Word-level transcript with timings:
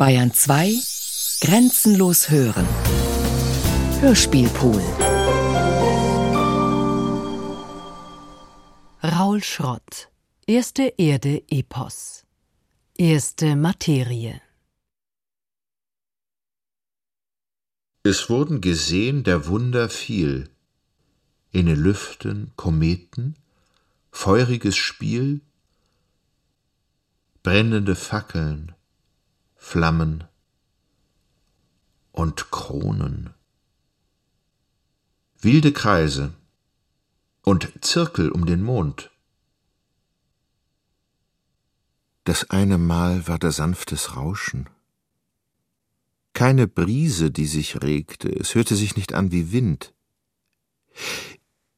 Bayern 0.00 0.32
2 0.32 0.82
Grenzenlos 1.42 2.30
hören. 2.30 2.66
Hörspielpool. 4.00 4.80
Raul 9.02 9.42
Schrott. 9.42 10.08
Erste 10.46 10.94
Erde 10.96 11.42
Epos. 11.50 12.24
Erste 12.96 13.56
Materie. 13.56 14.40
Es 18.02 18.30
wurden 18.30 18.62
gesehen 18.62 19.22
der 19.22 19.48
Wunder 19.48 19.90
viel. 19.90 20.48
In 21.50 21.66
den 21.66 21.76
Lüften 21.76 22.52
Kometen, 22.56 23.36
feuriges 24.10 24.78
Spiel, 24.78 25.42
brennende 27.42 27.94
Fackeln, 27.94 28.74
Flammen 29.70 30.24
und 32.10 32.50
Kronen. 32.50 33.30
Wilde 35.40 35.72
Kreise 35.72 36.34
und 37.42 37.72
Zirkel 37.80 38.32
um 38.32 38.46
den 38.46 38.64
Mond. 38.64 39.12
Das 42.24 42.50
eine 42.50 42.78
Mal 42.78 43.28
war 43.28 43.38
da 43.38 43.52
sanftes 43.52 44.16
Rauschen. 44.16 44.68
Keine 46.32 46.66
Brise, 46.66 47.30
die 47.30 47.46
sich 47.46 47.80
regte, 47.80 48.28
es 48.28 48.56
hörte 48.56 48.74
sich 48.74 48.96
nicht 48.96 49.14
an 49.14 49.30
wie 49.30 49.52
Wind. 49.52 49.94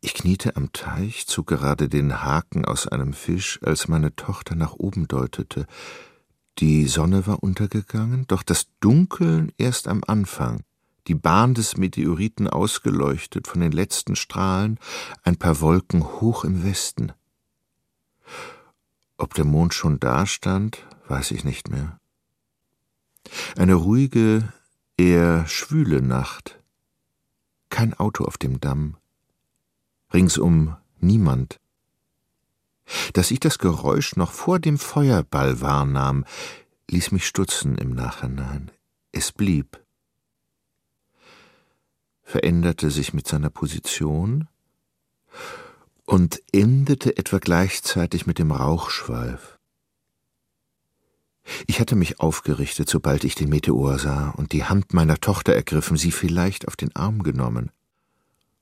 Ich 0.01 0.15
kniete 0.15 0.57
am 0.57 0.73
Teich, 0.73 1.27
zog 1.27 1.49
gerade 1.49 1.91
den 1.91 2.23
Haken 2.23 2.65
aus 2.65 2.89
einem 2.89 3.13
Fisch, 3.13 3.61
als 3.63 3.87
meine 3.87 4.17
Tochter 4.17 4.55
nach 4.55 4.73
oben 4.73 5.09
deutete. 5.09 5.67
Die 6.59 6.87
Sonne 6.87 7.27
war 7.27 7.43
untergegangen, 7.43 8.27
doch 8.27 8.43
das 8.43 8.67
Dunkeln 8.81 9.53
erst 9.57 9.89
am 9.89 10.03
Anfang, 10.07 10.63
die 11.09 11.15
Bahn 11.15 11.55
des 11.55 11.77
Meteoriten 11.77 12.47
ausgeleuchtet 12.47 13.49
von 13.49 13.61
den 13.61 13.73
letzten 13.73 14.17
Strahlen, 14.17 14.79
ein 15.23 15.37
paar 15.37 15.61
Wolken 15.61 16.05
hoch 16.05 16.45
im 16.45 16.63
Westen. 16.63 17.13
Ob 19.17 19.35
der 19.35 19.45
Mond 19.45 19.75
schon 19.75 19.99
dastand, 19.99 20.87
weiß 21.09 21.31
ich 21.33 21.45
nicht 21.45 21.71
mehr. 21.71 21.99
Eine 23.57 23.75
ruhige, 23.75 24.53
eher 24.97 25.47
schwüle 25.47 26.03
Nacht. 26.03 26.59
Kein 27.71 27.95
Auto 27.95 28.25
auf 28.25 28.37
dem 28.37 28.61
Damm. 28.61 28.97
Ringsum 30.13 30.77
niemand. 31.01 31.62
Dass 33.13 33.31
ich 33.31 33.41
das 33.41 33.59
Geräusch 33.59 34.17
noch 34.17 34.33
vor 34.33 34.59
dem 34.59 34.79
Feuerball 34.79 35.61
wahrnahm, 35.61 36.25
ließ 36.91 37.13
mich 37.13 37.27
stutzen 37.27 37.79
im 37.79 37.95
Nachhinein. 37.95 38.71
Es 39.13 39.33
blieb. 39.33 39.81
Veränderte 42.23 42.91
sich 42.91 43.13
mit 43.13 43.27
seiner 43.29 43.51
Position 43.51 44.49
und 46.05 46.43
endete 46.53 47.17
etwa 47.17 47.39
gleichzeitig 47.39 48.27
mit 48.27 48.39
dem 48.39 48.53
Rauchschweif. 48.53 49.59
Ich 51.67 51.81
hatte 51.81 51.97
mich 51.97 52.21
aufgerichtet, 52.21 52.89
sobald 52.89 53.25
ich 53.25 53.35
den 53.35 53.49
Meteor 53.49 53.99
sah, 53.99 54.31
und 54.31 54.53
die 54.53 54.65
Hand 54.65 54.95
meiner 54.95 55.19
Tochter 55.19 55.55
ergriffen, 55.55 55.97
sie 55.97 56.13
vielleicht 56.13 56.69
auf 56.69 56.77
den 56.77 56.95
Arm 56.95 57.23
genommen. 57.23 57.71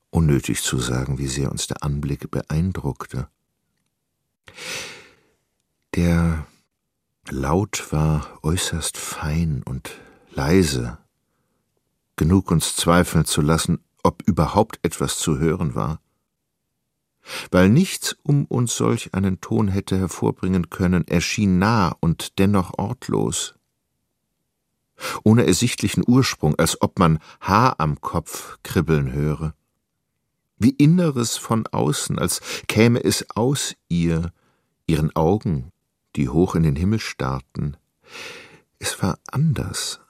Unnötig 0.09 0.61
zu 0.61 0.79
sagen, 0.79 1.17
wie 1.17 1.27
sehr 1.27 1.51
uns 1.51 1.67
der 1.67 1.83
Anblick 1.83 2.31
beeindruckte. 2.31 3.29
Der 5.95 6.45
Laut 7.29 7.91
war 7.91 8.39
äußerst 8.43 8.97
fein 8.97 9.63
und 9.63 9.91
leise, 10.31 10.97
genug 12.15 12.51
uns 12.51 12.75
zweifeln 12.75 13.25
zu 13.25 13.41
lassen, 13.41 13.83
ob 14.03 14.21
überhaupt 14.23 14.79
etwas 14.83 15.17
zu 15.17 15.39
hören 15.39 15.75
war 15.75 16.01
weil 17.51 17.69
nichts 17.69 18.15
um 18.23 18.45
uns 18.45 18.75
solch 18.75 19.13
einen 19.13 19.41
Ton 19.41 19.67
hätte 19.67 19.97
hervorbringen 19.97 20.69
können, 20.69 21.07
erschien 21.07 21.59
nah 21.59 21.95
und 21.99 22.39
dennoch 22.39 22.77
ortlos. 22.77 23.55
Ohne 25.23 25.45
ersichtlichen 25.47 26.03
Ursprung, 26.05 26.55
als 26.55 26.81
ob 26.81 26.99
man 26.99 27.19
Haar 27.39 27.79
am 27.79 28.01
Kopf 28.01 28.59
kribbeln 28.63 29.11
höre. 29.11 29.55
Wie 30.63 30.75
Inneres 30.77 31.37
von 31.37 31.65
außen, 31.65 32.19
als 32.19 32.39
käme 32.67 33.03
es 33.03 33.25
aus 33.31 33.73
ihr, 33.89 34.31
ihren 34.85 35.15
Augen, 35.15 35.71
die 36.15 36.29
hoch 36.29 36.53
in 36.53 36.61
den 36.61 36.75
Himmel 36.75 36.99
starrten. 36.99 37.77
Es 38.77 39.01
war 39.01 39.17
anders, 39.31 40.01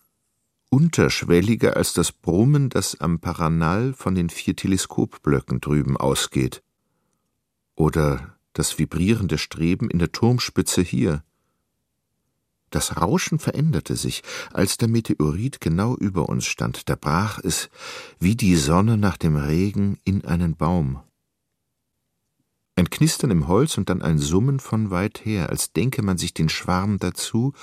unterschwelliger 0.70 1.78
als 1.78 1.94
das 1.94 2.12
Brummen, 2.12 2.68
das 2.68 3.00
am 3.00 3.20
Paranal 3.22 3.94
von 3.94 4.14
den 4.14 4.30
vier 4.30 4.54
Teleskopblöcken 4.54 5.62
drüben 5.62 5.96
ausgeht 5.96 6.62
oder 7.76 8.38
das 8.52 8.78
vibrierende 8.78 9.38
Streben 9.38 9.90
in 9.90 10.00
der 10.00 10.12
Turmspitze 10.12 10.82
hier. 10.82 11.24
Das 12.72 12.98
Rauschen 12.98 13.38
veränderte 13.38 13.98
sich, 13.98 14.24
als 14.52 14.78
der 14.78 14.88
Meteorit 14.88 15.60
genau 15.62 15.96
über 15.96 16.30
uns 16.30 16.46
stand, 16.46 16.90
da 16.90 16.96
brach 16.96 17.38
es 17.44 17.70
wie 18.20 18.36
die 18.36 18.56
Sonne 18.56 18.98
nach 18.98 19.18
dem 19.18 19.36
Regen 19.36 20.00
in 20.06 20.26
einen 20.26 20.56
Baum. 20.56 21.02
Ein 22.78 22.90
Knistern 22.90 23.30
im 23.30 23.48
Holz 23.48 23.78
und 23.78 23.90
dann 23.90 24.02
ein 24.02 24.18
Summen 24.18 24.62
von 24.62 24.90
weit 24.90 25.26
her, 25.26 25.50
als 25.50 25.74
denke 25.74 26.02
man 26.02 26.18
sich 26.18 26.34
den 26.34 26.48
Schwarm 26.48 26.98
dazu, 26.98 27.54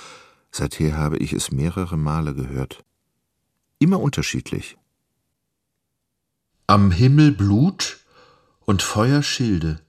seither 0.51 0.95
habe 0.95 1.17
ich 1.17 1.33
es 1.33 1.51
mehrere 1.51 1.97
Male 1.97 2.35
gehört. 2.35 2.85
Immer 3.79 3.99
unterschiedlich. 3.99 4.77
Am 6.67 6.91
Himmel 6.91 7.31
Blut 7.31 7.99
und 8.65 8.83
Feuerschilde, 8.83 9.81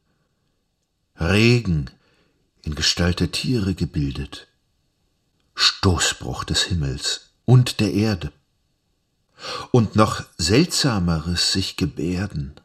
Regen 1.17 1.91
in 2.63 2.75
Gestalt 2.75 3.21
der 3.21 3.31
Tiere 3.31 3.75
gebildet, 3.75 4.50
Stoßbruch 5.62 6.44
des 6.44 6.62
Himmels 6.62 7.34
und 7.44 7.81
der 7.81 7.93
Erde, 7.93 8.32
und 9.72 9.94
noch 9.94 10.25
seltsameres 10.38 11.53
sich 11.53 11.76
gebärden. 11.76 12.59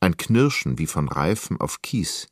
Ein 0.00 0.18
Knirschen 0.18 0.78
wie 0.78 0.86
von 0.86 1.08
Reifen 1.08 1.58
auf 1.58 1.80
Kies, 1.80 2.28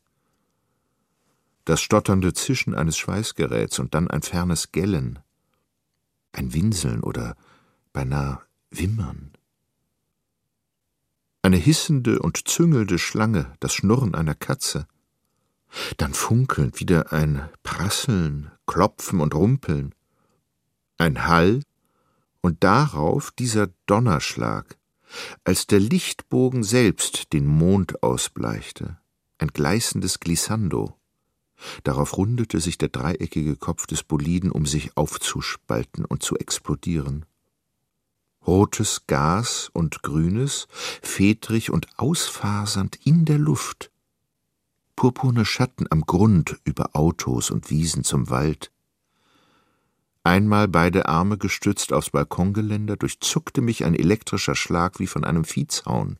das 1.64 1.80
stotternde 1.80 2.34
Zischen 2.34 2.75
eines 2.75 2.98
Schweißgeräts 2.98 3.78
und 3.78 3.94
dann 3.94 4.10
ein 4.10 4.20
fernes 4.20 4.70
Gellen, 4.70 5.20
ein 6.32 6.52
Winseln 6.52 7.02
oder 7.02 7.34
beinahe 7.94 8.42
Wimmern. 8.70 9.32
Eine 11.41 11.56
hissende 11.56 12.19
und 12.19 12.46
züngelnde 12.46 12.98
Schlange, 12.98 13.54
das 13.60 13.72
Schnurren 13.72 14.14
einer 14.14 14.34
Katze, 14.34 14.86
dann 15.97 16.15
funkelnd 16.15 16.81
wieder 16.81 17.12
ein 17.12 17.49
Prasseln, 17.62 18.51
Klopfen 18.67 19.21
und 19.21 19.35
Rumpeln, 19.35 19.95
ein 20.99 21.27
Hall 21.27 21.62
und 22.41 22.62
darauf 22.62 23.31
dieser 23.33 23.69
Donnerschlag, 23.87 24.77
als 25.45 25.67
der 25.67 25.81
Lichtbogen 25.81 26.65
selbst 26.65 27.33
den 27.33 27.47
Mond 27.47 28.03
ausbleichte, 28.03 28.99
ein 29.39 29.49
gleißendes 29.49 30.21
Glissando. 30.21 30.95
Darauf 31.83 32.17
rundete 32.17 32.61
sich 32.61 32.79
der 32.79 32.89
dreieckige 32.89 33.56
Kopf 33.56 33.87
des 33.87 34.03
Boliden, 34.03 34.51
um 34.51 34.67
sich 34.67 34.97
aufzuspalten 34.97 36.05
und 36.05 36.23
zu 36.23 36.37
explodieren 36.37 37.25
rotes 38.47 39.06
Gas 39.06 39.71
und 39.73 40.03
grünes, 40.03 40.67
fedrig 41.03 41.71
und 41.71 41.87
ausfasernd 41.97 42.99
in 43.05 43.25
der 43.25 43.39
Luft, 43.39 43.91
purpurne 44.97 45.44
Schatten 45.44 45.87
am 45.91 46.03
Grund 46.03 46.59
über 46.65 46.94
Autos 46.94 47.50
und 47.50 47.71
Wiesen 47.71 48.05
zum 48.05 48.31
Wald. 48.31 48.71
Einmal 50.23 50.69
beide 50.69 51.06
Arme 51.06 51.37
gestützt 51.37 51.93
aufs 51.93 52.11
Balkongeländer, 52.11 52.96
durchzuckte 52.96 53.61
mich 53.61 53.85
ein 53.85 53.94
elektrischer 53.94 54.55
Schlag 54.55 54.99
wie 54.99 55.06
von 55.06 55.25
einem 55.25 55.44
Viehzaun. 55.44 56.19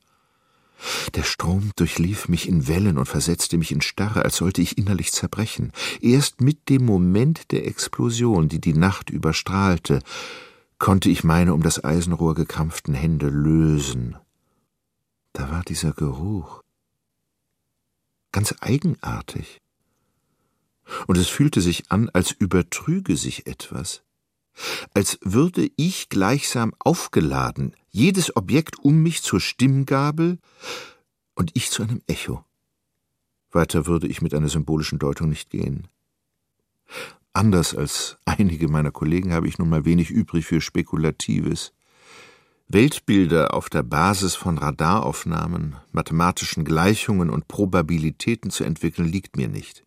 Der 1.15 1.23
Strom 1.23 1.71
durchlief 1.77 2.29
mich 2.29 2.49
in 2.49 2.67
Wellen 2.69 2.99
und 2.99 3.07
versetzte 3.07 3.57
mich 3.57 3.73
in 3.73 3.81
Starre, 3.81 4.25
als 4.25 4.37
sollte 4.37 4.61
ich 4.61 4.77
innerlich 4.77 5.13
zerbrechen. 5.13 5.73
Erst 6.01 6.41
mit 6.41 6.69
dem 6.69 6.85
Moment 6.85 7.51
der 7.53 7.67
Explosion, 7.67 8.49
die 8.49 8.61
die 8.61 8.75
Nacht 8.75 9.09
überstrahlte, 9.09 10.01
konnte 10.79 11.09
ich 11.09 11.25
meine 11.25 11.55
um 11.55 11.63
das 11.63 11.83
Eisenrohr 11.83 12.35
gekrampften 12.35 12.95
Hände 12.95 13.29
lösen. 13.29 14.17
Da 15.33 15.51
war 15.51 15.63
dieser 15.63 15.93
Geruch. 15.93 16.64
Ganz 18.35 18.53
eigenartig. 18.59 19.61
Und 21.07 21.19
es 21.19 21.29
fühlte 21.29 21.61
sich 21.61 21.93
an, 21.93 22.11
als 22.13 22.33
übertrüge 22.33 23.17
sich 23.17 23.47
etwas, 23.47 24.03
als 24.93 25.21
würde 25.23 25.71
ich 25.77 26.09
gleichsam 26.09 26.75
aufgeladen, 26.81 27.77
jedes 27.91 28.35
Objekt 28.35 28.81
um 28.81 29.05
mich 29.05 29.23
zur 29.23 29.39
Stimmgabel 29.39 30.41
und 31.37 31.53
ich 31.55 31.71
zu 31.71 31.85
einem 31.85 32.03
Echo. 32.09 32.45
Weiter 33.53 33.87
würde 33.87 34.09
ich 34.09 34.21
mit 34.21 34.35
einer 34.35 34.49
symbolischen 34.49 34.99
Deutung 34.99 35.29
nicht 35.29 35.51
gehen. 35.51 35.87
Anders 37.33 37.73
als 37.73 38.19
einige 38.25 38.67
meiner 38.67 38.91
Kollegen 38.91 39.33
habe 39.33 39.47
ich 39.47 39.59
nun 39.59 39.69
mal 39.69 39.85
wenig 39.85 40.11
übrig 40.11 40.45
für 40.45 40.61
Spekulatives. 40.61 41.73
Weltbilder 42.69 43.55
auf 43.55 43.69
der 43.69 43.83
Basis 43.83 44.35
von 44.35 44.59
Radaraufnahmen, 44.59 45.77
mathematischen 45.93 46.65
Gleichungen 46.65 47.31
und 47.31 47.47
Probabilitäten 47.47 48.51
zu 48.51 48.65
entwickeln, 48.65 49.07
liegt 49.07 49.37
mir 49.37 49.49
nicht. 49.49 49.85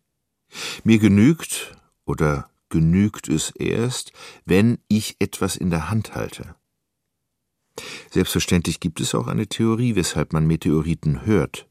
Mir 0.84 0.98
genügt 0.98 1.76
oder 2.04 2.48
genügt 2.68 3.28
es 3.28 3.50
erst, 3.50 4.12
wenn 4.44 4.78
ich 4.88 5.16
etwas 5.18 5.56
in 5.56 5.70
der 5.70 5.90
Hand 5.90 6.14
halte. 6.14 6.54
Selbstverständlich 8.10 8.80
gibt 8.80 9.00
es 9.00 9.14
auch 9.14 9.26
eine 9.26 9.46
Theorie, 9.46 9.94
weshalb 9.94 10.32
man 10.32 10.46
Meteoriten 10.46 11.26
hört. 11.26 11.68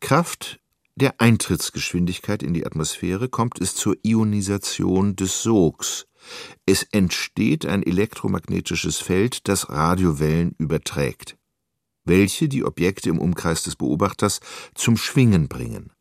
Kraft 0.00 0.60
der 0.96 1.20
Eintrittsgeschwindigkeit 1.20 2.42
in 2.42 2.52
die 2.52 2.66
Atmosphäre 2.66 3.28
kommt 3.28 3.60
es 3.60 3.74
zur 3.74 3.96
Ionisation 4.02 5.16
des 5.16 5.42
Sogs. 5.42 6.06
Es 6.66 6.82
entsteht 6.82 7.66
ein 7.66 7.82
elektromagnetisches 7.82 8.98
Feld, 8.98 9.48
das 9.48 9.70
Radiowellen 9.70 10.54
überträgt, 10.58 11.36
welche 12.04 12.48
die 12.48 12.64
Objekte 12.64 13.10
im 13.10 13.18
Umkreis 13.18 13.62
des 13.62 13.76
Beobachters 13.76 14.40
zum 14.74 14.96
Schwingen 14.96 15.48
bringen. 15.48 15.92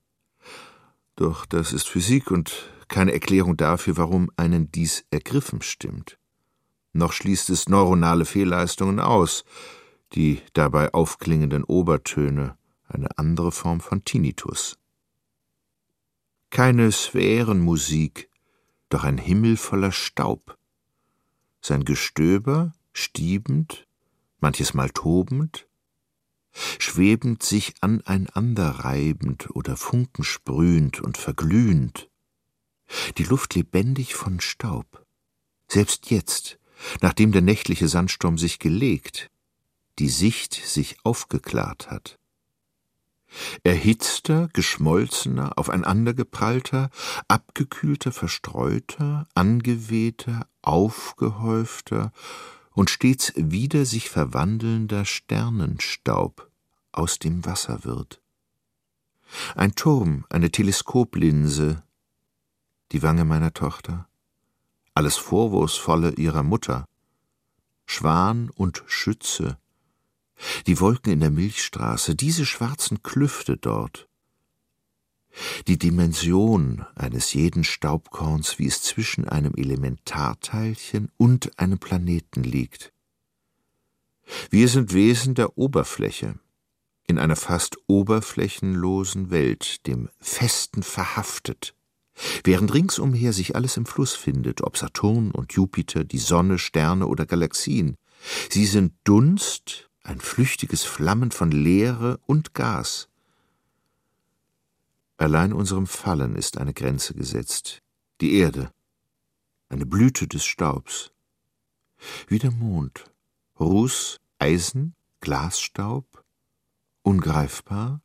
Doch 1.15 1.45
das 1.45 1.73
ist 1.73 1.87
Physik 1.87 2.31
und 2.31 2.69
keine 2.87 3.13
Erklärung 3.13 3.57
dafür, 3.57 3.97
warum 3.97 4.31
einen 4.37 4.71
dies 4.71 5.05
ergriffen 5.11 5.61
stimmt. 5.61 6.17
Noch 6.93 7.13
schließt 7.13 7.49
es 7.49 7.69
neuronale 7.69 8.25
Fehlleistungen 8.25 8.99
aus, 8.99 9.43
die 10.13 10.41
dabei 10.53 10.93
aufklingenden 10.93 11.63
Obertöne, 11.63 12.57
eine 12.87 13.17
andere 13.17 13.51
Form 13.51 13.79
von 13.79 14.03
Tinnitus. 14.03 14.77
Keine 16.49 16.91
Sphärenmusik, 16.91 18.28
doch 18.89 19.03
ein 19.03 19.17
Himmel 19.17 19.57
voller 19.57 19.91
Staub. 19.91 20.57
Sein 21.61 21.85
Gestöber 21.85 22.73
stiebend, 22.93 23.87
manches 24.39 24.73
Mal 24.73 24.89
tobend, 24.89 25.67
schwebend 26.79 27.43
sich 27.43 27.75
aneinander 27.81 28.69
reibend 28.69 29.49
oder 29.55 29.77
funkensprühend 29.77 31.01
und 31.01 31.17
verglühend, 31.17 32.09
die 33.17 33.23
Luft 33.23 33.55
lebendig 33.55 34.15
von 34.15 34.39
Staub. 34.39 35.05
Selbst 35.67 36.09
jetzt, 36.09 36.59
nachdem 37.01 37.31
der 37.31 37.41
nächtliche 37.41 37.87
Sandsturm 37.87 38.37
sich 38.37 38.59
gelegt, 38.59 39.29
die 39.99 40.09
Sicht 40.09 40.53
sich 40.53 40.97
aufgeklart 41.03 41.91
hat. 41.91 42.17
Erhitzter, 43.63 44.49
geschmolzener, 44.53 45.57
aufeinandergeprallter, 45.57 46.89
abgekühlter, 47.27 48.11
verstreuter, 48.11 49.27
angewehter, 49.33 50.47
aufgehäufter 50.61 52.11
und 52.73 52.89
stets 52.89 53.33
wieder 53.35 53.85
sich 53.85 54.09
verwandelnder 54.09 55.05
Sternenstaub 55.05 56.49
aus 56.91 57.19
dem 57.19 57.45
Wasser 57.45 57.83
wird. 57.83 58.21
Ein 59.55 59.75
Turm, 59.75 60.25
eine 60.29 60.51
Teleskoplinse, 60.51 61.83
die 62.91 63.03
Wange 63.03 63.25
meiner 63.25 63.53
Tochter, 63.53 64.07
alles 64.95 65.17
Vorwurfsvolle 65.17 66.13
ihrer 66.13 66.43
Mutter, 66.43 66.85
Schwan 67.85 68.49
und 68.49 68.83
Schütze, 68.87 69.57
die 70.67 70.79
Wolken 70.79 71.11
in 71.11 71.19
der 71.19 71.31
Milchstraße, 71.31 72.15
diese 72.15 72.45
schwarzen 72.45 73.03
Klüfte 73.03 73.57
dort, 73.57 74.09
die 75.67 75.77
Dimension 75.77 76.85
eines 76.95 77.33
jeden 77.33 77.63
Staubkorns, 77.63 78.59
wie 78.59 78.67
es 78.67 78.81
zwischen 78.81 79.27
einem 79.27 79.53
Elementarteilchen 79.55 81.11
und 81.17 81.57
einem 81.59 81.79
Planeten 81.79 82.43
liegt. 82.43 82.91
Wir 84.49 84.67
sind 84.67 84.93
Wesen 84.93 85.35
der 85.35 85.57
Oberfläche, 85.57 86.35
in 87.07 87.17
einer 87.17 87.35
fast 87.35 87.77
oberflächenlosen 87.87 89.31
Welt, 89.31 89.87
dem 89.87 90.09
Festen 90.19 90.83
verhaftet, 90.83 91.73
während 92.43 92.73
ringsumher 92.73 93.33
sich 93.33 93.55
alles 93.55 93.77
im 93.77 93.85
Fluss 93.85 94.13
findet, 94.13 94.61
ob 94.61 94.77
Saturn 94.77 95.31
und 95.31 95.53
Jupiter, 95.53 96.03
die 96.03 96.19
Sonne, 96.19 96.59
Sterne 96.59 97.07
oder 97.07 97.25
Galaxien. 97.25 97.95
Sie 98.49 98.65
sind 98.65 98.93
Dunst, 99.05 99.88
ein 100.03 100.19
flüchtiges 100.19 100.83
Flammen 100.83 101.31
von 101.31 101.51
Leere 101.51 102.19
und 102.25 102.53
Gas. 102.53 103.09
Allein 105.17 105.53
unserem 105.53 105.87
Fallen 105.87 106.35
ist 106.35 106.57
eine 106.57 106.73
Grenze 106.73 107.13
gesetzt, 107.13 107.81
die 108.21 108.35
Erde, 108.35 108.71
eine 109.67 109.85
Blüte 109.85 110.27
des 110.27 110.45
Staubs. 110.45 111.11
Wie 112.27 112.39
der 112.39 112.51
Mond, 112.51 113.11
Ruß, 113.59 114.21
Eisen, 114.39 114.95
Glasstaub, 115.19 116.23
ungreifbar, 117.01 118.01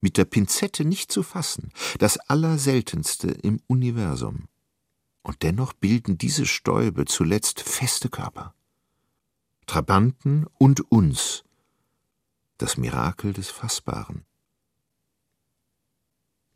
mit 0.00 0.16
der 0.16 0.24
Pinzette 0.24 0.84
nicht 0.84 1.12
zu 1.12 1.22
fassen, 1.22 1.72
das 1.98 2.16
Allerseltenste 2.18 3.30
im 3.30 3.60
Universum. 3.66 4.48
Und 5.22 5.42
dennoch 5.42 5.72
bilden 5.72 6.16
diese 6.16 6.46
Stäube 6.46 7.04
zuletzt 7.04 7.60
feste 7.60 8.08
Körper. 8.08 8.54
Trabanten 9.70 10.48
und 10.58 10.90
uns, 10.90 11.44
das 12.58 12.76
Mirakel 12.76 13.32
des 13.32 13.50
Fassbaren. 13.50 14.24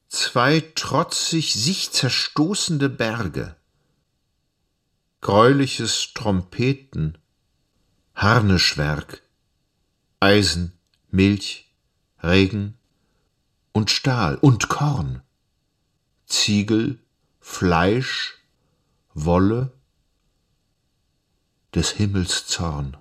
Zwei 0.09 0.59
trotzig 0.75 1.55
sich 1.55 1.93
zerstoßende 1.93 2.89
Berge, 2.89 3.55
greuliches 5.21 6.13
Trompeten, 6.15 7.17
Harnischwerk, 8.17 9.23
Eisen, 10.19 10.77
Milch, 11.13 11.73
Regen, 12.21 12.77
und 13.71 13.93
Stahl 13.93 14.39
und 14.39 14.69
Korn, 14.69 15.23
Ziegel, 16.27 16.99
Fleisch, 17.39 18.43
Wolle, 19.15 19.73
des 21.77 21.91
Himmels 21.91 22.49
Zorn. 22.49 22.97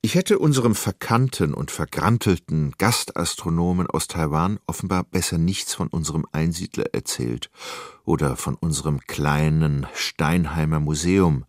Ich 0.00 0.14
hätte 0.14 0.38
unserem 0.38 0.74
verkannten 0.74 1.54
und 1.54 1.70
vergrantelten 1.70 2.72
Gastastronomen 2.78 3.88
aus 3.88 4.06
Taiwan 4.06 4.58
offenbar 4.66 5.04
besser 5.04 5.38
nichts 5.38 5.74
von 5.74 5.88
unserem 5.88 6.24
Einsiedler 6.32 6.94
erzählt 6.94 7.50
oder 8.04 8.36
von 8.36 8.54
unserem 8.54 9.00
kleinen 9.00 9.86
Steinheimer 9.94 10.78
Museum. 10.78 11.44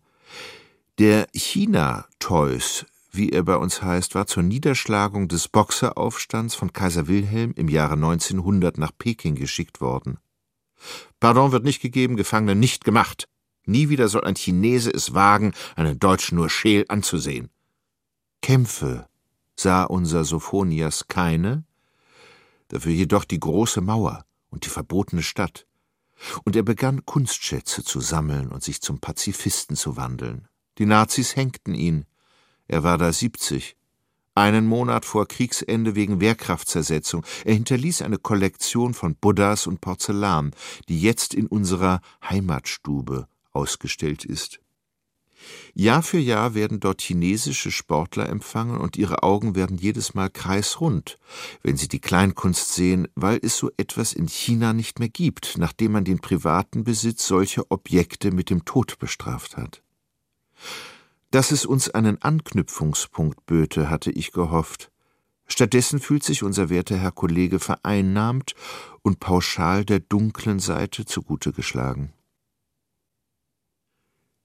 Der 0.98 1.28
China-Toys 1.32 2.86
wie 3.12 3.30
er 3.30 3.42
bei 3.42 3.56
uns 3.56 3.82
heißt, 3.82 4.14
war 4.14 4.26
zur 4.26 4.42
Niederschlagung 4.42 5.28
des 5.28 5.48
Boxeraufstands 5.48 6.54
von 6.54 6.72
Kaiser 6.72 7.08
Wilhelm 7.08 7.52
im 7.56 7.68
Jahre 7.68 7.94
1900 7.94 8.78
nach 8.78 8.92
Peking 8.96 9.34
geschickt 9.34 9.80
worden. 9.80 10.18
Pardon 11.18 11.52
wird 11.52 11.64
nicht 11.64 11.82
gegeben, 11.82 12.16
Gefangene 12.16 12.54
nicht 12.54 12.84
gemacht. 12.84 13.28
Nie 13.66 13.88
wieder 13.88 14.08
soll 14.08 14.24
ein 14.24 14.36
Chinese 14.36 14.90
es 14.92 15.12
wagen, 15.12 15.52
einen 15.76 15.98
Deutschen 15.98 16.36
nur 16.36 16.48
scheel 16.48 16.84
anzusehen. 16.88 17.50
Kämpfe 18.42 19.08
sah 19.56 19.84
unser 19.84 20.24
Sophonias 20.24 21.08
keine, 21.08 21.64
dafür 22.68 22.92
jedoch 22.92 23.24
die 23.24 23.40
große 23.40 23.80
Mauer 23.80 24.24
und 24.50 24.64
die 24.64 24.70
verbotene 24.70 25.22
Stadt. 25.22 25.66
Und 26.44 26.56
er 26.56 26.62
begann 26.62 27.04
Kunstschätze 27.06 27.82
zu 27.82 28.00
sammeln 28.00 28.48
und 28.48 28.62
sich 28.62 28.80
zum 28.80 29.00
Pazifisten 29.00 29.76
zu 29.76 29.96
wandeln. 29.96 30.48
Die 30.78 30.86
Nazis 30.86 31.36
hängten 31.36 31.74
ihn, 31.74 32.04
er 32.68 32.82
war 32.84 32.98
da 32.98 33.12
70. 33.12 33.76
Einen 34.34 34.66
Monat 34.66 35.04
vor 35.04 35.26
Kriegsende 35.26 35.96
wegen 35.96 36.20
Wehrkraftzersetzung. 36.20 37.26
Er 37.44 37.54
hinterließ 37.54 38.02
eine 38.02 38.18
Kollektion 38.18 38.94
von 38.94 39.16
Buddhas 39.16 39.66
und 39.66 39.80
Porzellan, 39.80 40.52
die 40.88 41.00
jetzt 41.00 41.34
in 41.34 41.48
unserer 41.48 42.00
Heimatstube 42.22 43.26
ausgestellt 43.50 44.24
ist. 44.24 44.60
Jahr 45.74 46.02
für 46.02 46.18
Jahr 46.18 46.54
werden 46.54 46.80
dort 46.80 47.00
chinesische 47.00 47.70
Sportler 47.70 48.28
empfangen 48.28 48.78
und 48.78 48.96
ihre 48.96 49.22
Augen 49.22 49.54
werden 49.54 49.78
jedes 49.78 50.14
Mal 50.14 50.30
kreisrund, 50.30 51.18
wenn 51.62 51.76
sie 51.76 51.88
die 51.88 52.00
Kleinkunst 52.00 52.74
sehen, 52.74 53.08
weil 53.14 53.38
es 53.42 53.56
so 53.56 53.70
etwas 53.76 54.12
in 54.12 54.28
China 54.28 54.72
nicht 54.72 54.98
mehr 54.98 55.08
gibt, 55.08 55.56
nachdem 55.58 55.92
man 55.92 56.04
den 56.04 56.20
privaten 56.20 56.84
Besitz 56.84 57.26
solcher 57.26 57.64
Objekte 57.70 58.32
mit 58.32 58.50
dem 58.50 58.64
Tod 58.64 58.98
bestraft 58.98 59.56
hat. 59.56 59.82
Dass 61.30 61.52
es 61.52 61.64
uns 61.64 61.88
einen 61.88 62.20
Anknüpfungspunkt 62.20 63.46
böte, 63.46 63.88
hatte 63.88 64.10
ich 64.10 64.32
gehofft. 64.32 64.90
Stattdessen 65.46 66.00
fühlt 66.00 66.24
sich 66.24 66.42
unser 66.42 66.70
werter 66.70 66.96
Herr 66.96 67.12
Kollege 67.12 67.58
vereinnahmt 67.58 68.54
und 69.02 69.20
pauschal 69.20 69.84
der 69.84 70.00
dunklen 70.00 70.58
Seite 70.58 71.04
zugute 71.04 71.52
geschlagen. 71.52 72.12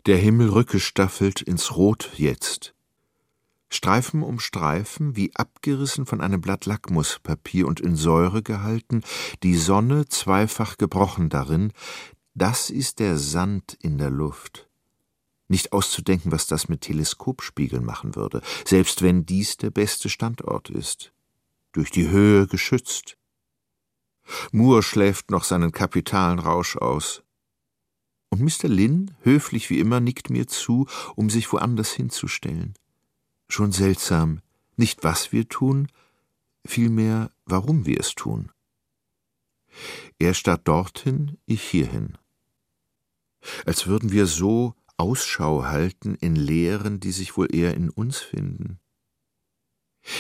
Der 0.06 0.18
Himmel 0.18 0.50
rückgestaffelt 0.50 1.42
ins 1.42 1.76
Rot 1.76 2.12
jetzt. 2.16 2.76
Streifen 3.70 4.22
um 4.22 4.40
Streifen, 4.40 5.16
wie 5.16 5.36
abgerissen 5.36 6.06
von 6.06 6.22
einem 6.22 6.42
Blatt 6.42 6.68
Lackmuspapier 6.68 7.66
und 7.66 7.80
in 7.80 7.96
Säure 7.96 8.44
gehalten, 8.44 9.02
die 9.42 9.56
Sonne 9.56 10.08
zweifach 10.08 10.78
gebrochen 10.78 11.30
darin, 11.30 11.74
Das 12.36 12.70
ist 12.70 13.00
der 13.00 13.18
Sand 13.18 13.78
in 13.82 13.98
der 13.98 14.12
Luft. 14.12 14.70
Nicht 15.48 15.74
auszudenken, 15.74 16.32
was 16.32 16.46
das 16.46 16.70
mit 16.70 16.82
Teleskopspiegeln 16.82 17.84
machen 17.84 18.16
würde, 18.16 18.42
selbst 18.64 19.02
wenn 19.02 19.26
dies 19.26 19.58
der 19.58 19.72
beste 19.72 20.10
Standort 20.10 20.70
ist. 20.70 21.14
Durch 21.72 21.90
die 21.90 22.10
Höhe 22.10 22.46
geschützt. 22.46 23.18
Moore 24.52 24.84
schläft 24.84 25.32
noch 25.32 25.44
seinen 25.44 25.72
kapitalen 25.72 26.38
Rausch 26.38 26.78
aus. 26.78 27.25
Und 28.36 28.42
Mr. 28.42 28.68
Lynn, 28.68 29.16
höflich 29.22 29.70
wie 29.70 29.80
immer, 29.80 30.02
nickt 30.02 30.30
mir 30.30 30.46
zu, 30.46 30.88
um 31.16 31.30
sich 31.30 31.54
woanders 31.54 31.94
hinzustellen. 31.94 32.74
Schon 33.48 33.72
seltsam, 33.72 34.42
nicht 34.76 35.06
was 35.06 35.32
wir 35.32 35.48
tun, 35.48 35.88
vielmehr 36.66 37.32
warum 37.46 37.86
wir 37.86 37.98
es 37.98 38.14
tun. 38.14 38.52
Er 40.20 40.34
starrt 40.34 40.68
dorthin, 40.68 41.38
ich 41.46 41.62
hierhin. 41.64 42.18
Als 43.66 43.88
würden 43.88 44.12
wir 44.12 44.26
so 44.26 44.76
Ausschau 44.98 45.64
halten 45.64 46.16
in 46.16 46.36
Lehren, 46.36 47.00
die 47.00 47.14
sich 47.14 47.38
wohl 47.38 47.56
eher 47.56 47.74
in 47.74 47.90
uns 47.90 48.20
finden. 48.20 48.82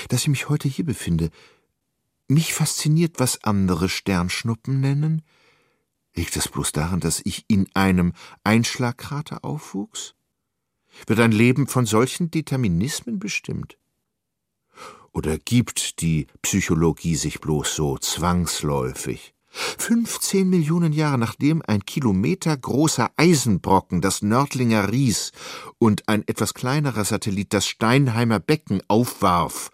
Dass 0.08 0.22
ich 0.22 0.30
mich 0.30 0.48
heute 0.48 0.70
hier 0.70 0.86
befinde, 0.86 1.32
mich 2.30 2.54
fasziniert, 2.54 3.20
was 3.20 3.44
andere 3.44 3.90
Sternschnuppen 3.90 4.80
nennen. 4.80 5.22
Liegt 6.16 6.36
es 6.38 6.48
bloß 6.48 6.72
daran, 6.72 7.02
dass 7.02 7.22
ich 7.24 7.46
in 7.48 7.68
einem 7.74 8.14
Einschlagkrater 8.44 9.44
aufwuchs? 9.44 10.16
Wird 11.08 11.20
ein 11.20 11.34
Leben 11.34 11.68
von 11.68 11.86
solchen 11.86 12.32
Determinismen 12.32 13.20
bestimmt? 13.20 13.78
Oder 15.12 15.38
gibt 15.38 16.02
die 16.02 16.28
Psychologie 16.42 17.16
sich 17.16 17.42
bloß 17.42 17.76
so 17.76 17.98
zwangsläufig? 17.98 19.34
15 19.56 20.50
Millionen 20.50 20.92
Jahre 20.92 21.18
nachdem 21.18 21.62
ein 21.66 21.86
Kilometer 21.86 22.56
großer 22.56 23.10
Eisenbrocken 23.16 24.02
das 24.02 24.22
Nördlinger 24.22 24.92
Ries 24.92 25.32
und 25.80 26.10
ein 26.10 26.28
etwas 26.28 26.54
kleinerer 26.54 27.06
Satellit 27.06 27.54
das 27.54 27.66
Steinheimer 27.66 28.40
Becken 28.40 28.82
aufwarf, 28.90 29.70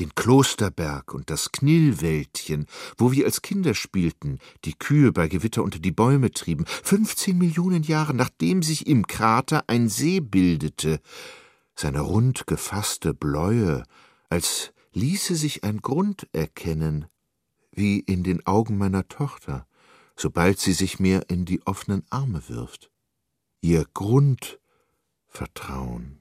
den 0.00 0.14
Klosterberg 0.14 1.14
und 1.14 1.30
das 1.30 1.52
Knillwäldchen, 1.52 2.66
wo 2.96 3.12
wir 3.12 3.26
als 3.26 3.42
Kinder 3.42 3.74
spielten, 3.74 4.38
die 4.64 4.74
Kühe 4.74 5.12
bei 5.12 5.28
Gewitter 5.28 5.62
unter 5.62 5.78
die 5.78 5.92
Bäume 5.92 6.32
trieben, 6.32 6.64
15 6.66 7.36
Millionen 7.36 7.82
Jahre 7.82 8.14
nachdem 8.14 8.62
sich 8.62 8.86
im 8.86 9.06
Krater 9.06 9.64
ein 9.68 9.88
See 9.88 10.20
bildete, 10.20 11.00
seine 11.74 12.00
rund 12.00 12.46
gefasste 12.46 13.14
Bläue, 13.14 13.84
als 14.28 14.72
ließe 14.92 15.36
sich 15.36 15.64
ein 15.64 15.78
Grund 15.78 16.28
erkennen, 16.32 17.06
wie 17.72 18.00
in 18.00 18.24
den 18.24 18.46
Augen 18.46 18.78
meiner 18.78 19.06
Tochter, 19.08 19.66
sobald 20.16 20.58
sie 20.58 20.72
sich 20.72 20.98
mir 20.98 21.24
in 21.28 21.44
die 21.44 21.64
offenen 21.66 22.04
Arme 22.10 22.42
wirft. 22.48 22.90
Ihr 23.60 23.86
Grundvertrauen. 23.94 26.20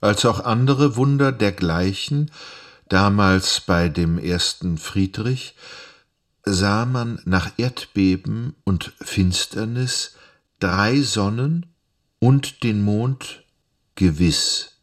Als 0.00 0.24
auch 0.24 0.40
andere 0.40 0.96
Wunder 0.96 1.32
dergleichen, 1.32 2.30
damals 2.88 3.60
bei 3.60 3.88
dem 3.88 4.18
ersten 4.18 4.78
Friedrich, 4.78 5.54
sah 6.44 6.86
man 6.86 7.20
nach 7.24 7.52
Erdbeben 7.58 8.56
und 8.64 8.94
Finsternis 9.00 10.16
drei 10.58 11.00
Sonnen 11.00 11.66
und 12.18 12.62
den 12.62 12.82
Mond 12.82 13.44
gewiss. 13.94 14.78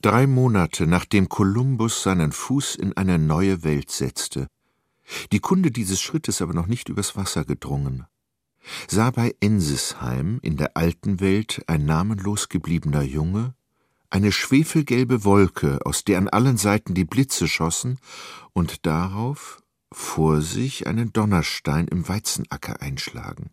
Drei 0.00 0.26
Monate 0.26 0.86
nachdem 0.86 1.28
Kolumbus 1.28 2.02
seinen 2.02 2.32
Fuß 2.32 2.76
in 2.76 2.96
eine 2.96 3.18
neue 3.18 3.62
Welt 3.64 3.90
setzte, 3.90 4.48
die 5.32 5.40
Kunde 5.40 5.70
dieses 5.70 6.00
Schrittes 6.00 6.42
aber 6.42 6.54
noch 6.54 6.66
nicht 6.66 6.88
übers 6.88 7.16
Wasser 7.16 7.44
gedrungen, 7.44 8.04
sah 8.88 9.10
bei 9.10 9.34
Ensisheim 9.40 10.38
in 10.42 10.56
der 10.56 10.76
alten 10.76 11.20
Welt 11.20 11.62
ein 11.66 11.84
namenlos 11.84 12.48
gebliebener 12.48 13.02
Junge 13.02 13.54
eine 14.14 14.30
schwefelgelbe 14.30 15.24
Wolke, 15.24 15.80
aus 15.84 16.04
der 16.04 16.18
an 16.18 16.28
allen 16.28 16.56
Seiten 16.56 16.94
die 16.94 17.04
Blitze 17.04 17.48
schossen 17.48 17.98
und 18.52 18.86
darauf 18.86 19.60
vor 19.92 20.40
sich 20.40 20.86
einen 20.86 21.12
Donnerstein 21.12 21.88
im 21.88 22.08
Weizenacker 22.08 22.80
einschlagen. 22.80 23.50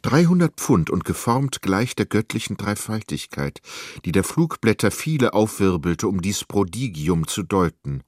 Dreihundert 0.00 0.54
Pfund 0.56 0.88
und 0.88 1.04
geformt 1.04 1.60
gleich 1.60 1.94
der 1.94 2.06
göttlichen 2.06 2.56
Dreifaltigkeit, 2.56 3.60
die 4.06 4.12
der 4.12 4.24
Flugblätter 4.24 4.90
viele 4.90 5.34
aufwirbelte, 5.34 6.08
um 6.08 6.22
dies 6.22 6.44
Prodigium 6.44 7.26
zu 7.26 7.42
deuten. 7.42 8.04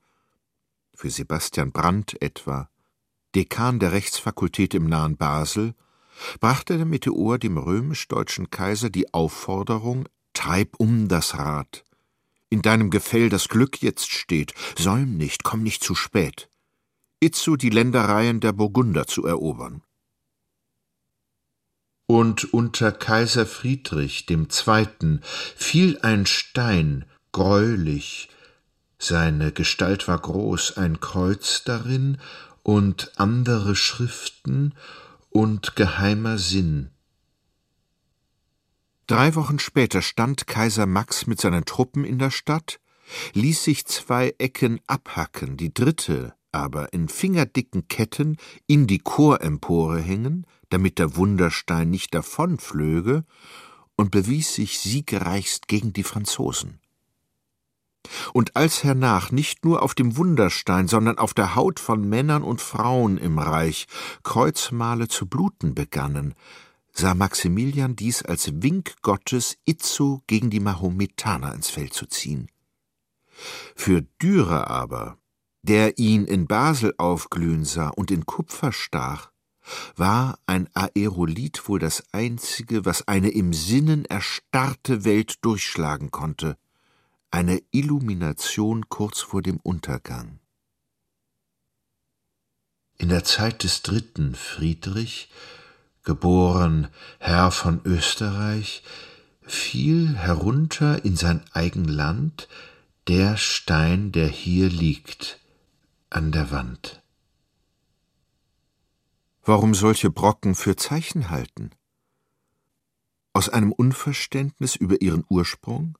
Für 0.94 1.11
Sebastian 1.11 1.73
Brandt 1.73 2.23
etwa, 2.23 2.70
Dekan 3.35 3.78
der 3.78 3.92
Rechtsfakultät 3.92 4.75
im 4.75 4.88
nahen 4.88 5.16
Basel, 5.16 5.75
brachte 6.40 6.76
der 6.76 6.87
Meteor 6.87 7.38
dem 7.38 7.58
römisch-deutschen 7.58 8.50
Kaiser 8.50 8.90
die 8.90 9.12
Aufforderung, 9.14 10.08
treib 10.32 10.75
um 10.78 11.08
das 11.08 11.38
Rad. 11.38 11.85
In 12.50 12.62
deinem 12.62 12.90
Gefäll 12.90 13.28
das 13.28 13.49
Glück 13.49 13.82
jetzt 13.82 14.11
steht, 14.11 14.54
säum 14.78 15.16
nicht, 15.16 15.44
komm 15.44 15.62
nicht 15.62 15.85
zu 15.85 15.94
spät. 15.94 16.49
Itzo 17.20 17.56
die 17.56 17.70
Ländereien 17.70 18.40
der 18.40 18.52
Burgunder 18.52 19.06
zu 19.06 19.26
erobern 19.26 19.82
und 22.08 22.54
unter 22.54 22.90
Kaiser 22.90 23.44
Friedrich 23.44 24.25
dem 24.25 24.49
Zweiten 24.49 25.20
fiel 25.54 25.99
ein 26.00 26.25
Stein 26.25 27.04
greulich, 27.32 28.30
seine 28.99 29.52
Gestalt 29.52 30.08
war 30.08 30.18
groß, 30.18 30.78
ein 30.78 31.00
Kreuz 31.00 31.62
darin 31.64 32.18
und 32.68 33.12
andere 33.16 33.75
Schriften 33.75 34.75
und 35.30 35.75
geheimer 35.75 36.37
Sinn. 36.37 36.90
Drei 39.06 39.34
Wochen 39.37 39.58
später 39.58 40.02
stand 40.02 40.46
Kaiser 40.46 40.84
Max 40.84 41.26
mit 41.26 41.40
seinen 41.40 41.64
Truppen 41.64 42.04
in 42.04 42.18
der 42.18 42.30
Stadt, 42.30 42.78
ließ 43.32 43.64
sich 43.64 43.87
zwei 43.87 44.34
Ecken 44.37 44.80
abhacken, 44.87 45.56
die 45.56 45.72
dritte 45.72 46.34
aber 46.52 46.92
in 46.92 47.08
fingerdicken 47.08 47.88
Ketten 47.88 48.37
in 48.66 48.87
die 48.87 48.98
Chorempore 48.98 50.02
hängen, 50.02 50.46
damit 50.68 50.98
der 50.98 51.16
Wunderstein 51.16 51.88
nicht 51.88 52.14
davonflöge, 52.14 53.25
und 53.96 54.10
bewies 54.10 54.54
sich 54.54 54.78
siegreichst 54.78 55.68
gegen 55.68 55.94
die 55.94 56.04
Franzosen. 56.04 56.80
Und 58.32 58.56
als 58.56 58.84
hernach 58.84 59.30
nicht 59.30 59.64
nur 59.64 59.82
auf 59.82 59.94
dem 59.94 60.16
Wunderstein, 60.16 60.88
sondern 60.88 61.18
auf 61.18 61.34
der 61.34 61.54
Haut 61.54 61.80
von 61.80 62.08
Männern 62.08 62.42
und 62.42 62.60
Frauen 62.60 63.18
im 63.18 63.38
Reich 63.38 63.86
Kreuzmale 64.22 65.08
zu 65.08 65.26
bluten 65.26 65.74
begannen, 65.74 66.34
sah 66.92 67.14
Maximilian 67.14 67.96
dies 67.96 68.22
als 68.22 68.62
Wink 68.62 68.94
Gottes, 69.02 69.56
Itzo 69.64 70.22
gegen 70.26 70.50
die 70.50 70.60
Mahometaner 70.60 71.54
ins 71.54 71.70
Feld 71.70 71.94
zu 71.94 72.06
ziehen. 72.06 72.48
Für 73.76 74.02
Dürer 74.20 74.68
aber, 74.68 75.16
der 75.62 75.98
ihn 75.98 76.24
in 76.24 76.46
Basel 76.46 76.94
aufglühen 76.98 77.64
sah 77.64 77.88
und 77.88 78.10
in 78.10 78.26
Kupfer 78.26 78.72
stach, 78.72 79.30
war 79.96 80.38
ein 80.46 80.68
Aerolit 80.74 81.68
wohl 81.68 81.78
das 81.78 82.02
einzige, 82.12 82.84
was 82.84 83.06
eine 83.06 83.28
im 83.28 83.52
Sinnen 83.52 84.04
erstarrte 84.06 85.04
Welt 85.04 85.36
durchschlagen 85.42 86.10
konnte, 86.10 86.56
eine 87.30 87.62
Illumination 87.70 88.88
kurz 88.88 89.20
vor 89.20 89.42
dem 89.42 89.58
Untergang. 89.58 90.40
In 92.97 93.11
der 93.11 93.25
Zeit 93.25 93.62
des 93.62 93.82
dritten 93.82 94.35
Friedrich, 94.35 95.30
geboren 96.02 96.88
Herr 97.18 97.50
von 97.50 97.80
Österreich, 97.85 98.82
fiel 99.42 100.16
herunter 100.16 101.04
in 101.04 101.16
sein 101.16 101.44
eigen 101.52 101.85
Land 101.85 102.49
der 103.06 103.37
Stein, 103.37 104.12
der 104.12 104.28
hier 104.28 104.68
liegt, 104.68 105.38
an 106.11 106.32
der 106.32 106.50
Wand. 106.50 107.02
Warum 109.42 109.75
solche 109.75 110.11
Brocken 110.11 110.54
für 110.54 110.76
Zeichen 110.76 111.30
halten? 111.30 111.70
Aus 113.32 113.49
einem 113.49 113.73
Unverständnis 113.73 114.76
über 114.76 115.00
ihren 115.00 115.25
Ursprung? 115.28 115.97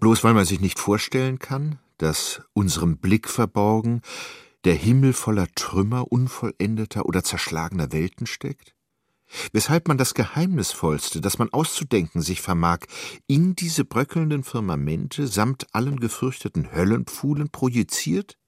Bloß 0.00 0.24
weil 0.24 0.34
man 0.34 0.44
sich 0.44 0.60
nicht 0.60 0.78
vorstellen 0.78 1.38
kann, 1.38 1.78
dass 1.98 2.42
unserem 2.52 2.98
Blick 2.98 3.28
verborgen 3.28 4.02
der 4.64 4.74
Himmel 4.74 5.12
voller 5.12 5.46
Trümmer 5.54 6.10
unvollendeter 6.10 7.06
oder 7.06 7.22
zerschlagener 7.22 7.92
Welten 7.92 8.26
steckt? 8.26 8.74
Weshalb 9.52 9.88
man 9.88 9.98
das 9.98 10.14
Geheimnisvollste, 10.14 11.20
das 11.20 11.38
man 11.38 11.52
auszudenken 11.52 12.22
sich 12.22 12.40
vermag, 12.40 12.80
in 13.26 13.56
diese 13.56 13.84
bröckelnden 13.84 14.44
Firmamente 14.44 15.26
samt 15.26 15.74
allen 15.74 15.98
gefürchteten 15.98 16.72
Höllenpfuhlen 16.72 17.50
projiziert? 17.50 18.38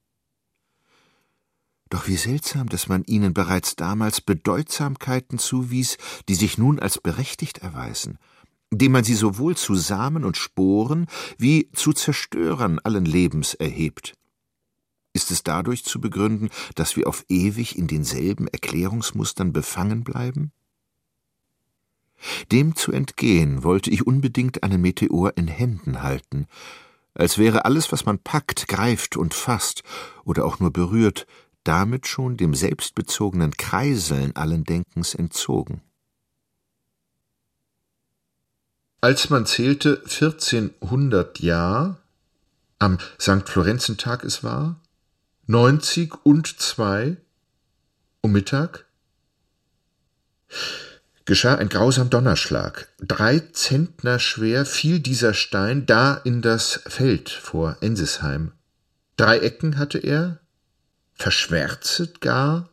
Doch 1.91 2.07
wie 2.07 2.17
seltsam, 2.17 2.69
dass 2.69 2.89
man 2.89 3.03
ihnen 3.05 3.35
bereits 3.35 3.75
damals 3.75 4.21
Bedeutsamkeiten 4.21 5.39
zuwies, 5.39 5.97
die 6.29 6.35
sich 6.35 6.59
nun 6.59 6.79
als 6.79 6.99
berechtigt 7.01 7.59
erweisen, 7.59 8.19
indem 8.71 8.93
man 8.93 9.05
sie 9.05 9.15
sowohl 9.15 9.57
zu 9.57 9.75
Samen 9.75 10.25
und 10.25 10.37
Sporen 10.37 11.07
wie 11.39 11.71
zu 11.73 11.93
Zerstörern 11.93 12.79
allen 12.81 13.05
Lebens 13.05 13.55
erhebt. 13.55 14.15
Ist 15.13 15.31
es 15.31 15.43
dadurch 15.43 15.85
zu 15.85 16.01
begründen, 16.01 16.51
dass 16.75 16.97
wir 16.97 17.09
auf 17.09 17.25
ewig 17.29 17.79
in 17.79 17.87
denselben 17.87 18.47
Erklärungsmustern 18.47 19.53
befangen 19.53 20.05
bleiben? 20.05 20.53
Dem 22.53 22.75
zu 22.77 22.93
entgehen, 22.93 23.63
wollte 23.63 23.91
ich 23.91 24.07
unbedingt 24.07 24.63
einen 24.63 24.81
Meteor 24.81 25.37
in 25.37 25.49
Händen 25.49 26.03
halten, 26.03 26.47
als 27.15 27.39
wäre 27.39 27.65
alles, 27.65 27.91
was 27.91 28.07
man 28.07 28.19
packt, 28.19 28.69
greift 28.69 29.17
und 29.17 29.35
fasst 29.35 29.83
oder 30.25 30.45
auch 30.45 30.61
nur 30.61 30.73
berührt, 30.73 31.27
damit 31.65 32.07
schon 32.07 32.37
dem 32.37 32.55
selbstbezogenen 32.55 33.57
Kreiseln 33.57 34.37
allen 34.37 34.65
Denkens 34.65 35.15
entzogen. 35.15 35.83
Als 39.01 39.31
man 39.31 39.47
zählte 39.47 40.03
1400 40.03 41.39
Jahr, 41.39 41.99
am 42.81 42.99
St. 43.21 43.49
Florenzentag 43.49 44.25
es 44.25 44.43
war, 44.43 44.81
90 45.47 46.15
und 46.25 46.61
zwei 46.61 47.17
um 48.23 48.33
Mittag, 48.33 48.87
geschah 51.27 51.55
ein 51.55 51.69
grausam 51.69 52.11
Donnerschlag. 52.11 52.89
Drei 52.99 53.39
Zentner 53.39 54.19
schwer 54.19 54.67
fiel 54.67 54.99
dieser 54.99 55.33
Stein 55.33 55.87
da 55.87 56.15
in 56.15 56.43
das 56.43 56.81
Feld 56.87 57.31
vor 57.31 57.77
Ensisheim. 57.81 58.51
Drei 59.17 59.39
Ecken 59.39 59.79
hatte 59.79 59.99
er, 59.99 60.41
verschwärzet 61.15 62.21
gar, 62.21 62.69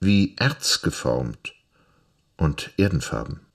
wie 0.00 0.34
Erz 0.36 0.80
geformt 0.80 1.52
und 2.38 2.70
erdenfarben. 2.78 3.45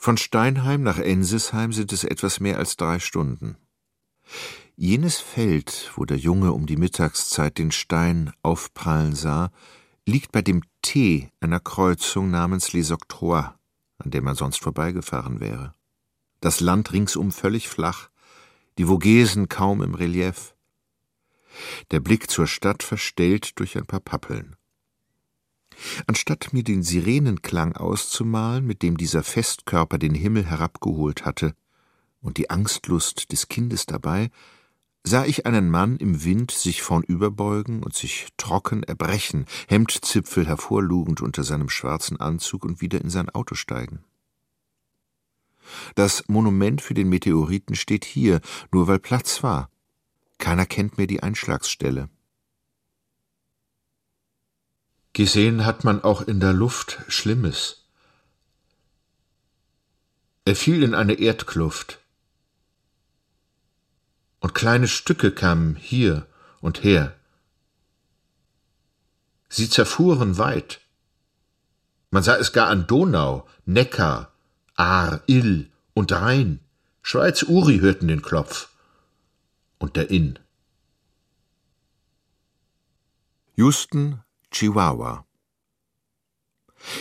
Von 0.00 0.16
Steinheim 0.16 0.84
nach 0.84 0.98
Ensisheim 0.98 1.72
sind 1.72 1.92
es 1.92 2.04
etwas 2.04 2.38
mehr 2.38 2.58
als 2.58 2.76
drei 2.76 3.00
Stunden. 3.00 3.56
Jenes 4.76 5.18
Feld, 5.18 5.90
wo 5.96 6.04
der 6.04 6.16
Junge 6.16 6.52
um 6.52 6.66
die 6.66 6.76
Mittagszeit 6.76 7.58
den 7.58 7.72
Stein 7.72 8.32
aufprallen 8.42 9.16
sah, 9.16 9.50
liegt 10.06 10.30
bei 10.30 10.40
dem 10.40 10.62
T 10.82 11.30
einer 11.40 11.58
Kreuzung 11.58 12.30
namens 12.30 12.72
Les 12.72 12.92
Octrois, 12.92 13.54
an 13.98 14.12
der 14.12 14.22
man 14.22 14.36
sonst 14.36 14.62
vorbeigefahren 14.62 15.40
wäre. 15.40 15.74
Das 16.40 16.60
Land 16.60 16.92
ringsum 16.92 17.32
völlig 17.32 17.68
flach, 17.68 18.08
die 18.78 18.84
Vogesen 18.84 19.48
kaum 19.48 19.82
im 19.82 19.96
Relief. 19.96 20.54
Der 21.90 21.98
Blick 21.98 22.30
zur 22.30 22.46
Stadt 22.46 22.84
verstellt 22.84 23.58
durch 23.58 23.76
ein 23.76 23.86
paar 23.86 23.98
Pappeln. 23.98 24.54
Anstatt 26.06 26.52
mir 26.52 26.64
den 26.64 26.82
Sirenenklang 26.82 27.76
auszumalen, 27.76 28.66
mit 28.66 28.82
dem 28.82 28.96
dieser 28.96 29.22
Festkörper 29.22 29.98
den 29.98 30.14
Himmel 30.14 30.44
herabgeholt 30.44 31.24
hatte, 31.24 31.54
und 32.20 32.36
die 32.36 32.50
Angstlust 32.50 33.30
des 33.32 33.48
Kindes 33.48 33.86
dabei, 33.86 34.30
sah 35.04 35.24
ich 35.24 35.46
einen 35.46 35.70
Mann 35.70 35.96
im 35.96 36.24
Wind 36.24 36.50
sich 36.50 36.82
vornüberbeugen 36.82 37.82
und 37.82 37.94
sich 37.94 38.28
trocken 38.36 38.82
erbrechen, 38.82 39.46
Hemdzipfel 39.68 40.46
hervorlugend 40.46 41.22
unter 41.22 41.44
seinem 41.44 41.68
schwarzen 41.68 42.20
Anzug 42.20 42.64
und 42.64 42.80
wieder 42.80 43.00
in 43.00 43.10
sein 43.10 43.30
Auto 43.30 43.54
steigen. 43.54 44.04
Das 45.94 46.24
Monument 46.28 46.80
für 46.80 46.94
den 46.94 47.08
Meteoriten 47.08 47.74
steht 47.74 48.04
hier, 48.04 48.40
nur 48.72 48.88
weil 48.88 48.98
Platz 48.98 49.42
war. 49.42 49.70
Keiner 50.38 50.66
kennt 50.66 50.98
mehr 50.98 51.06
die 51.06 51.22
Einschlagsstelle. 51.22 52.08
Gesehen 55.18 55.66
hat 55.66 55.82
man 55.82 56.04
auch 56.04 56.22
in 56.22 56.38
der 56.38 56.52
Luft 56.52 57.00
Schlimmes. 57.08 57.82
Er 60.44 60.54
fiel 60.54 60.84
in 60.84 60.94
eine 60.94 61.14
Erdkluft 61.14 61.98
und 64.38 64.54
kleine 64.54 64.86
Stücke 64.86 65.32
kamen 65.32 65.74
hier 65.74 66.28
und 66.60 66.84
her. 66.84 67.16
Sie 69.48 69.68
zerfuhren 69.68 70.38
weit. 70.38 70.82
Man 72.12 72.22
sah 72.22 72.36
es 72.36 72.52
gar 72.52 72.68
an 72.68 72.86
Donau, 72.86 73.44
Neckar, 73.66 74.32
Ahr, 74.76 75.20
Ill 75.26 75.68
und 75.94 76.12
Rhein. 76.12 76.60
Schweiz, 77.02 77.42
Uri 77.42 77.80
hörten 77.80 78.06
den 78.06 78.22
Klopf. 78.22 78.68
Und 79.78 79.96
der 79.96 80.10
Inn. 80.10 80.38
Houston, 83.56 84.22
Chihuahua. 84.50 85.24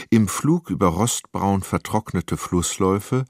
Im 0.09 0.27
Flug 0.27 0.69
über 0.69 0.87
rostbraun 0.87 1.61
vertrocknete 1.61 2.37
Flussläufe 2.37 3.25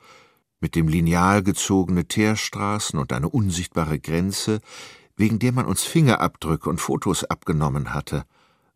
mit 0.60 0.76
dem 0.76 0.88
Lineal 0.88 1.44
gezogene 1.44 2.08
Teerstraßen 2.08 3.00
und 3.00 3.14
eine 3.14 3.30
unsichtbare 3.30 4.00
Grenze, 4.00 4.60
wegen 5.16 5.40
der 5.40 5.52
man 5.52 5.66
uns 5.66 5.84
Fingerabdrücke 5.84 6.70
und 6.70 6.82
Fotos 6.82 7.24
abgenommen 7.24 7.94
hatte. 7.94 8.26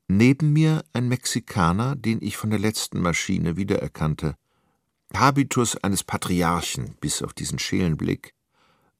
Neben 0.07 0.53
mir 0.53 0.83
ein 0.93 1.07
Mexikaner, 1.07 1.95
den 1.95 2.21
ich 2.21 2.37
von 2.37 2.49
der 2.49 2.59
letzten 2.59 2.99
Maschine 2.99 3.57
wiedererkannte. 3.57 4.35
Habitus 5.15 5.75
eines 5.77 6.03
Patriarchen, 6.03 6.95
bis 6.99 7.21
auf 7.21 7.33
diesen 7.33 7.59
Schelenblick, 7.59 8.33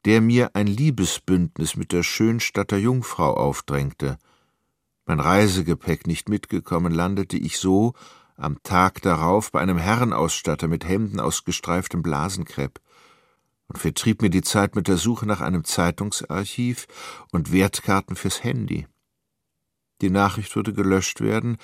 der 0.05 0.21
mir 0.21 0.55
ein 0.55 0.67
Liebesbündnis 0.67 1.75
mit 1.75 1.91
der 1.91 2.03
Schönstatter 2.03 2.77
Jungfrau 2.77 3.33
aufdrängte. 3.35 4.17
Mein 5.11 5.19
Reisegepäck 5.19 6.07
nicht 6.07 6.29
mitgekommen, 6.29 6.93
landete 6.93 7.35
ich 7.35 7.57
so, 7.57 7.95
am 8.37 8.63
Tag 8.63 9.01
darauf 9.01 9.51
bei 9.51 9.59
einem 9.59 9.77
Herrenausstatter 9.77 10.69
mit 10.69 10.87
Hemden 10.87 11.19
aus 11.19 11.43
gestreiftem 11.43 12.01
Blasenkrepp 12.01 12.79
und 13.67 13.77
vertrieb 13.77 14.21
mir 14.21 14.29
die 14.29 14.41
Zeit 14.41 14.73
mit 14.77 14.87
der 14.87 14.95
Suche 14.95 15.25
nach 15.25 15.41
einem 15.41 15.65
Zeitungsarchiv 15.65 16.87
und 17.33 17.51
Wertkarten 17.51 18.15
fürs 18.15 18.45
Handy. 18.45 18.87
Die 20.01 20.09
Nachricht 20.09 20.55
würde 20.55 20.71
gelöscht 20.71 21.19
werden, 21.19 21.57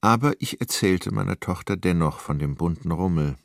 aber 0.00 0.32
ich 0.40 0.60
erzählte 0.60 1.14
meiner 1.14 1.38
Tochter 1.38 1.76
dennoch 1.76 2.18
von 2.18 2.40
dem 2.40 2.56
bunten 2.56 2.90
Rummel. 2.90 3.36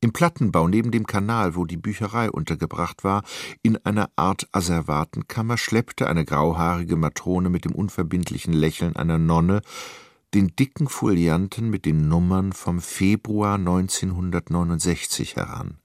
Im 0.00 0.12
Plattenbau 0.12 0.68
neben 0.68 0.92
dem 0.92 1.06
Kanal, 1.06 1.56
wo 1.56 1.64
die 1.64 1.76
Bücherei 1.76 2.30
untergebracht 2.30 3.02
war, 3.02 3.24
in 3.62 3.76
einer 3.84 4.10
Art 4.14 4.48
Asservatenkammer 4.52 5.58
schleppte 5.58 6.06
eine 6.06 6.24
grauhaarige 6.24 6.94
Matrone 6.94 7.50
mit 7.50 7.64
dem 7.64 7.72
unverbindlichen 7.72 8.52
Lächeln 8.52 8.94
einer 8.94 9.18
Nonne 9.18 9.60
den 10.34 10.54
dicken 10.54 10.88
Folianten 10.88 11.70
mit 11.70 11.84
den 11.84 12.08
Nummern 12.08 12.52
vom 12.52 12.80
Februar 12.80 13.54
1969 13.54 15.36
heran. 15.36 15.78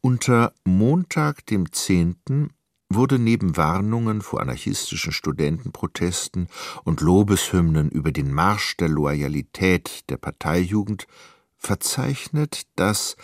Unter 0.00 0.52
Montag, 0.64 1.46
dem 1.46 1.72
10., 1.72 2.50
wurde 2.92 3.20
neben 3.20 3.56
Warnungen 3.56 4.20
vor 4.20 4.40
anarchistischen 4.40 5.12
Studentenprotesten 5.12 6.48
und 6.84 7.00
Lobeshymnen 7.00 7.88
über 7.88 8.10
den 8.10 8.32
Marsch 8.32 8.76
der 8.76 8.88
Loyalität 8.88 10.10
der 10.10 10.16
Parteijugend 10.16 11.06
verzeichnet, 11.60 12.66
dass 12.74 13.16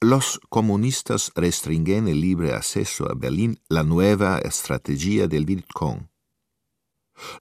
Los 0.00 0.40
comunistas 0.48 1.32
restringen 1.34 2.06
el 2.06 2.20
libre 2.20 2.54
acceso 2.54 3.10
a 3.10 3.14
Berlin 3.14 3.58
la 3.68 3.82
nueva 3.82 4.38
estrategia 4.38 5.26
del 5.26 5.44
Vietcong. 5.44 6.08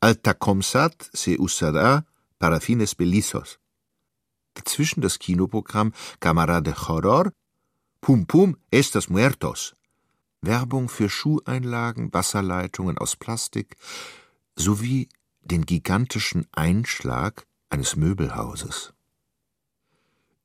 Altacomsat 0.02 1.08
se 1.14 1.38
usará 1.38 2.08
para 2.40 2.60
fines 2.60 2.96
belizos. 2.96 3.60
Dazwischen 4.56 5.02
das 5.02 5.20
Kinoprogramm 5.20 5.94
Cámara 6.20 6.62
de 6.62 6.74
Horror, 6.74 7.32
Pum 8.02 8.26
Pum 8.26 8.58
estas 8.72 9.08
muertos. 9.08 9.76
Werbung 10.42 10.90
für 10.90 11.10
Schuheinlagen, 11.10 12.12
Wasserleitungen 12.12 12.98
aus 12.98 13.16
Plastik 13.16 13.76
sowie 14.56 15.10
den 15.42 15.64
gigantischen 15.64 16.48
Einschlag 16.54 17.46
eines 17.70 17.96
Möbelhauses. 17.96 18.94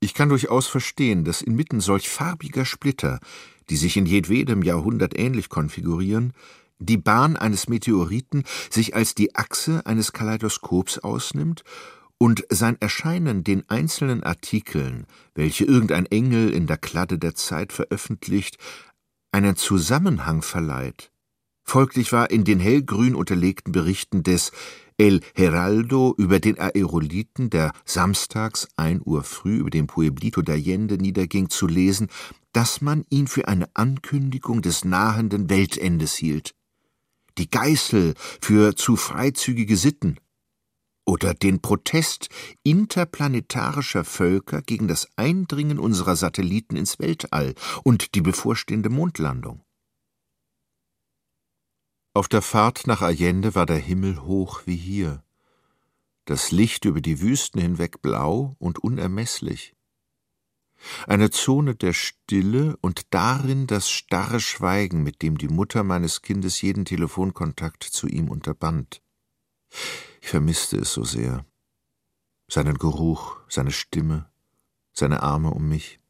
Ich 0.02 0.14
kann 0.14 0.30
durchaus 0.30 0.66
verstehen, 0.66 1.22
dass 1.24 1.42
inmitten 1.42 1.80
solch 1.80 2.08
farbiger 2.08 2.64
Splitter, 2.64 3.20
die 3.70 3.76
sich 3.76 3.96
in 3.96 4.04
jedwedem 4.04 4.62
Jahrhundert 4.62 5.16
ähnlich 5.16 5.48
konfigurieren, 5.48 6.32
die 6.80 6.96
Bahn 6.96 7.36
eines 7.36 7.68
Meteoriten 7.68 8.42
sich 8.68 8.96
als 8.96 9.14
die 9.14 9.36
Achse 9.36 9.86
eines 9.86 10.12
Kaleidoskops 10.12 10.98
ausnimmt 10.98 11.62
und 12.18 12.44
sein 12.50 12.78
Erscheinen 12.80 13.44
den 13.44 13.62
einzelnen 13.70 14.24
Artikeln, 14.24 15.06
welche 15.36 15.66
irgendein 15.66 16.06
Engel 16.06 16.52
in 16.52 16.66
der 16.66 16.78
Kladde 16.78 17.16
der 17.16 17.36
Zeit 17.36 17.72
veröffentlicht, 17.72 18.58
einen 19.30 19.54
Zusammenhang 19.54 20.42
verleiht. 20.42 21.12
Folglich 21.62 22.10
war 22.10 22.28
in 22.28 22.42
den 22.42 22.58
hellgrün 22.58 23.14
unterlegten 23.14 23.70
Berichten 23.70 24.24
des 24.24 24.50
El 24.98 25.20
Heraldo 25.34 26.14
über 26.16 26.40
den 26.40 26.58
Aeroliten, 26.58 27.50
der 27.50 27.72
samstags 27.84 28.68
ein 28.76 29.00
Uhr 29.04 29.22
früh 29.22 29.56
über 29.56 29.70
dem 29.70 29.86
Pueblito 29.86 30.40
d'Allende 30.40 31.00
niederging, 31.00 31.48
zu 31.48 31.66
lesen, 31.66 32.08
dass 32.52 32.80
man 32.80 33.04
ihn 33.10 33.26
für 33.26 33.48
eine 33.48 33.68
Ankündigung 33.74 34.62
des 34.62 34.84
nahenden 34.84 35.48
Weltendes 35.48 36.14
hielt, 36.14 36.54
die 37.38 37.50
Geißel 37.50 38.14
für 38.40 38.76
zu 38.76 38.96
freizügige 38.96 39.76
Sitten 39.76 40.18
oder 41.04 41.34
den 41.34 41.60
Protest 41.60 42.28
interplanetarischer 42.62 44.04
Völker 44.04 44.62
gegen 44.62 44.88
das 44.88 45.08
Eindringen 45.16 45.78
unserer 45.78 46.16
Satelliten 46.16 46.76
ins 46.76 46.98
Weltall 46.98 47.54
und 47.82 48.14
die 48.14 48.20
bevorstehende 48.20 48.88
Mondlandung. 48.88 49.62
Auf 52.14 52.28
der 52.28 52.42
Fahrt 52.42 52.86
nach 52.86 53.00
Allende 53.00 53.54
war 53.54 53.64
der 53.64 53.78
Himmel 53.78 54.22
hoch 54.22 54.62
wie 54.66 54.76
hier, 54.76 55.24
das 56.26 56.50
Licht 56.50 56.84
über 56.84 57.00
die 57.00 57.22
Wüsten 57.22 57.58
hinweg 57.58 58.02
blau 58.02 58.54
und 58.58 58.78
unermesslich. 58.78 59.74
Eine 61.06 61.30
Zone 61.30 61.74
der 61.74 61.94
Stille 61.94 62.76
und 62.82 63.14
darin 63.14 63.66
das 63.66 63.88
starre 63.88 64.40
Schweigen, 64.40 65.02
mit 65.02 65.22
dem 65.22 65.38
die 65.38 65.48
Mutter 65.48 65.84
meines 65.84 66.20
Kindes 66.20 66.60
jeden 66.60 66.84
Telefonkontakt 66.84 67.82
zu 67.82 68.08
ihm 68.08 68.28
unterband. 68.28 69.00
Ich 70.20 70.28
vermisste 70.28 70.76
es 70.76 70.92
so 70.92 71.04
sehr. 71.04 71.46
Seinen 72.46 72.76
Geruch, 72.76 73.38
seine 73.48 73.70
Stimme, 73.70 74.30
seine 74.92 75.22
Arme 75.22 75.50
um 75.50 75.66
mich 75.66 76.01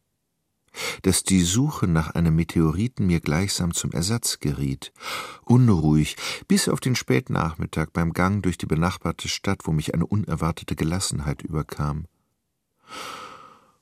dass 1.03 1.25
die 1.25 1.43
Suche 1.43 1.87
nach 1.87 2.11
einem 2.11 2.37
Meteoriten 2.37 3.07
mir 3.07 3.21
gleichsam 3.21 3.75
zum 3.75 3.93
Ersatz 3.93 4.41
geriet, 4.41 4.93
unruhig, 5.45 6.17
bis 6.49 6.69
auf 6.69 6.81
den 6.81 6.97
Spätnachmittag 6.97 7.89
beim 7.93 8.13
Gang 8.13 8.43
durch 8.43 8.59
die 8.59 8.67
benachbarte 8.67 9.29
Stadt, 9.29 9.61
wo 9.65 9.73
mich 9.73 9.95
eine 9.95 10.07
unerwartete 10.07 10.77
Gelassenheit 10.77 11.43
überkam. 11.43 12.07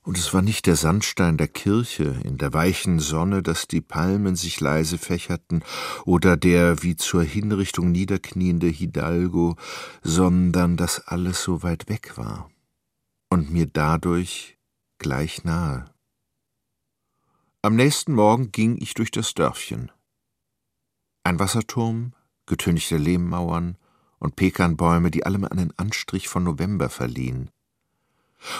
Und 0.03 0.17
es 0.17 0.33
war 0.33 0.41
nicht 0.41 0.65
der 0.65 0.75
Sandstein 0.75 1.37
der 1.37 1.47
Kirche 1.47 2.19
in 2.23 2.39
der 2.39 2.53
weichen 2.53 2.99
Sonne, 2.99 3.43
dass 3.43 3.67
die 3.67 3.81
Palmen 3.81 4.35
sich 4.35 4.59
leise 4.59 4.97
fächerten, 4.97 5.63
oder 6.05 6.37
der 6.37 6.81
wie 6.81 6.95
zur 6.95 7.21
Hinrichtung 7.21 7.91
niederkniende 7.91 8.67
Hidalgo, 8.67 9.57
sondern 10.01 10.75
dass 10.75 11.07
alles 11.07 11.43
so 11.43 11.61
weit 11.61 11.87
weg 11.87 12.17
war 12.17 12.49
und 13.29 13.51
mir 13.51 13.67
dadurch 13.67 14.57
gleich 14.97 15.43
nahe. 15.43 15.90
Am 17.63 17.75
nächsten 17.75 18.13
Morgen 18.13 18.51
ging 18.51 18.81
ich 18.81 18.95
durch 18.95 19.11
das 19.11 19.35
Dörfchen. 19.35 19.91
Ein 21.23 21.37
Wasserturm, 21.37 22.13
getünchte 22.47 22.97
Lehmmauern 22.97 23.77
und 24.17 24.35
Pekanbäume, 24.35 25.11
die 25.11 25.27
allem 25.27 25.45
einen 25.45 25.71
Anstrich 25.77 26.27
von 26.27 26.43
November 26.43 26.89
verliehen. 26.89 27.51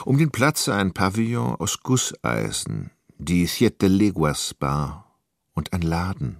Um 0.06 0.20
den 0.20 0.30
Platz 0.30 0.70
ein 0.70 0.94
Pavillon 0.94 1.56
aus 1.56 1.80
Gusseisen, 1.82 2.92
die 3.18 3.48
Siete 3.48 3.88
Leguas 3.88 4.54
Bar 4.54 5.18
und 5.54 5.74
ein 5.74 5.82
Laden. 5.82 6.40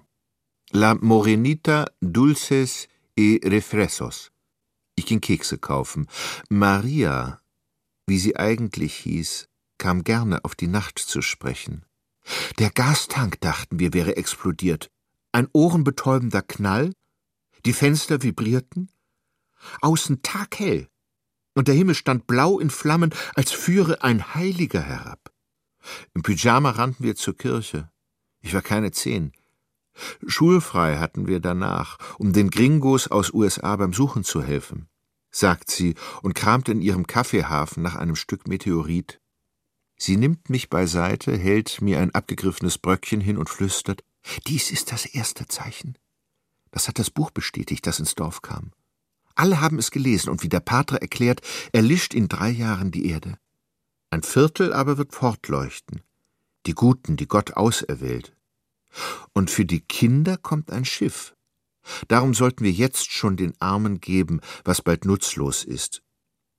La 0.70 0.94
Morenita 0.94 1.88
Dulces 2.00 2.88
e 3.18 3.40
Refresos. 3.44 4.32
Ich 4.94 5.08
ging 5.08 5.20
Kekse 5.20 5.58
kaufen. 5.58 6.06
Maria, 6.48 7.42
wie 8.06 8.20
sie 8.20 8.38
eigentlich 8.38 8.94
hieß, 8.98 9.50
kam 9.80 10.04
gerne 10.04 10.46
auf 10.46 10.54
die 10.54 10.68
Nacht 10.68 11.00
zu 11.00 11.24
sprechen. 11.24 11.86
Der 12.60 12.70
Gastank, 12.70 13.40
dachten 13.42 13.80
wir, 13.80 13.94
wäre 13.94 14.18
explodiert. 14.18 14.90
Ein 15.32 15.48
ohrenbetäubender 15.54 16.42
Knall, 16.42 16.94
die 17.66 17.74
Fenster 17.74 18.22
vibrierten, 18.22 18.92
außen 19.82 20.22
taghell, 20.22 20.88
und 21.54 21.68
der 21.68 21.76
Himmel 21.76 21.96
stand 21.96 22.28
blau 22.28 22.60
in 22.60 22.70
Flammen, 22.70 23.14
als 23.36 23.52
führe 23.52 24.04
ein 24.04 24.36
Heiliger 24.36 24.82
herab. 24.82 25.32
Im 26.14 26.22
Pyjama 26.22 26.72
rannten 26.72 27.04
wir 27.04 27.16
zur 27.16 27.36
Kirche. 27.36 27.90
Ich 28.42 28.54
war 28.54 28.62
keine 28.62 28.92
zehn. 28.92 29.34
Schulfrei 30.26 30.98
hatten 30.98 31.28
wir 31.28 31.40
danach, 31.40 31.98
um 32.18 32.34
den 32.34 32.50
Gringos 32.50 33.08
aus 33.08 33.34
USA 33.34 33.76
beim 33.76 33.94
Suchen 33.94 34.24
zu 34.24 34.42
helfen, 34.42 34.88
sagt 35.30 35.70
sie 35.70 35.96
und 36.22 36.34
kramt 36.34 36.70
in 36.70 36.82
ihrem 36.82 37.08
Kaffeehafen 37.08 37.84
nach 37.84 37.96
einem 37.96 38.16
Stück 38.16 38.48
Meteorit. 38.48 39.21
Sie 40.04 40.18
nimmt 40.18 40.50
mich 40.50 40.72
beiseite, 40.72 41.38
hält 41.38 41.80
mir 41.80 42.00
ein 42.00 42.10
abgegriffenes 42.10 42.80
Bröckchen 42.80 43.22
hin 43.22 43.38
und 43.38 43.52
flüstert 43.52 44.04
Dies 44.48 44.72
ist 44.72 44.92
das 44.92 45.06
erste 45.06 45.48
Zeichen. 45.48 45.96
Das 46.72 46.88
hat 46.88 46.98
das 46.98 47.12
Buch 47.12 47.30
bestätigt, 47.30 47.86
das 47.86 48.00
ins 48.00 48.16
Dorf 48.16 48.42
kam. 48.42 48.72
Alle 49.36 49.62
haben 49.62 49.78
es 49.78 49.92
gelesen, 49.92 50.32
und 50.32 50.42
wie 50.42 50.50
der 50.50 50.60
Patre 50.60 51.00
erklärt, 51.00 51.42
erlischt 51.72 52.16
in 52.16 52.28
drei 52.28 52.50
Jahren 52.50 52.90
die 52.90 53.12
Erde. 53.12 53.38
Ein 54.10 54.24
Viertel 54.24 54.74
aber 54.74 54.98
wird 54.98 55.14
fortleuchten. 55.14 56.02
Die 56.66 56.74
Guten, 56.74 57.16
die 57.16 57.28
Gott 57.28 57.54
auserwählt. 57.54 58.36
Und 59.34 59.52
für 59.52 59.66
die 59.66 59.82
Kinder 59.82 60.36
kommt 60.36 60.72
ein 60.72 60.84
Schiff. 60.84 61.36
Darum 62.08 62.34
sollten 62.34 62.64
wir 62.64 62.72
jetzt 62.72 63.12
schon 63.12 63.38
den 63.38 63.54
Armen 63.62 64.02
geben, 64.02 64.42
was 64.64 64.82
bald 64.82 65.06
nutzlos 65.06 65.64
ist. 65.64 66.02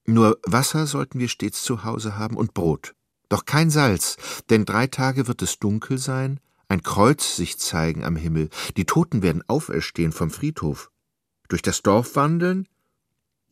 Nur 0.06 0.38
Wasser 0.46 0.86
sollten 0.86 1.18
wir 1.18 1.28
stets 1.28 1.64
zu 1.64 1.82
Hause 1.82 2.16
haben 2.16 2.36
und 2.36 2.54
Brot. 2.54 2.94
Doch 3.32 3.46
kein 3.46 3.70
Salz, 3.70 4.18
denn 4.50 4.66
drei 4.66 4.86
Tage 4.86 5.26
wird 5.26 5.40
es 5.40 5.58
dunkel 5.58 5.96
sein, 5.96 6.38
ein 6.68 6.82
Kreuz 6.82 7.34
sich 7.34 7.58
zeigen 7.58 8.04
am 8.04 8.14
Himmel, 8.14 8.50
die 8.76 8.84
Toten 8.84 9.22
werden 9.22 9.42
auferstehen 9.48 10.12
vom 10.12 10.30
Friedhof, 10.30 10.90
durch 11.48 11.62
das 11.62 11.80
Dorf 11.80 12.14
wandeln, 12.14 12.68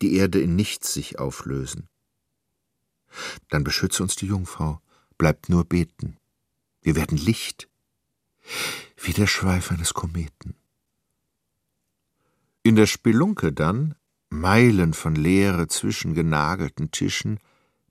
die 0.02 0.16
Erde 0.16 0.38
in 0.38 0.54
nichts 0.54 0.92
sich 0.92 1.18
auflösen. 1.18 1.88
Dann 3.48 3.64
beschütze 3.64 4.02
uns 4.02 4.16
die 4.16 4.26
Jungfrau, 4.26 4.82
bleibt 5.16 5.48
nur 5.48 5.64
beten. 5.64 6.18
Wir 6.82 6.94
werden 6.94 7.16
Licht, 7.16 7.70
wie 8.98 9.14
der 9.14 9.26
Schweif 9.26 9.70
eines 9.70 9.94
Kometen. 9.94 10.56
In 12.62 12.76
der 12.76 12.86
Spelunke 12.86 13.50
dann, 13.50 13.94
Meilen 14.28 14.92
von 14.92 15.14
Leere 15.14 15.68
zwischen 15.68 16.12
genagelten 16.12 16.90
Tischen, 16.90 17.40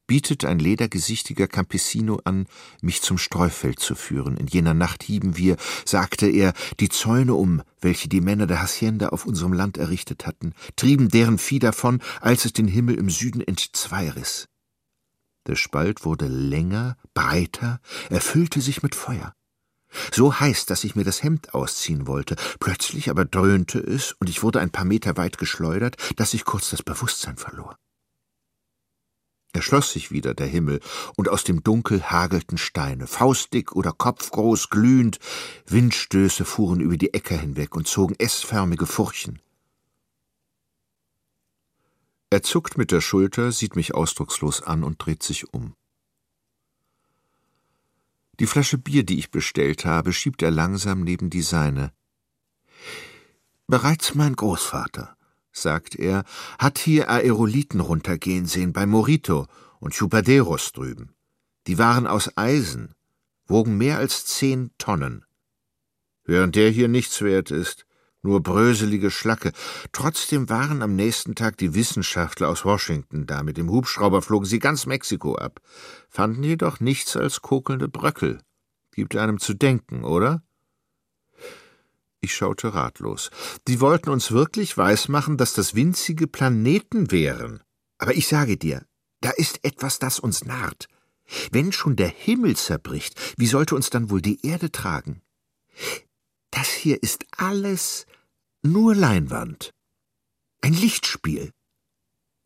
bietet 0.10 0.44
ein 0.44 0.58
ledergesichtiger 0.58 1.48
Campesino 1.48 2.20
an, 2.24 2.48
mich 2.82 3.04
zum 3.04 3.20
Streufeld 3.20 3.80
zu 3.80 3.94
führen. 3.94 4.38
In 4.38 4.48
jener 4.48 4.74
Nacht 4.74 5.04
hieben 5.04 5.38
wir, 5.38 5.56
sagte 5.86 6.28
er, 6.28 6.54
die 6.80 6.90
Zäune 6.90 7.36
um, 7.36 7.62
welche 7.80 8.10
die 8.10 8.20
Männer 8.20 8.48
der 8.48 8.60
Hacienda 8.60 9.10
auf 9.10 9.28
unserem 9.28 9.54
Land 9.54 9.78
errichtet 9.78 10.26
hatten, 10.26 10.54
trieben 10.76 11.10
deren 11.10 11.38
Vieh 11.38 11.60
davon, 11.60 12.02
als 12.22 12.46
es 12.46 12.54
den 12.54 12.68
Himmel 12.68 12.96
im 12.96 13.12
Süden 13.12 13.42
entzweiriss. 13.42 14.48
Der 15.46 15.56
Spalt 15.56 16.04
wurde 16.06 16.26
länger, 16.26 16.98
breiter, 17.14 17.80
erfüllte 18.10 18.62
sich 18.62 18.82
mit 18.82 18.96
Feuer. 18.96 19.36
So 20.12 20.40
heiß, 20.40 20.66
dass 20.66 20.86
ich 20.86 20.96
mir 20.96 21.04
das 21.04 21.22
Hemd 21.22 21.54
ausziehen 21.54 22.08
wollte. 22.08 22.36
Plötzlich 22.60 23.12
aber 23.12 23.26
dröhnte 23.26 23.78
es, 23.78 24.16
und 24.20 24.28
ich 24.28 24.42
wurde 24.42 24.60
ein 24.60 24.72
paar 24.72 24.86
Meter 24.86 25.18
weit 25.18 25.38
geschleudert, 25.38 25.98
dass 26.16 26.34
ich 26.34 26.46
kurz 26.46 26.72
das 26.72 26.82
Bewusstsein 26.82 27.38
verlor. 27.38 27.78
Er 29.52 29.64
schloss 29.64 29.92
sich 29.92 30.12
wieder, 30.12 30.36
der 30.36 30.46
Himmel, 30.46 30.80
und 31.16 31.28
aus 31.28 31.44
dem 31.44 31.64
Dunkel 31.64 32.04
hagelten 32.04 32.58
Steine, 32.58 33.08
faustdick 33.08 33.72
oder 33.72 33.92
kopfgroß, 33.92 34.70
glühend, 34.70 35.20
Windstöße 35.66 36.46
fuhren 36.46 36.82
über 36.82 36.98
die 36.98 37.14
Äcker 37.14 37.38
hinweg 37.38 37.76
und 37.76 37.88
zogen 37.88 38.16
S-förmige 38.20 38.86
Furchen. 38.86 39.42
Er 42.30 42.44
zuckt 42.44 42.78
mit 42.78 42.92
der 42.92 43.02
Schulter, 43.02 43.52
sieht 43.52 43.76
mich 43.76 43.96
ausdruckslos 43.96 44.62
an 44.62 44.84
und 44.84 45.04
dreht 45.04 45.24
sich 45.24 45.52
um. 45.52 45.74
Die 48.40 48.46
Flasche 48.46 48.78
Bier, 48.78 49.04
die 49.04 49.18
ich 49.18 49.32
bestellt 49.32 49.84
habe, 49.84 50.14
schiebt 50.14 50.44
er 50.44 50.52
langsam 50.52 51.02
neben 51.04 51.32
die 51.32 51.42
seine. 51.42 51.92
Bereits 53.68 54.14
mein 54.14 54.36
Großvater 54.36 55.18
sagt 55.52 55.96
er, 55.96 56.24
hat 56.58 56.78
hier 56.80 57.10
Aeroliten 57.10 57.80
runtergehen 57.80 58.46
sehen 58.46 58.74
bei 58.74 58.86
Morito 58.86 59.48
und 59.80 59.94
Chupaderos 59.94 60.72
drüben. 60.72 61.16
Die 61.68 61.78
waren 61.78 62.08
aus 62.08 62.36
Eisen, 62.38 62.94
wogen 63.48 63.78
mehr 63.78 63.98
als 63.98 64.26
zehn 64.26 64.72
Tonnen. 64.78 65.26
Während 66.24 66.56
der 66.56 66.70
hier 66.70 66.88
nichts 66.88 67.22
wert 67.22 67.52
ist, 67.52 67.86
nur 68.22 68.44
bröselige 68.44 69.12
Schlacke. 69.12 69.52
Trotzdem 69.92 70.50
waren 70.50 70.82
am 70.82 70.96
nächsten 70.96 71.36
Tag 71.36 71.58
die 71.58 71.74
Wissenschaftler 71.74 72.50
aus 72.50 72.66
Washington 72.66 73.26
da. 73.26 73.44
Mit 73.44 73.58
dem 73.58 73.70
Hubschrauber 73.70 74.22
flogen 74.22 74.46
sie 74.46 74.60
ganz 74.60 74.86
Mexiko 74.86 75.36
ab, 75.36 75.62
fanden 76.10 76.44
jedoch 76.44 76.80
nichts 76.80 77.16
als 77.16 77.42
kokelnde 77.42 77.88
Bröckel. 77.88 78.42
Gibt 78.92 79.16
einem 79.16 79.40
zu 79.40 79.54
denken, 79.54 80.04
oder? 80.04 80.44
Ich 82.22 82.36
schaute 82.36 82.74
ratlos. 82.74 83.32
Die 83.68 83.80
wollten 83.80 84.10
uns 84.10 84.32
wirklich 84.32 84.78
weismachen, 84.78 85.38
dass 85.38 85.54
das 85.54 85.74
winzige 85.74 86.28
Planeten 86.28 87.12
wären. 87.12 87.64
Aber 87.98 88.14
ich 88.16 88.28
sage 88.28 88.58
dir, 88.58 88.86
da 89.22 89.32
ist 89.32 89.64
etwas, 89.64 90.00
das 90.00 90.20
uns 90.20 90.44
narrt. 90.44 90.88
Wenn 91.52 91.72
schon 91.72 91.96
der 91.96 92.10
Himmel 92.10 92.58
zerbricht, 92.58 93.20
wie 93.38 93.48
sollte 93.48 93.76
uns 93.76 93.90
dann 93.90 94.10
wohl 94.10 94.22
die 94.22 94.46
Erde 94.46 94.72
tragen? 94.72 95.22
Das 96.52 96.68
hier 96.68 97.02
ist 97.02 97.26
alles 97.38 98.06
nur 98.62 98.96
Leinwand. 98.96 99.74
Ein 100.62 100.74
Lichtspiel. 100.74 101.52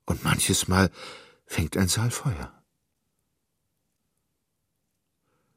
Und 0.05 0.23
manches 0.23 0.67
Mal 0.67 0.91
fängt 1.45 1.77
ein 1.77 1.87
Saal 1.87 2.11
Feuer. 2.11 2.63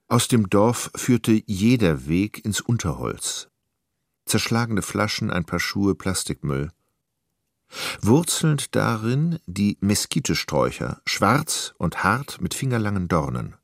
Aus 0.08 0.28
dem 0.28 0.48
Dorf 0.48 0.90
führte 0.94 1.42
jeder 1.46 2.06
Weg 2.06 2.44
ins 2.44 2.60
Unterholz 2.60 3.50
zerschlagene 4.26 4.82
Flaschen, 4.82 5.30
ein 5.30 5.44
paar 5.44 5.60
Schuhe, 5.60 5.94
Plastikmüll. 5.94 6.70
Wurzelnd 8.00 8.74
darin 8.76 9.38
die 9.46 9.78
Meskitesträucher, 9.80 11.00
schwarz 11.06 11.74
und 11.78 12.04
hart 12.04 12.40
mit 12.40 12.54
fingerlangen 12.54 13.08
Dornen. 13.08 13.56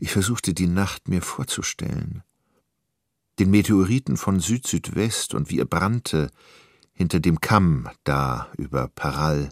Ich 0.00 0.12
versuchte 0.12 0.54
die 0.54 0.68
Nacht 0.68 1.08
mir 1.08 1.22
vorzustellen. 1.22 2.22
den 3.38 3.50
Meteoriten 3.50 4.16
von 4.16 4.40
Süd-Südwest 4.40 5.34
und 5.34 5.50
wie 5.50 5.58
er 5.58 5.66
brannte 5.66 6.30
hinter 6.92 7.20
dem 7.20 7.40
Kamm 7.40 7.88
da 8.04 8.50
über 8.56 8.88
Paral. 8.88 9.50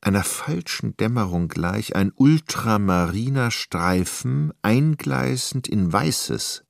Einer 0.00 0.24
falschen 0.24 0.96
Dämmerung 0.96 1.46
gleich 1.48 1.94
ein 1.94 2.12
ultramariner 2.14 3.52
Streifen 3.52 4.52
eingleißend 4.62 5.68
in 5.68 5.92
Weißes. 5.92 6.64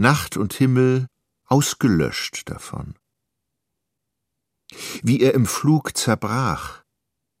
Nacht 0.00 0.38
und 0.38 0.54
Himmel 0.54 1.08
ausgelöscht 1.44 2.48
davon. 2.48 2.94
Wie 5.02 5.20
er 5.20 5.34
im 5.34 5.44
Flug 5.44 5.96
zerbrach, 5.96 6.82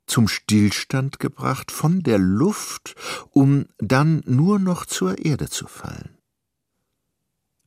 zum 0.06 0.28
Stillstand 0.28 1.18
gebracht 1.18 1.70
von 1.70 2.02
der 2.02 2.18
Luft, 2.18 2.96
um 3.30 3.66
dann 3.78 4.22
nur 4.26 4.58
noch 4.58 4.84
zur 4.84 5.24
Erde 5.24 5.48
zu 5.48 5.66
fallen. 5.68 6.18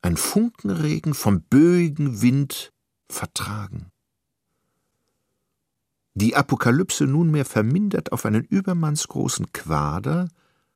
Ein 0.04 0.16
Funkenregen 0.16 1.16
vom 1.16 1.42
böigen 1.42 2.22
Wind 2.22 2.72
vertragen. 3.10 3.92
Die 6.14 6.36
Apokalypse 6.36 7.06
nunmehr 7.06 7.46
vermindert 7.46 8.12
auf 8.12 8.26
einen 8.26 8.44
übermannsgroßen 8.44 9.52
Quader, 9.54 10.28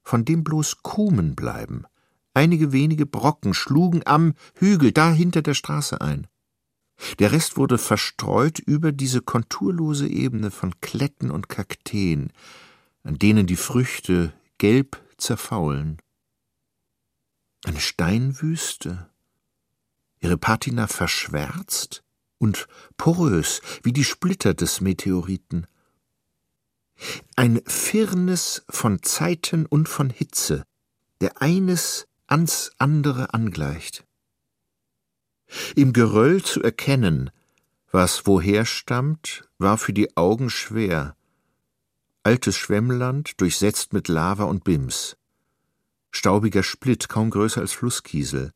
von 0.02 0.26
dem 0.26 0.44
bloß 0.44 0.82
Krumen 0.82 1.36
bleiben. 1.36 1.86
Einige 2.38 2.72
wenige 2.72 3.08
Brocken 3.08 3.56
schlugen 3.56 4.06
am 4.06 4.36
Hügel 4.54 4.92
da 4.92 5.12
hinter 5.12 5.42
der 5.42 5.56
Straße 5.56 6.02
ein. 6.02 6.28
Der 7.18 7.32
Rest 7.32 7.58
wurde 7.58 7.80
verstreut 7.80 8.60
über 8.60 8.92
diese 8.92 9.22
konturlose 9.22 10.08
Ebene 10.08 10.52
von 10.52 10.80
Kletten 10.80 11.32
und 11.32 11.50
Kakteen, 11.50 12.32
an 13.02 13.18
denen 13.18 13.48
die 13.48 13.56
Früchte 13.56 14.34
gelb 14.60 15.02
zerfaulen. 15.18 15.98
Eine 17.66 17.80
Steinwüste, 17.80 19.10
ihre 20.20 20.38
Patina 20.38 20.86
verschwärzt 20.86 22.04
und 22.38 22.68
porös 22.98 23.62
wie 23.82 23.94
die 23.94 24.04
Splitter 24.04 24.54
des 24.54 24.80
Meteoriten. 24.80 25.66
Ein 27.36 27.62
Firnis 27.66 28.64
von 28.70 29.02
Zeiten 29.02 29.66
und 29.66 29.90
von 29.90 30.12
Hitze, 30.12 30.66
der 31.20 31.42
eines 31.42 32.07
ans 32.28 32.72
andere 32.78 33.34
angleicht 33.34 34.08
im 35.76 35.94
Geröll 35.94 36.44
zu 36.44 36.62
erkennen, 36.62 37.30
was 37.92 38.28
woher 38.28 38.66
stammt, 38.66 39.50
war 39.58 39.78
für 39.78 39.94
die 39.94 40.16
Augen 40.18 40.50
schwer. 40.50 41.16
Altes 42.24 42.58
Schwemmland, 42.58 43.40
durchsetzt 43.40 43.94
mit 43.94 44.08
Lava 44.08 44.44
und 44.44 44.64
Bims. 44.64 45.18
Staubiger 46.12 46.64
Splitt, 46.64 47.10
kaum 47.10 47.30
größer 47.30 47.62
als 47.62 47.74
Flusskiesel. 47.74 48.52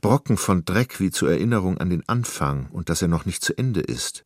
Brocken 0.00 0.36
von 0.36 0.64
Dreck 0.64 1.00
wie 1.00 1.10
zur 1.10 1.30
Erinnerung 1.30 1.78
an 1.78 1.90
den 1.90 2.08
Anfang 2.08 2.70
und 2.70 2.88
dass 2.88 3.02
er 3.02 3.08
noch 3.08 3.26
nicht 3.26 3.44
zu 3.44 3.56
Ende 3.58 3.80
ist. 3.80 4.24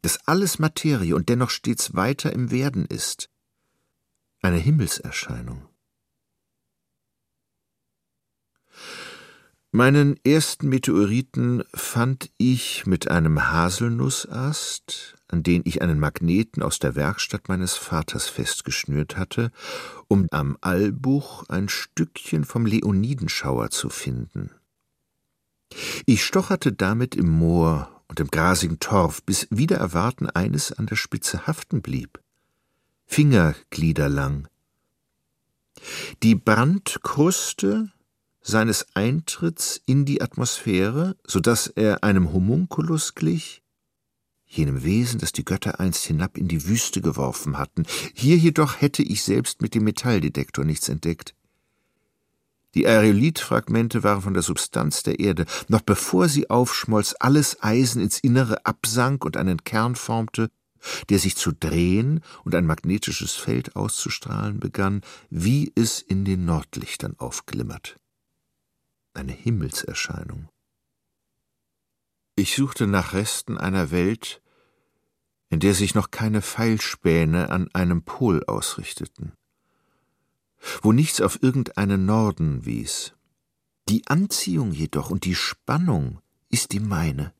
Dass 0.00 0.26
alles 0.26 0.58
Materie 0.58 1.14
und 1.14 1.28
dennoch 1.28 1.50
stets 1.50 1.94
weiter 1.94 2.32
im 2.32 2.50
Werden 2.50 2.86
ist. 2.86 3.28
Eine 4.40 4.56
Himmelserscheinung. 4.56 5.68
Meinen 9.74 10.20
ersten 10.22 10.68
Meteoriten 10.68 11.64
fand 11.72 12.30
ich 12.36 12.84
mit 12.84 13.10
einem 13.10 13.50
Haselnussast, 13.50 15.14
an 15.28 15.42
den 15.42 15.62
ich 15.64 15.80
einen 15.80 15.98
Magneten 15.98 16.62
aus 16.62 16.78
der 16.78 16.94
Werkstatt 16.94 17.48
meines 17.48 17.76
Vaters 17.76 18.28
festgeschnürt 18.28 19.16
hatte, 19.16 19.50
um 20.08 20.26
am 20.30 20.58
Albuch 20.60 21.48
ein 21.48 21.70
Stückchen 21.70 22.44
vom 22.44 22.66
Leonidenschauer 22.66 23.70
zu 23.70 23.88
finden. 23.88 24.50
Ich 26.04 26.22
stocherte 26.22 26.74
damit 26.74 27.14
im 27.14 27.30
Moor 27.30 28.02
und 28.08 28.20
im 28.20 28.28
grasigen 28.28 28.78
Torf, 28.78 29.22
bis 29.22 29.48
wider 29.48 29.78
Erwarten 29.78 30.28
eines 30.28 30.72
an 30.72 30.84
der 30.84 30.96
Spitze 30.96 31.46
haften 31.46 31.80
blieb, 31.80 32.20
fingergliederlang. 33.06 34.48
Die 36.22 36.34
Brandkruste 36.34 37.90
seines 38.42 38.86
Eintritts 38.94 39.80
in 39.86 40.04
die 40.04 40.20
Atmosphäre, 40.20 41.16
so 41.24 41.40
dass 41.40 41.68
er 41.68 42.04
einem 42.04 42.32
Homunculus 42.32 43.14
glich, 43.14 43.62
jenem 44.46 44.84
Wesen, 44.84 45.18
das 45.18 45.32
die 45.32 45.44
Götter 45.44 45.80
einst 45.80 46.04
hinab 46.04 46.36
in 46.36 46.48
die 46.48 46.66
Wüste 46.66 47.00
geworfen 47.00 47.56
hatten. 47.56 47.84
Hier 48.14 48.36
jedoch 48.36 48.80
hätte 48.80 49.02
ich 49.02 49.22
selbst 49.22 49.62
mit 49.62 49.74
dem 49.74 49.84
Metalldetektor 49.84 50.64
nichts 50.64 50.88
entdeckt. 50.88 51.34
Die 52.74 52.86
Aerolithfragmente 52.86 54.02
waren 54.02 54.22
von 54.22 54.34
der 54.34 54.42
Substanz 54.42 55.02
der 55.02 55.20
Erde. 55.20 55.46
Noch 55.68 55.82
bevor 55.82 56.28
sie 56.28 56.50
aufschmolz, 56.50 57.14
alles 57.20 57.62
Eisen 57.62 58.02
ins 58.02 58.18
Innere 58.18 58.64
absank 58.64 59.24
und 59.24 59.36
einen 59.36 59.62
Kern 59.64 59.94
formte, 59.94 60.50
der 61.10 61.18
sich 61.18 61.36
zu 61.36 61.52
drehen 61.52 62.20
und 62.44 62.54
ein 62.54 62.66
magnetisches 62.66 63.34
Feld 63.34 63.76
auszustrahlen 63.76 64.58
begann, 64.58 65.02
wie 65.30 65.70
es 65.74 66.00
in 66.00 66.24
den 66.24 66.44
Nordlichtern 66.44 67.14
aufglimmert 67.18 67.96
eine 69.14 69.32
Himmelserscheinung. 69.32 70.48
Ich 72.34 72.54
suchte 72.54 72.86
nach 72.86 73.12
Resten 73.12 73.58
einer 73.58 73.90
Welt, 73.90 74.40
in 75.50 75.60
der 75.60 75.74
sich 75.74 75.94
noch 75.94 76.10
keine 76.10 76.40
Pfeilspäne 76.40 77.50
an 77.50 77.68
einem 77.74 78.02
Pol 78.02 78.42
ausrichteten, 78.46 79.32
wo 80.80 80.92
nichts 80.92 81.20
auf 81.20 81.42
irgendeinen 81.42 82.06
Norden 82.06 82.64
wies. 82.64 83.12
Die 83.88 84.06
Anziehung 84.06 84.72
jedoch 84.72 85.10
und 85.10 85.24
die 85.24 85.34
Spannung 85.34 86.20
ist 86.48 86.72
die 86.72 86.80
meine. 86.80 87.34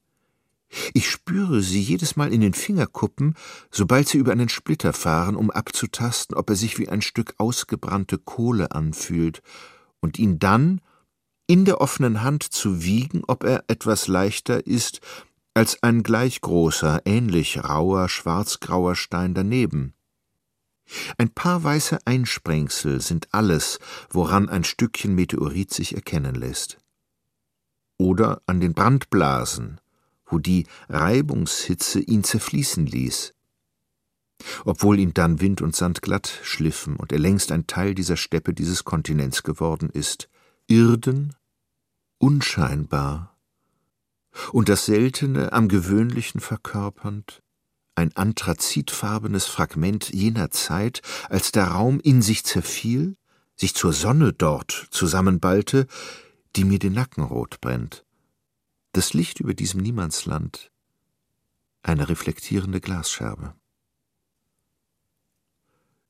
Ich 0.95 1.11
spüre 1.11 1.63
sie 1.63 1.81
jedes 1.81 2.17
Mal 2.17 2.33
in 2.33 2.41
den 2.41 2.55
Fingerkuppen, 2.55 3.35
sobald 3.71 4.09
sie 4.09 4.19
über 4.19 4.33
einen 4.33 4.49
Splitter 4.49 4.93
fahren, 4.93 5.37
um 5.37 5.51
abzutasten, 5.51 6.37
ob 6.37 6.51
er 6.51 6.57
sich 6.57 6.79
wie 6.79 6.89
ein 6.89 7.03
Stück 7.03 7.35
ausgebrannte 7.39 8.19
Kohle 8.19 8.73
anfühlt, 8.73 9.43
und 10.01 10.19
ihn 10.19 10.39
dann 10.39 10.81
in 11.47 11.65
der 11.65 11.81
offenen 11.81 12.23
Hand 12.23 12.43
zu 12.45 12.83
wiegen, 12.83 13.23
ob 13.27 13.45
er 13.45 13.65
etwas 13.69 14.09
leichter 14.09 14.67
ist 14.67 15.01
als 15.55 15.83
ein 15.83 16.03
gleich 16.03 16.41
großer, 16.41 17.03
ähnlich 17.05 17.63
rauer, 17.63 18.09
schwarzgrauer 18.09 18.97
Stein 18.97 19.35
daneben. 19.35 19.95
Ein 21.19 21.31
paar 21.31 21.63
weiße 21.63 21.99
Einsprengsel 22.07 23.01
sind 23.01 23.29
alles, 23.33 23.79
woran 24.11 24.49
ein 24.49 24.65
Stückchen 24.65 25.15
Meteorit 25.15 25.73
sich 25.73 25.95
erkennen 25.95 26.35
lässt. 26.35 26.79
Oder 27.99 28.43
an 28.47 28.61
den 28.61 28.75
Brandblasen, 28.75 29.81
wo 30.27 30.39
die 30.39 30.67
Reibungshitze 30.89 32.01
ihn 32.01 32.25
zerfließen 32.25 32.87
ließ. 32.87 33.35
Obwohl 34.65 34.99
ihn 34.99 35.15
dann 35.15 35.41
Wind 35.41 35.63
und 35.63 35.77
Sand 35.77 36.03
glatt 36.03 36.41
schliffen 36.43 36.97
und 36.97 37.13
er 37.13 37.19
längst 37.19 37.53
ein 37.53 37.67
Teil 37.67 37.95
dieser 37.95 38.17
Steppe 38.17 38.55
dieses 38.55 38.85
Kontinents 38.85 39.43
geworden 39.43 39.89
ist, 39.91 40.29
Irden, 40.73 41.37
unscheinbar, 42.17 43.37
und 44.53 44.71
das 44.71 44.87
Seltene 44.87 45.53
am 45.53 45.69
Gewöhnlichen 45.69 46.41
verkörpernd, 46.41 47.43
ein 47.95 48.17
anthrazitfarbenes 48.17 49.45
Fragment 49.45 50.09
jener 50.15 50.51
Zeit, 50.51 51.03
als 51.29 51.53
der 51.53 51.67
Raum 51.67 52.01
in 52.01 52.23
sich 52.23 52.45
zerfiel, 52.45 53.19
sich 53.55 53.75
zur 53.75 53.93
Sonne 53.93 54.33
dort 54.33 54.87
zusammenballte, 54.91 55.87
die 56.57 56.65
mir 56.65 56.79
den 56.79 56.95
Nacken 56.95 57.25
rot 57.25 57.61
brennt. 57.61 58.07
Das 58.93 59.13
Licht 59.13 59.41
über 59.41 59.53
diesem 59.53 59.83
Niemandsland, 59.83 60.73
eine 61.83 62.09
reflektierende 62.09 62.81
Glasscherbe. 62.81 63.55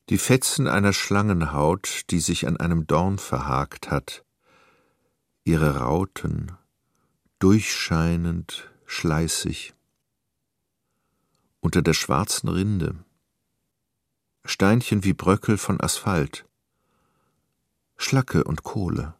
Die 0.07 0.17
Fetzen 0.17 0.69
einer 0.69 0.93
Schlangenhaut, 0.93 2.03
die 2.11 2.21
sich 2.21 2.47
an 2.47 2.55
einem 2.55 2.87
Dorn 2.87 3.17
verhakt 3.17 3.91
hat, 3.91 4.22
ihre 5.45 5.77
Rauten, 5.77 6.53
durchscheinend, 7.39 8.71
schleißig. 8.85 9.73
Unter 11.59 11.81
der 11.81 11.93
schwarzen 11.93 12.47
Rinde, 12.49 12.95
Steinchen 14.45 15.03
wie 15.03 15.13
Bröckel 15.13 15.57
von 15.57 15.81
Asphalt, 15.81 16.45
Schlacke 17.97 18.43
und 18.45 18.63
Kohle, 18.63 19.15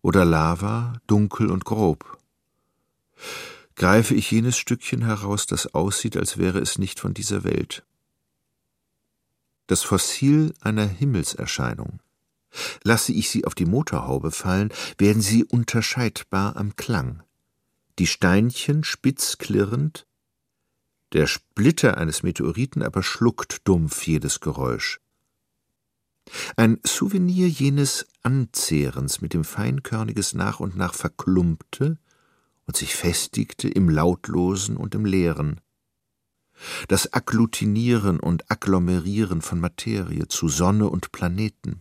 oder 0.00 0.24
Lava, 0.24 1.00
dunkel 1.06 1.50
und 1.50 1.64
grob. 1.64 2.18
Greife 3.74 4.14
ich 4.14 4.30
jenes 4.30 4.56
Stückchen 4.56 5.02
heraus, 5.02 5.46
das 5.46 5.74
aussieht, 5.74 6.16
als 6.16 6.38
wäre 6.38 6.60
es 6.60 6.78
nicht 6.78 6.98
von 6.98 7.14
dieser 7.14 7.44
Welt. 7.44 7.84
Das 9.66 9.82
Fossil 9.82 10.54
einer 10.60 10.86
Himmelserscheinung. 10.86 12.00
Lasse 12.82 13.12
ich 13.12 13.30
sie 13.30 13.44
auf 13.44 13.54
die 13.54 13.66
Motorhaube 13.66 14.30
fallen, 14.30 14.72
werden 14.98 15.22
sie 15.22 15.44
unterscheidbar 15.44 16.56
am 16.56 16.76
Klang. 16.76 17.22
Die 17.98 18.06
Steinchen 18.06 18.84
spitz 18.84 19.38
klirrend, 19.38 20.06
der 21.12 21.26
Splitter 21.26 21.96
eines 21.96 22.22
Meteoriten 22.22 22.82
aber 22.82 23.02
schluckt 23.02 23.66
dumpf 23.66 24.06
jedes 24.06 24.40
Geräusch. 24.40 25.00
Ein 26.56 26.78
Souvenir 26.86 27.48
jenes 27.48 28.06
Anzehrens, 28.22 29.22
mit 29.22 29.32
dem 29.32 29.44
Feinkörniges 29.44 30.34
nach 30.34 30.60
und 30.60 30.76
nach 30.76 30.92
verklumpte 30.92 31.98
und 32.66 32.76
sich 32.76 32.94
festigte 32.94 33.68
im 33.68 33.88
Lautlosen 33.88 34.76
und 34.76 34.94
im 34.94 35.06
Leeren. 35.06 35.62
Das 36.88 37.14
Agglutinieren 37.14 38.20
und 38.20 38.50
Agglomerieren 38.50 39.40
von 39.40 39.60
Materie 39.60 40.28
zu 40.28 40.48
Sonne 40.48 40.90
und 40.90 41.12
Planeten. 41.12 41.80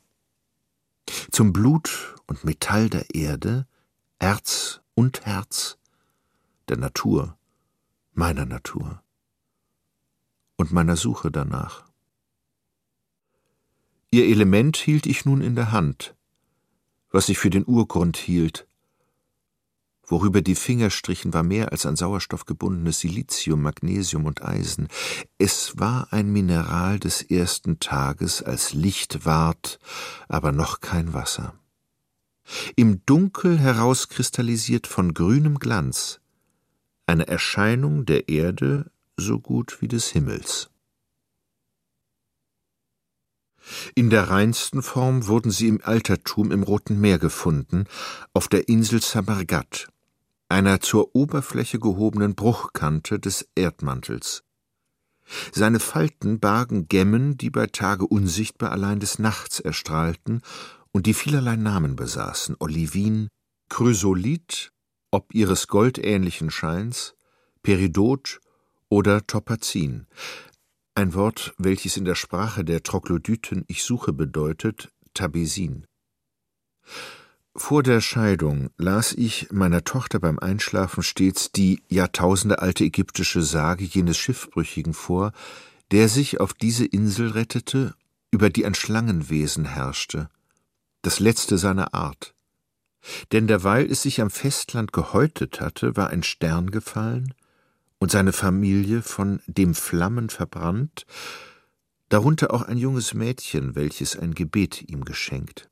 Zum 1.32 1.54
Blut 1.54 2.16
und 2.28 2.44
Metall 2.44 2.90
der 2.90 3.14
Erde, 3.16 3.68
Erz 4.20 4.82
und 4.96 5.26
Herz, 5.26 5.78
der 6.68 6.78
Natur, 6.78 7.38
meiner 8.14 8.46
Natur 8.46 9.02
und 10.58 10.72
meiner 10.72 10.96
Suche 10.96 11.32
danach. 11.32 11.86
Ihr 14.12 14.26
Element 14.26 14.78
hielt 14.78 15.06
ich 15.06 15.26
nun 15.26 15.42
in 15.42 15.56
der 15.56 15.72
Hand, 15.72 16.16
was 17.12 17.30
ich 17.30 17.38
für 17.38 17.50
den 17.50 17.66
Urgrund 17.66 18.18
hielt. 18.18 18.67
Worüber 20.10 20.42
die 20.42 20.56
Finger 20.56 20.90
strichen, 20.90 21.34
war 21.34 21.44
mehr 21.44 21.74
als 21.74 21.86
an 21.86 21.98
Sauerstoff 21.98 22.46
gebundenes 22.46 23.02
Silizium, 23.02 23.62
Magnesium 23.62 24.26
und 24.26 24.42
Eisen. 24.42 24.88
Es 25.38 25.78
war 25.78 26.14
ein 26.14 26.32
Mineral 26.32 26.98
des 26.98 27.22
ersten 27.22 27.80
Tages, 27.80 28.42
als 28.42 28.74
Licht 28.74 29.26
ward, 29.26 29.80
aber 30.30 30.54
noch 30.54 30.80
kein 30.80 31.14
Wasser. 31.14 31.54
Im 32.78 33.06
Dunkel 33.06 33.60
herauskristallisiert 33.60 34.88
von 34.88 35.14
grünem 35.14 35.60
Glanz, 35.60 36.22
eine 37.06 37.28
Erscheinung 37.28 38.06
der 38.06 38.30
Erde 38.30 38.90
so 39.18 39.40
gut 39.40 39.82
wie 39.82 39.90
des 39.90 40.08
Himmels. 40.08 40.70
In 43.96 44.10
der 44.10 44.30
reinsten 44.30 44.82
Form 44.82 45.28
wurden 45.28 45.52
sie 45.52 45.68
im 45.68 45.82
Altertum 45.84 46.52
im 46.54 46.64
Roten 46.64 47.02
Meer 47.02 47.20
gefunden, 47.20 47.84
auf 48.34 48.48
der 48.48 48.70
Insel 48.70 49.02
Samargat, 49.02 49.90
einer 50.50 50.80
zur 50.80 51.16
Oberfläche 51.16 51.80
gehobenen 51.80 52.36
Bruchkante 52.36 53.20
des 53.20 53.48
Erdmantels. 53.56 54.44
Seine 55.52 55.80
Falten 55.80 56.40
bargen 56.40 56.88
Gemmen, 56.88 57.38
die 57.38 57.50
bei 57.50 57.68
Tage 57.68 58.08
unsichtbar 58.08 58.72
allein 58.72 59.00
des 59.00 59.20
Nachts 59.20 59.60
erstrahlten 59.60 60.42
und 60.92 61.06
die 61.06 61.14
vielerlei 61.14 61.58
Namen 61.58 61.96
besaßen: 61.96 62.56
Olivin, 62.60 63.28
Chrysolith, 63.70 64.72
ob 65.12 65.34
ihres 65.34 65.68
goldähnlichen 65.68 66.50
Scheins, 66.50 67.16
Peridot 67.62 68.40
oder 68.90 69.28
Topazin, 69.28 70.08
ein 70.96 71.14
Wort, 71.14 71.54
welches 71.58 71.98
in 71.98 72.06
der 72.06 72.16
Sprache 72.16 72.64
der 72.66 72.82
Troglodyten 72.82 73.66
ich 73.68 73.84
suche 73.84 74.14
bedeutet, 74.14 74.90
Tabesin. 75.14 75.86
Vor 77.60 77.82
der 77.82 78.02
Scheidung 78.02 78.70
las 78.78 79.14
ich 79.14 79.52
meiner 79.52 79.84
Tochter 79.84 80.20
beim 80.20 80.38
Einschlafen 80.38 81.02
stets 81.02 81.52
die 81.52 81.82
jahrtausendealte 81.90 82.84
ägyptische 82.84 83.42
Sage 83.42 83.84
jenes 83.84 84.16
Schiffbrüchigen 84.16 84.94
vor, 84.94 85.32
der 85.92 86.08
sich 86.08 86.40
auf 86.40 86.54
diese 86.54 86.86
Insel 86.86 87.32
rettete, 87.32 87.96
über 88.30 88.52
die 88.52 88.66
ein 88.66 88.76
Schlangenwesen 88.76 89.66
herrschte, 89.66 90.30
das 91.02 91.20
letzte 91.20 91.58
seiner 91.58 91.96
Art. 91.96 92.36
Denn 93.32 93.48
derweil 93.48 93.92
es 93.92 94.04
sich 94.04 94.22
am 94.22 94.30
Festland 94.30 94.94
gehäutet 94.94 95.60
hatte, 95.60 95.98
war 95.98 96.12
ein 96.12 96.24
Stern 96.24 96.70
gefallen, 96.70 97.34
und 97.98 98.12
seine 98.12 98.34
Familie 98.34 99.02
von 99.02 99.42
dem 99.48 99.74
Flammen 99.74 100.30
verbrannt, 100.30 101.08
darunter 102.10 102.54
auch 102.54 102.62
ein 102.62 102.78
junges 102.78 103.16
Mädchen, 103.16 103.76
welches 103.76 104.16
ein 104.16 104.36
Gebet 104.36 104.84
ihm 104.88 105.04
geschenkt. 105.04 105.72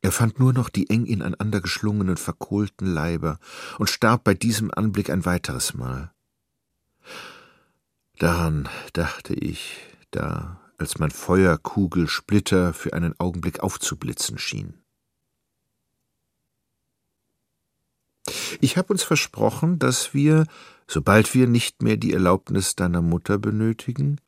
Er 0.00 0.12
fand 0.12 0.38
nur 0.38 0.52
noch 0.52 0.68
die 0.68 0.88
eng 0.90 1.06
ineinander 1.06 1.60
geschlungenen, 1.60 2.16
verkohlten 2.16 2.86
Leiber 2.86 3.38
und 3.78 3.90
starb 3.90 4.24
bei 4.24 4.34
diesem 4.34 4.72
Anblick 4.72 5.10
ein 5.10 5.24
weiteres 5.24 5.74
Mal. 5.74 6.12
Daran 8.18 8.68
dachte 8.92 9.34
ich, 9.34 9.76
da, 10.10 10.60
als 10.78 10.98
mein 10.98 11.10
Feuerkugelsplitter 11.10 12.72
für 12.72 12.92
einen 12.92 13.18
Augenblick 13.18 13.60
aufzublitzen 13.60 14.38
schien. 14.38 14.74
Ich 18.60 18.76
habe 18.76 18.92
uns 18.92 19.02
versprochen, 19.02 19.78
dass 19.78 20.14
wir, 20.14 20.46
sobald 20.86 21.34
wir 21.34 21.46
nicht 21.46 21.82
mehr 21.82 21.96
die 21.96 22.12
Erlaubnis 22.12 22.76
deiner 22.76 23.02
Mutter 23.02 23.38
benötigen, 23.38 24.20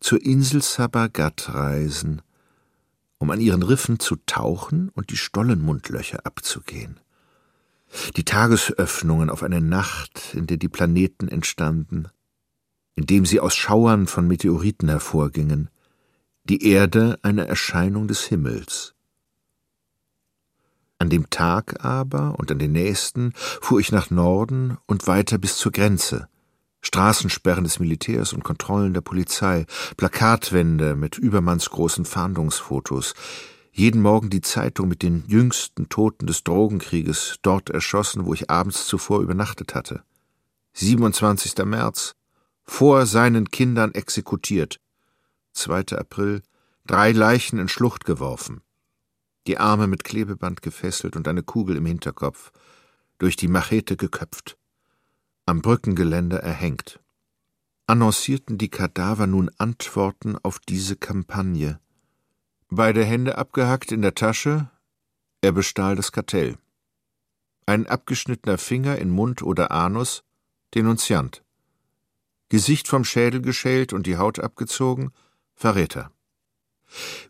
zur 0.00 0.22
Insel 0.22 0.62
Sabagat 0.62 1.54
reisen, 1.54 2.22
um 3.18 3.30
an 3.30 3.40
ihren 3.40 3.62
Riffen 3.62 3.98
zu 3.98 4.16
tauchen 4.26 4.90
und 4.90 5.10
die 5.10 5.16
Stollenmundlöcher 5.16 6.24
abzugehen. 6.24 7.00
Die 8.16 8.24
Tagesöffnungen 8.24 9.30
auf 9.30 9.42
eine 9.42 9.60
Nacht, 9.60 10.34
in 10.34 10.46
der 10.46 10.56
die 10.56 10.68
Planeten 10.68 11.28
entstanden, 11.28 12.08
indem 12.94 13.24
sie 13.24 13.40
aus 13.40 13.54
Schauern 13.54 14.06
von 14.06 14.26
Meteoriten 14.26 14.88
hervorgingen, 14.88 15.70
die 16.44 16.68
Erde 16.68 17.18
eine 17.22 17.46
Erscheinung 17.46 18.08
des 18.08 18.24
Himmels. 18.24 18.94
An 20.98 21.10
dem 21.10 21.28
Tag 21.28 21.84
aber 21.84 22.38
und 22.38 22.50
an 22.50 22.58
den 22.58 22.72
nächsten 22.72 23.32
fuhr 23.34 23.80
ich 23.80 23.92
nach 23.92 24.10
Norden 24.10 24.78
und 24.86 25.06
weiter 25.06 25.38
bis 25.38 25.56
zur 25.56 25.72
Grenze. 25.72 26.28
Straßensperren 26.86 27.64
des 27.64 27.78
Militärs 27.78 28.32
und 28.32 28.44
Kontrollen 28.44 28.94
der 28.94 29.00
Polizei, 29.00 29.66
Plakatwände 29.96 30.96
mit 30.96 31.18
übermannsgroßen 31.18 32.04
Fahndungsfotos, 32.04 33.14
jeden 33.72 34.00
Morgen 34.00 34.30
die 34.30 34.40
Zeitung 34.40 34.88
mit 34.88 35.02
den 35.02 35.24
jüngsten 35.26 35.88
Toten 35.88 36.26
des 36.26 36.44
Drogenkrieges, 36.44 37.36
dort 37.42 37.70
erschossen, 37.70 38.24
wo 38.24 38.32
ich 38.32 38.50
abends 38.50 38.86
zuvor 38.86 39.20
übernachtet 39.20 39.74
hatte. 39.74 40.02
27. 40.72 41.64
März, 41.64 42.14
vor 42.64 43.06
seinen 43.06 43.50
Kindern 43.50 43.92
exekutiert. 43.92 44.80
2. 45.52 45.98
April, 45.98 46.42
drei 46.86 47.12
Leichen 47.12 47.58
in 47.58 47.68
Schlucht 47.68 48.04
geworfen 48.04 48.62
die 49.46 49.58
Arme 49.58 49.86
mit 49.86 50.04
Klebeband 50.04 50.62
gefesselt 50.62 51.16
und 51.16 51.28
eine 51.28 51.42
Kugel 51.42 51.76
im 51.76 51.86
Hinterkopf, 51.86 52.50
durch 53.18 53.36
die 53.36 53.48
Machete 53.48 53.96
geköpft, 53.96 54.56
am 55.46 55.62
Brückengeländer 55.62 56.40
erhängt. 56.40 57.00
Annoncierten 57.86 58.58
die 58.58 58.68
Kadaver 58.68 59.28
nun 59.28 59.50
Antworten 59.58 60.36
auf 60.36 60.58
diese 60.58 60.96
Kampagne. 60.96 61.80
Beide 62.68 63.04
Hände 63.04 63.38
abgehackt 63.38 63.92
in 63.92 64.02
der 64.02 64.16
Tasche, 64.16 64.68
er 65.40 65.52
bestahl 65.52 65.94
das 65.94 66.10
Kartell. 66.10 66.58
Ein 67.64 67.86
abgeschnittener 67.86 68.58
Finger 68.58 68.98
in 68.98 69.10
Mund 69.10 69.42
oder 69.42 69.70
Anus, 69.70 70.24
Denunziant. 70.74 71.44
Gesicht 72.48 72.88
vom 72.88 73.04
Schädel 73.04 73.40
geschält 73.40 73.92
und 73.92 74.06
die 74.06 74.16
Haut 74.16 74.40
abgezogen, 74.40 75.12
Verräter. 75.54 76.10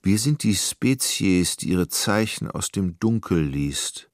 Wir 0.02 0.18
sind 0.18 0.42
die 0.42 0.55
Spezies, 0.55 1.57
die 1.59 1.68
ihre 1.68 1.88
Zeichen 1.88 2.50
aus 2.50 2.70
dem 2.70 2.98
Dunkel 2.98 3.42
liest. 3.42 4.11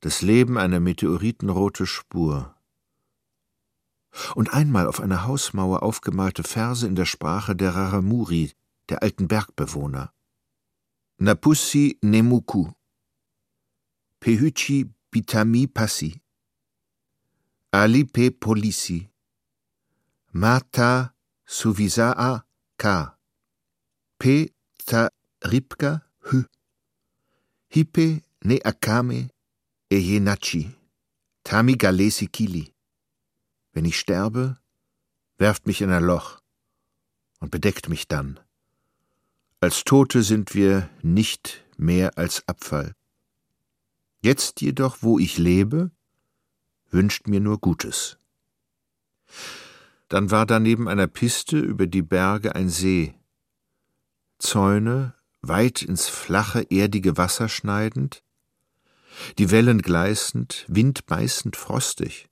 Das 0.00 0.22
Leben 0.22 0.56
eine 0.56 0.80
meteoritenrote 0.80 1.86
Spur. 1.86 2.54
Und 4.34 4.52
einmal 4.52 4.86
auf 4.86 5.00
einer 5.00 5.26
Hausmauer 5.26 5.82
aufgemalte 5.82 6.42
Verse 6.42 6.86
in 6.86 6.94
der 6.94 7.04
Sprache 7.04 7.54
der 7.54 7.74
Raramuri, 7.74 8.52
der 8.88 9.02
alten 9.02 9.28
Bergbewohner. 9.28 10.12
Napussi 11.18 11.98
Nemuku. 12.00 12.72
Pehuchi 14.20 14.90
Pitami 15.10 15.66
Passi. 15.66 16.22
Alipe 17.70 18.30
Polisi. 18.30 19.10
Mata 20.32 21.14
Suvisaa 21.44 22.44
Ka. 22.78 23.18
P 24.18 24.52
taripka 24.86 26.02
hü. 26.30 26.44
Hipe 27.68 28.22
ne 28.44 28.60
akame 28.64 29.30
ejenachi. 29.90 30.70
Tami 31.44 31.76
galesi 31.76 32.28
kili. 32.28 32.72
Wenn 33.72 33.84
ich 33.84 33.98
sterbe, 33.98 34.58
werft 35.38 35.66
mich 35.66 35.80
in 35.82 35.90
ein 35.90 36.04
Loch 36.04 36.40
und 37.40 37.50
bedeckt 37.50 37.88
mich 37.88 38.08
dann. 38.08 38.40
Als 39.60 39.84
Tote 39.84 40.22
sind 40.22 40.54
wir 40.54 40.88
nicht 41.02 41.64
mehr 41.76 42.16
als 42.16 42.46
Abfall. 42.48 42.94
Jetzt 44.22 44.60
jedoch, 44.60 44.98
wo 45.00 45.18
ich 45.18 45.38
lebe, 45.38 45.90
wünscht 46.90 47.26
mir 47.26 47.40
nur 47.40 47.58
Gutes. 47.58 48.18
Dann 50.08 50.30
war 50.30 50.46
da 50.46 50.58
neben 50.60 50.88
einer 50.88 51.06
Piste 51.06 51.58
über 51.58 51.86
die 51.86 52.02
Berge 52.02 52.54
ein 52.54 52.68
See, 52.68 53.14
Zäune 54.38 55.14
weit 55.42 55.82
ins 55.82 56.08
flache, 56.08 56.66
erdige 56.70 57.16
Wasser 57.16 57.48
schneidend, 57.48 58.22
die 59.38 59.50
Wellen 59.50 59.82
gleißend, 59.82 60.64
windbeißend 60.68 61.56
frostig, 61.56 62.28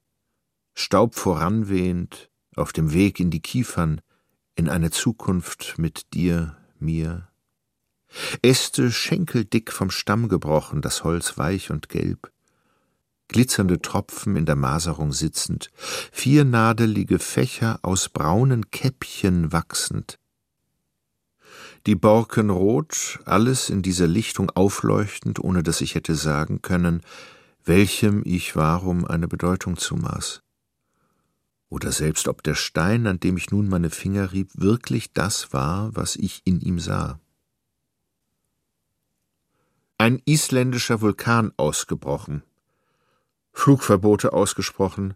Staub 0.74 1.14
voranwehend, 1.14 2.30
auf 2.56 2.72
dem 2.72 2.92
Weg 2.92 3.20
in 3.20 3.30
die 3.30 3.40
Kiefern, 3.40 4.00
in 4.54 4.68
eine 4.68 4.90
Zukunft 4.90 5.74
mit 5.78 6.12
dir, 6.14 6.56
mir, 6.78 7.28
Äste 8.42 8.90
schenkeldick 8.90 9.72
vom 9.72 9.90
Stamm 9.90 10.28
gebrochen, 10.28 10.80
das 10.80 11.04
Holz 11.04 11.36
weich 11.36 11.70
und 11.70 11.88
gelb, 11.88 12.32
glitzernde 13.28 13.80
Tropfen 13.80 14.36
in 14.36 14.46
der 14.46 14.56
Maserung 14.56 15.12
sitzend, 15.12 15.70
viernadelige 16.10 17.18
Fächer 17.18 17.78
aus 17.82 18.08
braunen 18.08 18.70
Käppchen 18.70 19.52
wachsend. 19.52 20.18
Die 21.88 21.94
Borken 21.94 22.50
rot, 22.50 23.18
alles 23.24 23.70
in 23.70 23.80
dieser 23.80 24.06
Lichtung 24.06 24.50
aufleuchtend, 24.50 25.42
ohne 25.42 25.62
dass 25.62 25.80
ich 25.80 25.94
hätte 25.94 26.16
sagen 26.16 26.60
können, 26.60 27.00
welchem 27.64 28.20
ich 28.26 28.54
warum 28.54 29.06
eine 29.06 29.26
Bedeutung 29.26 29.78
zumaß. 29.78 30.42
Oder 31.70 31.90
selbst 31.90 32.28
ob 32.28 32.42
der 32.42 32.56
Stein, 32.56 33.06
an 33.06 33.20
dem 33.20 33.38
ich 33.38 33.50
nun 33.50 33.70
meine 33.70 33.88
Finger 33.88 34.32
rieb, 34.32 34.50
wirklich 34.52 35.14
das 35.14 35.54
war, 35.54 35.96
was 35.96 36.16
ich 36.16 36.42
in 36.44 36.60
ihm 36.60 36.78
sah. 36.78 37.20
Ein 39.96 40.20
isländischer 40.26 41.00
Vulkan 41.00 41.54
ausgebrochen, 41.56 42.42
Flugverbote 43.54 44.34
ausgesprochen, 44.34 45.14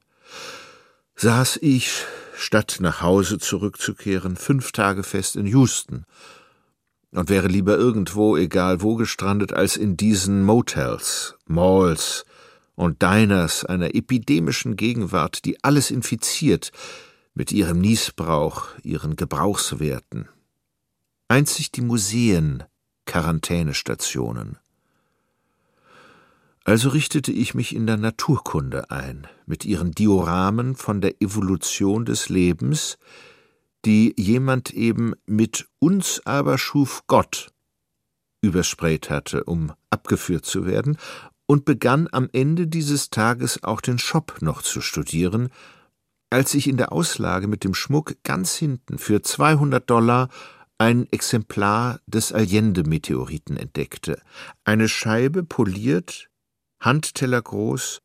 saß 1.16 1.58
ich, 1.60 2.06
statt 2.34 2.78
nach 2.80 3.02
Hause 3.02 3.36
zurückzukehren, 3.36 4.36
fünf 4.36 4.72
Tage 4.72 5.02
fest 5.02 5.36
in 5.36 5.44
Houston 5.44 6.06
und 7.12 7.28
wäre 7.28 7.48
lieber 7.48 7.76
irgendwo, 7.76 8.36
egal 8.36 8.82
wo, 8.82 8.96
gestrandet, 8.96 9.52
als 9.52 9.76
in 9.76 9.96
diesen 9.96 10.42
Motels, 10.42 11.36
Malls 11.46 12.24
und 12.74 13.02
Diners 13.02 13.64
einer 13.64 13.94
epidemischen 13.94 14.76
Gegenwart, 14.76 15.44
die 15.44 15.62
alles 15.62 15.90
infiziert 15.90 16.72
mit 17.34 17.52
ihrem 17.52 17.80
Niesbrauch, 17.80 18.68
ihren 18.82 19.16
Gebrauchswerten. 19.16 20.28
Einzig 21.28 21.70
die 21.70 21.82
Museen 21.82 22.64
Quarantänestationen. 23.06 24.58
Also 26.64 26.90
richtete 26.90 27.32
ich 27.32 27.54
mich 27.54 27.74
in 27.74 27.86
der 27.86 27.96
Naturkunde 27.96 28.90
ein, 28.90 29.26
mit 29.46 29.64
ihren 29.64 29.92
Dioramen 29.92 30.76
von 30.76 31.00
der 31.00 31.20
Evolution 31.20 32.04
des 32.04 32.28
Lebens, 32.28 32.98
die 33.84 34.14
jemand 34.16 34.70
eben 34.70 35.14
mit 35.26 35.66
uns 35.78 36.20
aber 36.24 36.58
schuf 36.58 37.02
Gott 37.06 37.52
übersprayt 38.42 39.08
hatte, 39.10 39.44
um 39.44 39.72
abgeführt 39.90 40.44
zu 40.44 40.66
werden, 40.66 40.98
und 41.46 41.64
begann 41.64 42.08
am 42.12 42.28
Ende 42.32 42.66
dieses 42.66 43.10
Tages 43.10 43.62
auch 43.62 43.80
den 43.80 43.98
Shop 43.98 44.38
noch 44.40 44.62
zu 44.62 44.80
studieren, 44.80 45.48
als 46.30 46.54
ich 46.54 46.66
in 46.66 46.76
der 46.76 46.92
Auslage 46.92 47.46
mit 47.46 47.62
dem 47.62 47.74
Schmuck 47.74 48.16
ganz 48.24 48.54
hinten 48.54 48.98
für 48.98 49.22
200 49.22 49.88
Dollar 49.88 50.28
ein 50.78 51.06
Exemplar 51.12 52.00
des 52.06 52.32
Allende-Meteoriten 52.32 53.56
entdeckte, 53.56 54.20
eine 54.64 54.88
Scheibe 54.88 55.44
poliert 55.44 56.28
Handteller 56.80 57.40
groß, 57.40 58.00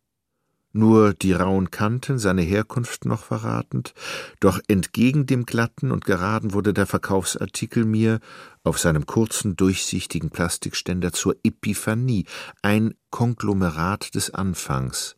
nur 0.77 1.13
die 1.13 1.33
rauen 1.33 1.71
Kanten 1.71 2.19
seine 2.19 2.43
Herkunft 2.43 3.05
noch 3.05 3.23
verratend, 3.23 3.93
doch 4.39 4.59
entgegen 4.67 5.25
dem 5.25 5.45
glatten 5.45 5.91
und 5.91 6.05
geraden 6.05 6.53
wurde 6.53 6.73
der 6.73 6.85
Verkaufsartikel 6.85 7.83
mir 7.83 8.19
auf 8.63 8.79
seinem 8.79 9.05
kurzen, 9.05 9.55
durchsichtigen 9.55 10.29
Plastikständer 10.29 11.11
zur 11.11 11.35
Epiphanie, 11.43 12.25
ein 12.61 12.93
Konglomerat 13.09 14.15
des 14.15 14.33
Anfangs 14.33 15.15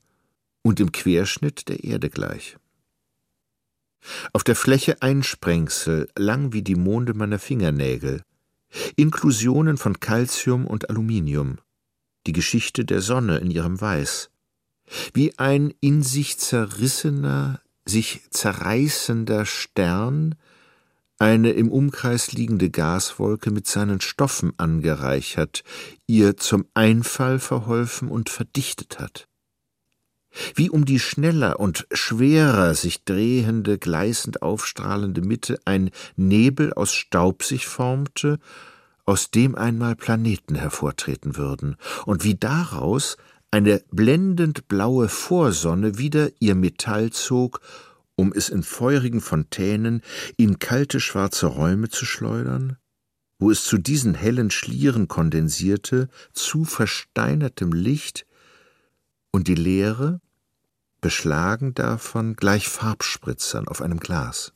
und 0.61 0.79
im 0.79 0.91
Querschnitt 0.91 1.67
der 1.67 1.83
Erde 1.83 2.09
gleich. 2.09 2.57
Auf 4.33 4.43
der 4.43 4.55
Fläche 4.55 5.01
Einsprengsel, 5.01 6.09
lang 6.17 6.53
wie 6.53 6.61
die 6.61 6.75
Monde 6.75 7.13
meiner 7.13 7.39
Fingernägel, 7.39 8.23
Inklusionen 8.95 9.77
von 9.77 9.99
Calcium 9.99 10.65
und 10.65 10.89
Aluminium, 10.89 11.57
die 12.27 12.33
Geschichte 12.33 12.85
der 12.85 13.01
Sonne 13.01 13.37
in 13.39 13.51
ihrem 13.51 13.81
Weiß. 13.81 14.29
Wie 15.13 15.37
ein 15.37 15.73
in 15.81 16.03
sich 16.03 16.37
zerrissener, 16.37 17.61
sich 17.85 18.21
zerreißender 18.31 19.45
Stern 19.45 20.35
eine 21.19 21.51
im 21.51 21.69
Umkreis 21.69 22.31
liegende 22.31 22.69
Gaswolke 22.69 23.51
mit 23.51 23.67
seinen 23.67 23.99
Stoffen 23.99 24.53
angereichert, 24.57 25.63
ihr 26.07 26.37
zum 26.37 26.65
Einfall 26.73 27.39
verholfen 27.39 28.07
und 28.07 28.29
verdichtet 28.29 28.99
hat. 28.99 29.27
Wie 30.55 30.69
um 30.69 30.85
die 30.85 30.99
schneller 30.99 31.59
und 31.59 31.87
schwerer 31.91 32.75
sich 32.75 33.03
drehende, 33.03 33.77
gleißend 33.77 34.41
aufstrahlende 34.41 35.21
Mitte 35.21 35.59
ein 35.65 35.89
Nebel 36.15 36.73
aus 36.73 36.93
Staub 36.93 37.43
sich 37.43 37.67
formte 37.67 38.39
aus 39.05 39.31
dem 39.31 39.55
einmal 39.55 39.95
Planeten 39.95 40.53
hervortreten 40.53 41.35
würden, 41.35 41.77
und 42.05 42.23
wie 42.23 42.35
daraus 42.35 43.17
eine 43.51 43.83
blendend 43.91 44.67
blaue 44.67 45.09
Vorsonne 45.09 45.97
wieder 45.97 46.29
ihr 46.39 46.55
Metall 46.55 47.11
zog, 47.11 47.61
um 48.15 48.33
es 48.33 48.49
in 48.49 48.63
feurigen 48.63 49.21
Fontänen 49.21 50.01
in 50.37 50.59
kalte 50.59 50.99
schwarze 50.99 51.47
Räume 51.47 51.89
zu 51.89 52.05
schleudern, 52.05 52.77
wo 53.39 53.49
es 53.49 53.63
zu 53.63 53.77
diesen 53.77 54.13
hellen 54.13 54.51
Schlieren 54.51 55.07
kondensierte, 55.07 56.09
zu 56.33 56.65
versteinertem 56.65 57.71
Licht, 57.71 58.25
und 59.31 59.47
die 59.47 59.55
Leere, 59.55 60.21
beschlagen 61.01 61.73
davon 61.73 62.35
gleich 62.35 62.67
Farbspritzern 62.67 63.67
auf 63.67 63.81
einem 63.81 63.99
Glas. 63.99 64.53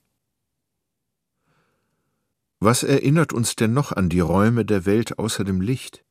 Was 2.60 2.84
erinnert 2.84 3.34
uns 3.34 3.56
denn 3.56 3.74
noch 3.74 3.91
an 3.91 4.10
die 4.10 4.20
Räume 4.20 4.66
der 4.66 4.86
Welt 4.86 5.20
außer 5.20 5.44
dem 5.44 5.62
Licht? 5.62 6.04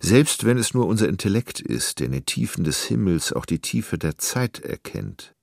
Selbst 0.00 0.44
wenn 0.44 0.58
es 0.58 0.74
nur 0.74 0.86
unser 0.86 1.08
Intellekt 1.08 1.60
ist, 1.60 1.98
der 1.98 2.06
in 2.06 2.12
den 2.12 2.26
Tiefen 2.26 2.64
des 2.64 2.84
Himmels 2.84 3.32
auch 3.32 3.44
die 3.44 3.58
Tiefe 3.58 3.98
der 3.98 4.18
Zeit 4.18 4.60
erkennt. 4.60 5.34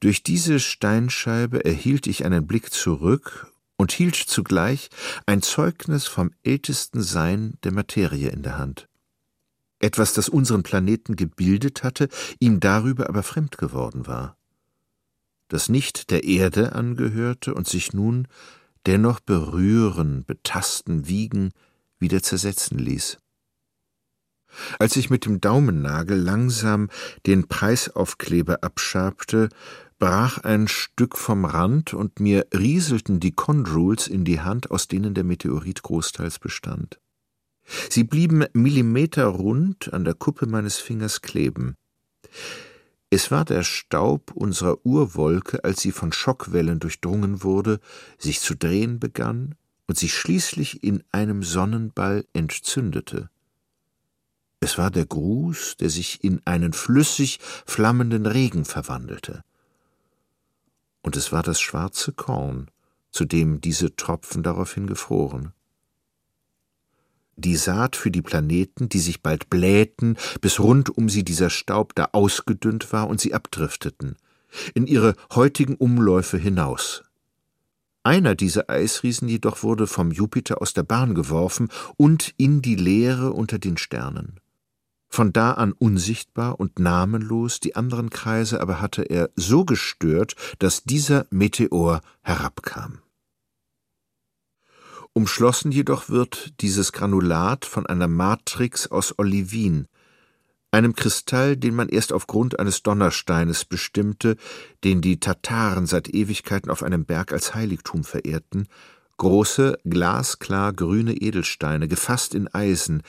Durch 0.00 0.22
diese 0.22 0.60
Steinscheibe 0.60 1.64
erhielt 1.64 2.06
ich 2.06 2.24
einen 2.24 2.46
Blick 2.46 2.72
zurück 2.72 3.52
und 3.76 3.92
hielt 3.92 4.16
zugleich 4.16 4.90
ein 5.26 5.42
Zeugnis 5.42 6.06
vom 6.06 6.32
ältesten 6.42 7.02
Sein 7.02 7.54
der 7.64 7.72
Materie 7.72 8.28
in 8.28 8.42
der 8.42 8.58
Hand. 8.58 8.88
Etwas, 9.78 10.12
das 10.12 10.28
unseren 10.28 10.62
Planeten 10.62 11.16
gebildet 11.16 11.82
hatte, 11.82 12.08
ihm 12.38 12.60
darüber 12.60 13.08
aber 13.08 13.22
fremd 13.22 13.58
geworden 13.58 14.06
war 14.06 14.36
das 15.52 15.68
nicht 15.68 16.10
der 16.10 16.24
Erde 16.24 16.72
angehörte 16.72 17.52
und 17.54 17.68
sich 17.68 17.92
nun 17.92 18.26
dennoch 18.86 19.20
berühren, 19.20 20.24
betasten, 20.24 21.08
wiegen, 21.08 21.52
wieder 22.02 22.22
zersetzen 22.22 22.78
ließ. 22.78 23.16
Als 24.78 24.96
ich 24.96 25.08
mit 25.08 25.24
dem 25.24 25.40
Daumennagel 25.40 26.18
langsam 26.18 26.90
den 27.26 27.48
Preisaufkleber 27.48 28.62
abschabte, 28.62 29.48
brach 29.98 30.38
ein 30.38 30.68
Stück 30.68 31.16
vom 31.16 31.44
Rand 31.44 31.94
und 31.94 32.20
mir 32.20 32.46
rieselten 32.52 33.20
die 33.20 33.32
Chondrules 33.32 34.08
in 34.08 34.24
die 34.24 34.40
Hand, 34.40 34.70
aus 34.70 34.88
denen 34.88 35.14
der 35.14 35.24
Meteorit 35.24 35.82
großteils 35.82 36.38
bestand. 36.38 37.00
Sie 37.88 38.04
blieben 38.04 38.44
millimeterrund 38.52 39.92
an 39.92 40.04
der 40.04 40.14
Kuppe 40.14 40.46
meines 40.46 40.78
Fingers 40.78 41.22
kleben. 41.22 41.76
Es 43.10 43.30
war 43.30 43.44
der 43.44 43.62
Staub 43.62 44.32
unserer 44.34 44.84
Urwolke, 44.84 45.64
als 45.64 45.80
sie 45.80 45.92
von 45.92 46.12
Schockwellen 46.12 46.80
durchdrungen 46.80 47.42
wurde, 47.42 47.78
sich 48.18 48.40
zu 48.40 48.56
drehen 48.56 48.98
begann 48.98 49.54
und 49.92 49.98
sich 49.98 50.14
schließlich 50.14 50.82
in 50.82 51.04
einem 51.12 51.42
Sonnenball 51.42 52.24
entzündete. 52.32 53.28
Es 54.58 54.78
war 54.78 54.90
der 54.90 55.04
Gruß, 55.04 55.76
der 55.76 55.90
sich 55.90 56.24
in 56.24 56.40
einen 56.46 56.72
flüssig 56.72 57.40
flammenden 57.66 58.24
Regen 58.24 58.64
verwandelte. 58.64 59.44
Und 61.02 61.14
es 61.14 61.30
war 61.30 61.42
das 61.42 61.60
schwarze 61.60 62.14
Korn, 62.14 62.70
zu 63.10 63.26
dem 63.26 63.60
diese 63.60 63.94
Tropfen 63.94 64.42
daraufhin 64.42 64.86
gefroren 64.86 65.52
die 67.36 67.56
Saat 67.56 67.94
für 67.94 68.10
die 68.10 68.22
Planeten, 68.22 68.88
die 68.88 68.98
sich 68.98 69.22
bald 69.22 69.50
blähten, 69.50 70.16
bis 70.40 70.58
rund 70.58 70.88
um 70.96 71.10
sie 71.10 71.24
dieser 71.24 71.50
Staub 71.50 71.94
da 71.94 72.10
ausgedünnt 72.12 72.94
war 72.94 73.08
und 73.08 73.20
sie 73.20 73.34
abdrifteten, 73.34 74.16
in 74.72 74.86
ihre 74.86 75.16
heutigen 75.34 75.74
Umläufe 75.74 76.38
hinaus. 76.38 77.02
Einer 78.04 78.34
dieser 78.34 78.68
Eisriesen 78.68 79.28
jedoch 79.28 79.62
wurde 79.62 79.86
vom 79.86 80.10
Jupiter 80.10 80.60
aus 80.60 80.72
der 80.72 80.82
Bahn 80.82 81.14
geworfen 81.14 81.68
und 81.96 82.34
in 82.36 82.60
die 82.60 82.74
Leere 82.74 83.32
unter 83.32 83.58
den 83.58 83.76
Sternen. 83.76 84.40
Von 85.08 85.32
da 85.32 85.52
an 85.52 85.72
unsichtbar 85.72 86.58
und 86.58 86.78
namenlos, 86.78 87.60
die 87.60 87.76
anderen 87.76 88.10
Kreise 88.10 88.60
aber 88.60 88.80
hatte 88.80 89.02
er 89.02 89.30
so 89.36 89.64
gestört, 89.64 90.34
dass 90.58 90.84
dieser 90.84 91.26
Meteor 91.30 92.00
herabkam. 92.22 93.00
Umschlossen 95.12 95.70
jedoch 95.70 96.08
wird 96.08 96.54
dieses 96.62 96.92
Granulat 96.92 97.66
von 97.66 97.86
einer 97.86 98.08
Matrix 98.08 98.90
aus 98.90 99.18
Olivin, 99.18 99.86
einem 100.72 100.96
Kristall, 100.96 101.56
den 101.56 101.74
man 101.74 101.88
erst 101.88 102.12
aufgrund 102.12 102.58
eines 102.58 102.82
Donnersteines 102.82 103.64
bestimmte, 103.64 104.36
den 104.82 105.00
die 105.00 105.20
Tataren 105.20 105.86
seit 105.86 106.08
Ewigkeiten 106.08 106.70
auf 106.70 106.82
einem 106.82 107.04
Berg 107.04 107.32
als 107.32 107.54
Heiligtum 107.54 108.02
verehrten, 108.02 108.66
Große, 109.18 109.78
glasklar 109.84 110.72
grüne 110.72 111.14
Edelsteine, 111.14 111.86
gefasst 111.86 112.34
in 112.34 112.52
Eisen, 112.52 113.02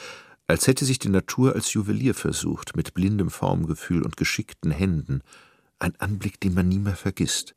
als 0.45 0.67
hätte 0.67 0.85
sich 0.85 0.99
die 0.99 1.09
Natur 1.09 1.55
als 1.55 1.73
Juwelier 1.73 2.13
versucht, 2.13 2.75
mit 2.75 2.93
blindem 2.93 3.31
Formgefühl 3.31 4.03
und 4.03 4.17
geschickten 4.17 4.69
Händen. 4.69 5.21
Ein 5.79 5.95
Anblick, 5.99 6.39
den 6.39 6.53
man 6.53 6.67
nie 6.67 6.77
mehr 6.77 6.95
vergisst. 6.95 7.55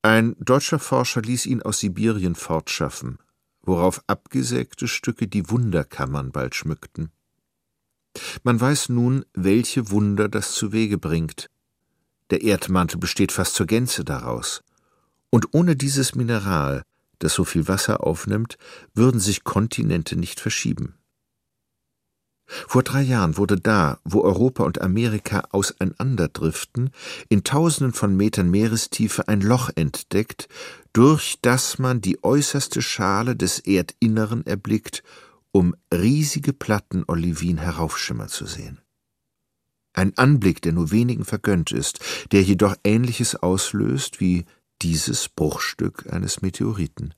Ein 0.00 0.36
deutscher 0.38 0.78
Forscher 0.78 1.20
ließ 1.20 1.46
ihn 1.46 1.62
aus 1.62 1.80
Sibirien 1.80 2.36
fortschaffen, 2.36 3.18
worauf 3.60 4.00
abgesägte 4.06 4.86
Stücke 4.88 5.26
die 5.26 5.50
Wunderkammern 5.50 6.30
bald 6.30 6.54
schmückten. 6.54 7.10
Man 8.42 8.60
weiß 8.60 8.88
nun, 8.88 9.24
welche 9.34 9.90
Wunder 9.90 10.28
das 10.28 10.52
zuwege 10.52 10.98
bringt. 10.98 11.48
Der 12.30 12.42
Erdmantel 12.42 12.98
besteht 12.98 13.32
fast 13.32 13.54
zur 13.54 13.66
Gänze 13.66 14.04
daraus. 14.04 14.62
Und 15.30 15.54
ohne 15.54 15.76
dieses 15.76 16.14
Mineral, 16.14 16.82
das 17.18 17.34
so 17.34 17.44
viel 17.44 17.68
Wasser 17.68 18.04
aufnimmt, 18.04 18.56
würden 18.94 19.20
sich 19.20 19.44
Kontinente 19.44 20.16
nicht 20.16 20.40
verschieben. 20.40 20.94
Vor 22.46 22.84
drei 22.84 23.02
Jahren 23.02 23.36
wurde 23.36 23.56
da, 23.56 23.98
wo 24.04 24.22
Europa 24.22 24.62
und 24.62 24.80
Amerika 24.80 25.48
auseinanderdriften, 25.50 26.90
in 27.28 27.42
tausenden 27.42 27.92
von 27.92 28.16
Metern 28.16 28.50
Meerestiefe 28.50 29.26
ein 29.26 29.40
Loch 29.40 29.70
entdeckt, 29.74 30.48
durch 30.92 31.38
das 31.42 31.78
man 31.78 32.00
die 32.00 32.22
äußerste 32.22 32.82
Schale 32.82 33.34
des 33.34 33.58
Erdinneren 33.58 34.46
erblickt, 34.46 35.02
um 35.56 35.74
riesige 35.90 36.52
Platten 36.52 37.04
Olivin 37.06 37.56
heraufschimmern 37.56 38.28
zu 38.28 38.44
sehen. 38.44 38.78
Ein 39.94 40.12
Anblick, 40.18 40.60
der 40.60 40.74
nur 40.74 40.90
wenigen 40.90 41.24
vergönnt 41.24 41.72
ist, 41.72 42.00
der 42.30 42.42
jedoch 42.42 42.76
Ähnliches 42.84 43.36
auslöst 43.36 44.20
wie 44.20 44.44
dieses 44.82 45.30
Bruchstück 45.30 46.12
eines 46.12 46.42
Meteoriten. 46.42 47.14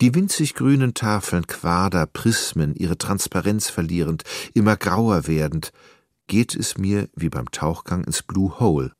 Die 0.00 0.14
winzig 0.14 0.54
grünen 0.54 0.94
Tafeln 0.94 1.48
Quader, 1.48 2.06
Prismen, 2.06 2.76
ihre 2.76 2.98
Transparenz 2.98 3.68
verlierend, 3.68 4.22
immer 4.54 4.76
grauer 4.76 5.26
werdend, 5.26 5.72
geht 6.28 6.54
es 6.54 6.78
mir 6.78 7.08
wie 7.16 7.30
beim 7.30 7.50
Tauchgang 7.50 8.04
ins 8.04 8.22
Blue 8.22 8.60
Hole, 8.60 8.92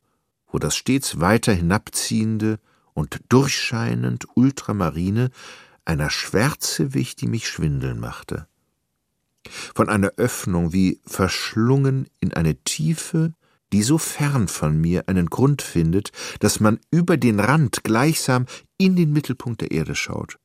wo 0.48 0.58
das 0.58 0.74
stets 0.74 1.20
weiter 1.20 1.52
hinabziehende 1.52 2.58
und 2.94 3.20
durchscheinend 3.28 4.26
ultramarine 4.34 5.30
einer 5.84 6.10
Schwärze 6.10 6.94
wich, 6.94 7.16
die 7.16 7.26
mich 7.26 7.48
schwindeln 7.48 8.00
machte. 8.00 8.46
Von 9.74 9.88
einer 9.88 10.12
Öffnung 10.16 10.72
wie 10.72 11.00
verschlungen 11.06 12.08
in 12.20 12.34
eine 12.34 12.56
Tiefe, 12.62 13.32
die 13.72 13.82
so 13.82 13.98
fern 13.98 14.48
von 14.48 14.80
mir 14.80 15.08
einen 15.08 15.26
Grund 15.26 15.62
findet, 15.62 16.12
dass 16.40 16.60
man 16.60 16.80
über 16.90 17.16
den 17.16 17.40
Rand 17.40 17.84
gleichsam 17.84 18.46
in 18.78 18.96
den 18.96 19.12
Mittelpunkt 19.12 19.60
der 19.60 19.70
Erde 19.70 19.94
schaut 19.94 20.38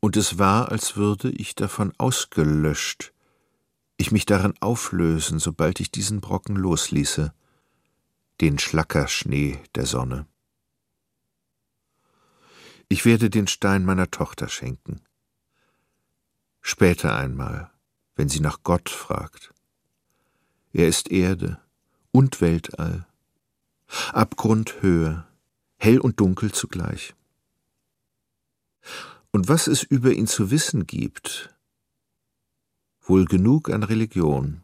und 0.00 0.16
es 0.16 0.38
war, 0.38 0.70
als 0.70 0.96
würde 0.96 1.30
ich 1.30 1.54
davon 1.54 1.92
ausgelöscht, 1.98 3.12
ich 3.96 4.12
mich 4.12 4.26
darin 4.26 4.54
auflösen, 4.60 5.38
sobald 5.38 5.80
ich 5.80 5.90
diesen 5.90 6.20
Brocken 6.20 6.56
losließe, 6.56 7.32
den 8.40 8.58
Schlackerschnee 8.58 9.58
der 9.74 9.86
Sonne. 9.86 10.26
Ich 12.88 13.04
werde 13.04 13.28
den 13.28 13.46
Stein 13.46 13.84
meiner 13.84 14.10
Tochter 14.10 14.48
schenken. 14.48 15.02
Später 16.62 17.16
einmal, 17.16 17.70
wenn 18.16 18.28
sie 18.28 18.40
nach 18.40 18.62
Gott 18.62 18.88
fragt. 18.88 19.52
Er 20.72 20.88
ist 20.88 21.10
Erde 21.10 21.60
und 22.12 22.40
Weltall, 22.40 23.06
Abgrund, 24.12 24.82
Höhe, 24.82 25.26
hell 25.76 25.98
und 25.98 26.20
dunkel 26.20 26.52
zugleich. 26.52 27.14
Und 29.30 29.48
was 29.48 29.66
es 29.66 29.82
über 29.82 30.12
ihn 30.12 30.26
zu 30.26 30.50
wissen 30.50 30.86
gibt, 30.86 31.54
wohl 33.02 33.26
genug 33.26 33.70
an 33.70 33.82
Religion. 33.82 34.62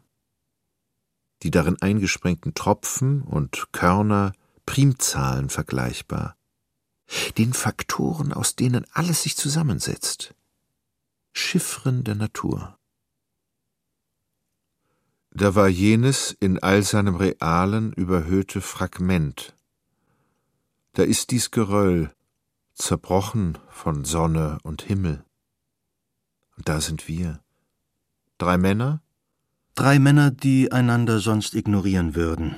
Die 1.43 1.51
darin 1.51 1.79
eingesprengten 1.81 2.55
Tropfen 2.55 3.21
und 3.21 3.71
Körner 3.71 4.33
Primzahlen 4.65 5.49
vergleichbar, 5.49 6.35
den 7.37 7.53
Faktoren, 7.53 8.33
aus 8.33 8.55
denen 8.55 8.85
alles 8.91 9.23
sich 9.23 9.35
zusammensetzt, 9.35 10.33
Chiffren 11.33 12.03
der 12.03 12.15
Natur. 12.15 12.77
Da 15.31 15.53
war 15.53 15.67
jenes 15.67 16.31
in 16.39 16.59
all 16.59 16.81
seinem 16.81 17.15
Realen 17.15 17.91
überhöhte 17.91 18.61
Fragment. 18.61 19.53
Da 20.93 21.03
ist 21.03 21.31
dies 21.31 21.51
Geröll, 21.51 22.13
zerbrochen 22.73 23.57
von 23.69 24.05
Sonne 24.05 24.59
und 24.63 24.81
Himmel. 24.81 25.25
Und 26.55 26.69
da 26.69 26.79
sind 26.79 27.09
wir. 27.09 27.41
Drei 28.37 28.57
Männer? 28.57 29.01
Drei 29.75 29.99
Männer, 29.99 30.31
die 30.31 30.71
einander 30.71 31.19
sonst 31.19 31.53
ignorieren 31.53 32.15
würden. 32.15 32.55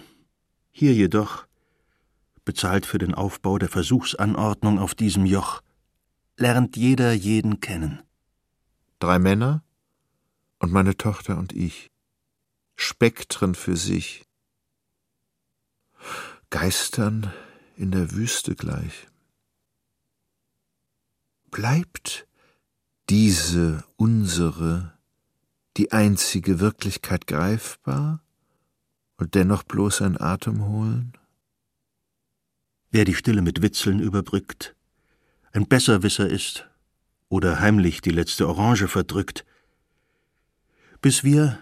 Hier 0.70 0.93
jedoch, 0.93 1.47
bezahlt 2.48 2.88
für 2.88 2.98
den 2.98 3.14
Aufbau 3.14 3.60
der 3.60 3.70
Versuchsanordnung 3.70 4.80
auf 4.80 4.95
diesem 4.95 5.28
Joch, 5.28 5.62
lernt 6.38 6.76
jeder 6.76 7.14
jeden 7.14 7.60
kennen. 7.60 8.02
Drei 8.98 9.20
Männer 9.20 9.64
und 10.58 10.72
meine 10.72 10.98
Tochter 10.98 11.38
und 11.38 11.54
ich. 11.54 11.91
Spektren 12.76 13.54
für 13.54 13.78
sich. 13.78 14.26
Geistern 16.50 17.32
in 17.76 17.91
der 17.91 18.12
Wüste 18.14 18.56
gleich 18.56 19.08
bleibt 21.52 22.28
diese 23.10 23.84
unsere, 23.95 24.93
die 25.78 25.91
einzige 25.91 26.60
Wirklichkeit 26.60 27.26
greifbar 27.26 28.22
und 29.18 29.36
dennoch 29.36 29.64
bloß 29.64 30.02
ein 30.04 30.22
Atemholen? 30.22 31.14
Wer 32.92 33.06
die 33.06 33.16
Stille 33.16 33.42
mit 33.42 33.62
Witzeln 33.62 34.00
überbrückt, 34.00 34.76
ein 35.52 35.68
Besserwisser 35.68 36.28
ist 36.30 36.68
oder 37.30 37.60
heimlich 37.60 38.02
die 38.02 38.12
letzte 38.12 38.48
Orange 38.48 38.88
verdrückt, 38.88 39.46
bis 41.02 41.24
wir, 41.24 41.60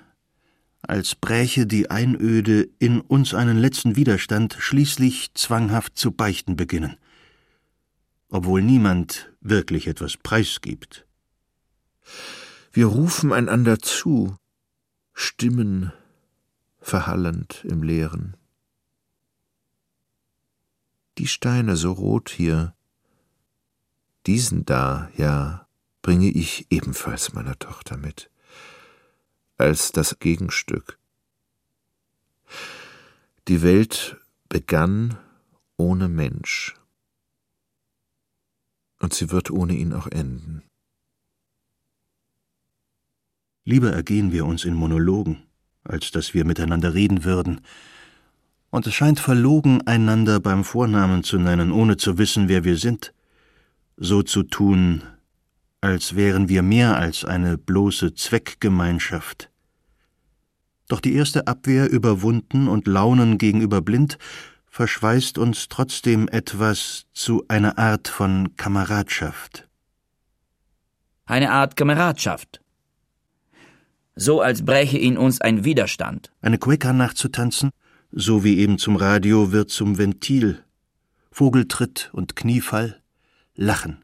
als 0.81 1.15
bräche 1.15 1.65
die 1.65 1.89
Einöde 1.89 2.69
in 2.79 3.01
uns 3.01 3.33
einen 3.33 3.57
letzten 3.57 3.95
Widerstand, 3.95 4.55
schließlich 4.59 5.33
zwanghaft 5.33 5.97
zu 5.97 6.11
beichten 6.11 6.55
beginnen 6.55 6.97
obwohl 8.29 8.61
niemand 8.61 9.31
wirklich 9.39 9.87
etwas 9.87 10.17
preisgibt. 10.17 11.05
Wir 12.73 12.87
rufen 12.87 13.31
einander 13.31 13.79
zu, 13.79 14.35
Stimmen 15.13 15.93
verhallend 16.81 17.63
im 17.63 17.81
Leeren. 17.81 18.35
Die 21.17 21.27
Steine 21.27 21.77
so 21.77 21.93
rot 21.93 22.29
hier, 22.29 22.75
diesen 24.25 24.65
da, 24.65 25.09
ja, 25.15 25.67
bringe 26.01 26.29
ich 26.29 26.67
ebenfalls 26.69 27.33
meiner 27.33 27.57
Tochter 27.57 27.97
mit, 27.97 28.29
als 29.57 29.91
das 29.91 30.19
Gegenstück. 30.19 30.99
Die 33.47 33.61
Welt 33.61 34.17
begann 34.49 35.17
ohne 35.77 36.09
Mensch 36.09 36.75
und 38.99 39.13
sie 39.13 39.31
wird 39.31 39.51
ohne 39.51 39.73
ihn 39.73 39.93
auch 39.93 40.07
enden. 40.07 40.63
Lieber 43.63 43.91
ergehen 43.91 44.31
wir 44.31 44.45
uns 44.45 44.63
in 44.65 44.75
Monologen, 44.75 45.43
als 45.83 46.11
dass 46.11 46.33
wir 46.33 46.45
miteinander 46.45 46.93
reden 46.93 47.23
würden, 47.23 47.61
und 48.75 48.85
es 48.87 48.93
scheint 48.93 49.21
verlogen, 49.21 49.87
einander 49.87 50.41
beim 50.41 50.65
Vornamen 50.65 51.23
zu 51.23 51.39
nennen, 51.39 51.71
ohne 51.71 51.95
zu 51.95 52.17
wissen, 52.17 52.49
wer 52.49 52.65
wir 52.65 52.75
sind, 52.75 53.13
so 53.95 54.21
zu 54.21 54.43
tun, 54.43 55.01
als 55.79 56.17
wären 56.17 56.49
wir 56.49 56.61
mehr 56.61 56.97
als 56.97 57.23
eine 57.23 57.57
bloße 57.57 58.15
Zweckgemeinschaft. 58.15 59.49
Doch 60.89 60.99
die 60.99 61.15
erste 61.15 61.47
Abwehr 61.47 61.89
überwunden 61.89 62.67
und 62.67 62.85
Launen 62.85 63.37
gegenüber 63.37 63.81
blind, 63.81 64.17
verschweißt 64.67 65.37
uns 65.37 65.69
trotzdem 65.69 66.27
etwas 66.27 67.05
zu 67.13 67.45
einer 67.47 67.77
Art 67.77 68.09
von 68.09 68.57
Kameradschaft. 68.57 69.69
Eine 71.25 71.51
Art 71.51 71.77
Kameradschaft. 71.77 72.59
So 74.17 74.41
als 74.41 74.65
bräche 74.65 74.97
in 74.97 75.17
uns 75.17 75.39
ein 75.39 75.63
Widerstand. 75.63 76.33
Eine 76.41 76.57
Quäker 76.57 76.91
nachzutanzen, 76.91 77.71
so 78.15 78.43
wie 78.43 78.57
eben 78.57 78.79
zum 78.79 78.95
Radio, 78.95 79.51
wird 79.51 79.69
zum 79.69 79.99
Ventil. 79.99 80.63
Vogeltritt 81.31 82.09
und 82.13 82.35
Kniefall, 82.35 83.01
Lachen. 83.55 84.03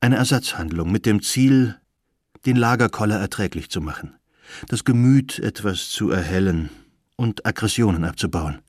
Eine 0.00 0.16
Ersatzhandlung 0.16 0.92
mit 0.92 1.06
dem 1.06 1.22
Ziel, 1.22 1.76
den 2.44 2.56
Lagerkoller 2.56 3.18
erträglich 3.18 3.70
zu 3.70 3.80
machen, 3.80 4.16
das 4.68 4.84
Gemüt 4.84 5.38
etwas 5.38 5.88
zu 5.88 6.10
erhellen 6.10 6.68
und 7.16 7.46
Aggressionen 7.46 8.04
abzubauen 8.04 8.60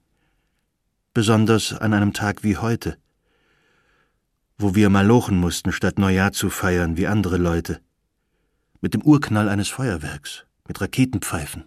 besonders 1.13 1.73
an 1.73 1.93
einem 1.93 2.13
Tag 2.13 2.43
wie 2.43 2.57
heute, 2.57 2.97
wo 4.57 4.75
wir 4.75 4.89
malochen 4.89 5.37
mussten, 5.37 5.71
statt 5.71 5.99
Neujahr 5.99 6.31
zu 6.31 6.49
feiern 6.49 6.97
wie 6.97 7.07
andere 7.07 7.37
Leute. 7.37 7.81
Mit 8.81 8.93
dem 8.93 9.01
Urknall 9.01 9.49
eines 9.49 9.69
Feuerwerks, 9.69 10.45
mit 10.67 10.79
Raketenpfeifen, 10.79 11.65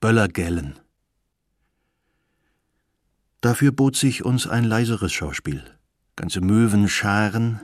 Böllergellen. 0.00 0.78
Dafür 3.44 3.72
bot 3.72 3.94
sich 3.94 4.24
uns 4.24 4.46
ein 4.46 4.64
leiseres 4.64 5.12
Schauspiel. 5.12 5.62
Ganze 6.16 6.40
Möwenscharen, 6.40 7.60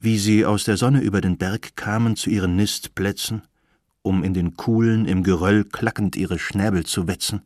wie 0.00 0.18
sie 0.18 0.46
aus 0.46 0.64
der 0.64 0.78
Sonne 0.78 1.02
über 1.02 1.20
den 1.20 1.36
Berg 1.36 1.76
kamen 1.76 2.16
zu 2.16 2.30
ihren 2.30 2.56
Nistplätzen, 2.56 3.42
um 4.00 4.24
in 4.24 4.32
den 4.32 4.56
Kuhlen 4.56 5.04
im 5.04 5.22
Geröll 5.22 5.64
klackend 5.64 6.16
ihre 6.16 6.38
Schnäbel 6.38 6.86
zu 6.86 7.06
wetzen. 7.06 7.42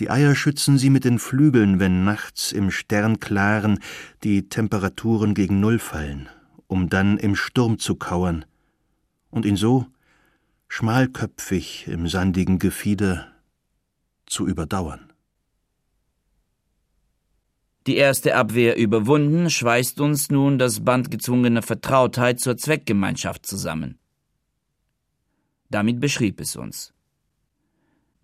Die 0.00 0.10
Eier 0.10 0.34
schützen 0.34 0.76
sie 0.76 0.90
mit 0.90 1.04
den 1.04 1.20
Flügeln, 1.20 1.78
wenn 1.78 2.02
nachts 2.02 2.50
im 2.50 2.72
Sternklaren 2.72 3.78
die 4.24 4.48
Temperaturen 4.48 5.34
gegen 5.34 5.60
Null 5.60 5.78
fallen, 5.78 6.28
um 6.66 6.88
dann 6.88 7.16
im 7.16 7.36
Sturm 7.36 7.78
zu 7.78 7.94
kauern 7.94 8.44
und 9.30 9.46
ihn 9.46 9.56
so, 9.56 9.86
schmalköpfig 10.66 11.86
im 11.86 12.08
sandigen 12.08 12.58
Gefieder, 12.58 13.28
zu 14.26 14.48
überdauern. 14.48 15.13
Die 17.86 17.96
erste 17.96 18.34
Abwehr 18.34 18.76
überwunden, 18.76 19.50
schweißt 19.50 20.00
uns 20.00 20.30
nun 20.30 20.58
das 20.58 20.80
Band 20.80 21.10
gezwungener 21.10 21.62
Vertrautheit 21.62 22.40
zur 22.40 22.56
Zweckgemeinschaft 22.56 23.44
zusammen. 23.44 23.98
Damit 25.70 26.00
beschrieb 26.00 26.40
es 26.40 26.56
uns. 26.56 26.94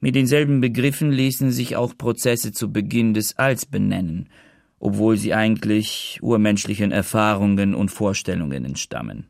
Mit 0.00 0.14
denselben 0.14 0.62
Begriffen 0.62 1.12
ließen 1.12 1.50
sich 1.50 1.76
auch 1.76 1.96
Prozesse 1.96 2.52
zu 2.52 2.72
Beginn 2.72 3.12
des 3.12 3.36
Alls 3.36 3.66
benennen, 3.66 4.30
obwohl 4.78 5.18
sie 5.18 5.34
eigentlich 5.34 6.18
urmenschlichen 6.22 6.90
Erfahrungen 6.90 7.74
und 7.74 7.90
Vorstellungen 7.90 8.64
entstammen. 8.64 9.26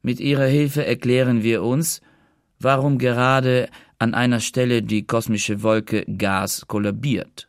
Mit 0.00 0.18
ihrer 0.18 0.46
Hilfe 0.46 0.86
erklären 0.86 1.42
wir 1.42 1.62
uns, 1.62 2.00
warum 2.58 2.96
gerade 2.96 3.68
an 3.98 4.14
einer 4.14 4.40
Stelle 4.40 4.82
die 4.82 5.06
kosmische 5.06 5.62
Wolke 5.62 6.06
Gas 6.06 6.64
kollabiert. 6.66 7.47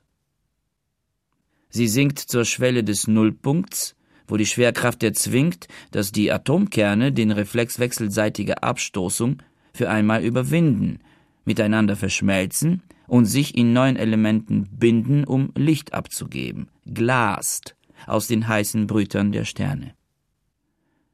Sie 1.70 1.88
sinkt 1.88 2.20
zur 2.20 2.45
Schwelle 2.45 2.84
des 2.84 3.07
Nullpunkts, 3.07 3.95
wo 4.28 4.38
die 4.38 4.45
Schwerkraft 4.45 5.03
erzwingt, 5.03 5.67
dass 5.91 6.11
die 6.11 6.32
Atomkerne 6.32 7.11
den 7.11 7.32
Reflex 7.32 7.80
wechselseitiger 7.80 8.63
Abstoßung 8.63 9.38
für 9.74 9.89
einmal 9.89 10.24
überwinden, 10.24 10.99
miteinander 11.45 11.95
verschmelzen 11.95 12.82
und 13.07 13.26
sich 13.26 13.57
in 13.57 13.74
neuen 13.74 13.95
Elementen 13.95 14.67
binden, 14.72 15.24
um 15.24 15.51
Licht 15.55 15.93
abzugeben, 15.93 16.70
glast 16.86 17.76
aus 18.07 18.28
den 18.28 18.47
heißen 18.47 18.88
Brütern 18.88 19.32
der 19.32 19.45
Sterne. 19.45 19.93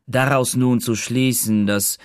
Daraus 0.07 0.55
nun 0.55 0.81
zu 0.81 0.95
schließen, 0.95 1.65
dass 1.65 1.97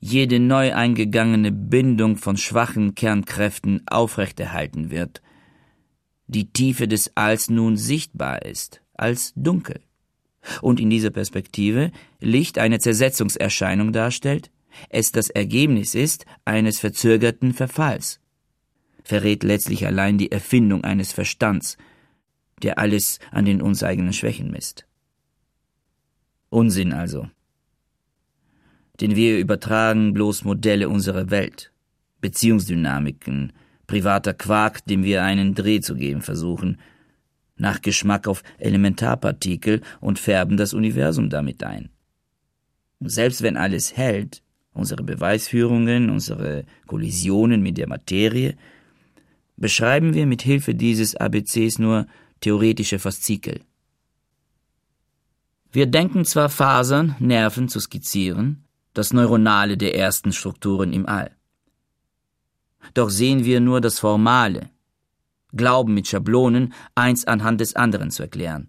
jede 0.00 0.38
neu 0.38 0.74
eingegangene 0.74 1.50
Bindung 1.50 2.16
von 2.16 2.36
schwachen 2.36 2.94
Kernkräften 2.94 3.82
aufrechterhalten 3.88 4.90
wird, 4.90 5.22
die 6.28 6.52
Tiefe 6.52 6.86
des 6.86 7.16
Alls 7.16 7.50
nun 7.50 7.76
sichtbar 7.76 8.42
ist, 8.42 8.80
als 8.94 9.32
dunkel, 9.34 9.80
und 10.62 10.78
in 10.78 10.90
dieser 10.90 11.10
Perspektive 11.10 11.90
Licht 12.20 12.58
eine 12.58 12.78
Zersetzungserscheinung 12.78 13.92
darstellt, 13.92 14.50
es 14.88 15.10
das 15.10 15.30
Ergebnis 15.30 15.94
ist 15.94 16.26
eines 16.44 16.78
verzögerten 16.78 17.52
Verfalls, 17.54 18.20
verrät 19.02 19.42
letztlich 19.42 19.86
allein 19.86 20.18
die 20.18 20.30
Erfindung 20.30 20.84
eines 20.84 21.12
Verstands, 21.12 21.76
der 22.62 22.78
alles 22.78 23.18
an 23.30 23.44
den 23.44 23.62
uns 23.62 23.82
eigenen 23.82 24.12
Schwächen 24.12 24.50
misst. 24.50 24.86
Unsinn 26.50 26.92
also. 26.92 27.28
Denn 29.00 29.16
wir 29.16 29.38
übertragen 29.38 30.12
bloß 30.12 30.44
Modelle 30.44 30.88
unserer 30.88 31.30
Welt, 31.30 31.72
Beziehungsdynamiken, 32.20 33.52
privater 33.88 34.34
Quark, 34.34 34.84
dem 34.84 35.02
wir 35.02 35.24
einen 35.24 35.56
Dreh 35.56 35.80
zu 35.80 35.96
geben 35.96 36.22
versuchen, 36.22 36.78
nach 37.56 37.82
Geschmack 37.82 38.28
auf 38.28 38.44
Elementarpartikel 38.58 39.80
und 40.00 40.20
färben 40.20 40.56
das 40.56 40.72
Universum 40.72 41.28
damit 41.28 41.64
ein. 41.64 41.88
Und 43.00 43.10
selbst 43.10 43.42
wenn 43.42 43.56
alles 43.56 43.96
hält, 43.96 44.42
unsere 44.72 45.02
Beweisführungen, 45.02 46.10
unsere 46.10 46.64
Kollisionen 46.86 47.62
mit 47.62 47.78
der 47.78 47.88
Materie, 47.88 48.56
beschreiben 49.56 50.14
wir 50.14 50.26
mit 50.26 50.42
Hilfe 50.42 50.76
dieses 50.76 51.16
ABCs 51.16 51.80
nur 51.80 52.06
theoretische 52.40 53.00
Faszikel. 53.00 53.62
Wir 55.72 55.86
denken 55.86 56.24
zwar 56.24 56.48
Fasern, 56.48 57.16
Nerven 57.18 57.68
zu 57.68 57.80
skizzieren, 57.80 58.64
das 58.94 59.12
Neuronale 59.12 59.76
der 59.76 59.96
ersten 59.96 60.32
Strukturen 60.32 60.92
im 60.92 61.06
All 61.06 61.37
doch 62.94 63.10
sehen 63.10 63.44
wir 63.44 63.60
nur 63.60 63.80
das 63.80 63.98
Formale, 63.98 64.70
glauben 65.54 65.94
mit 65.94 66.08
Schablonen 66.08 66.74
eins 66.94 67.26
anhand 67.26 67.60
des 67.60 67.76
anderen 67.76 68.10
zu 68.10 68.22
erklären. 68.22 68.68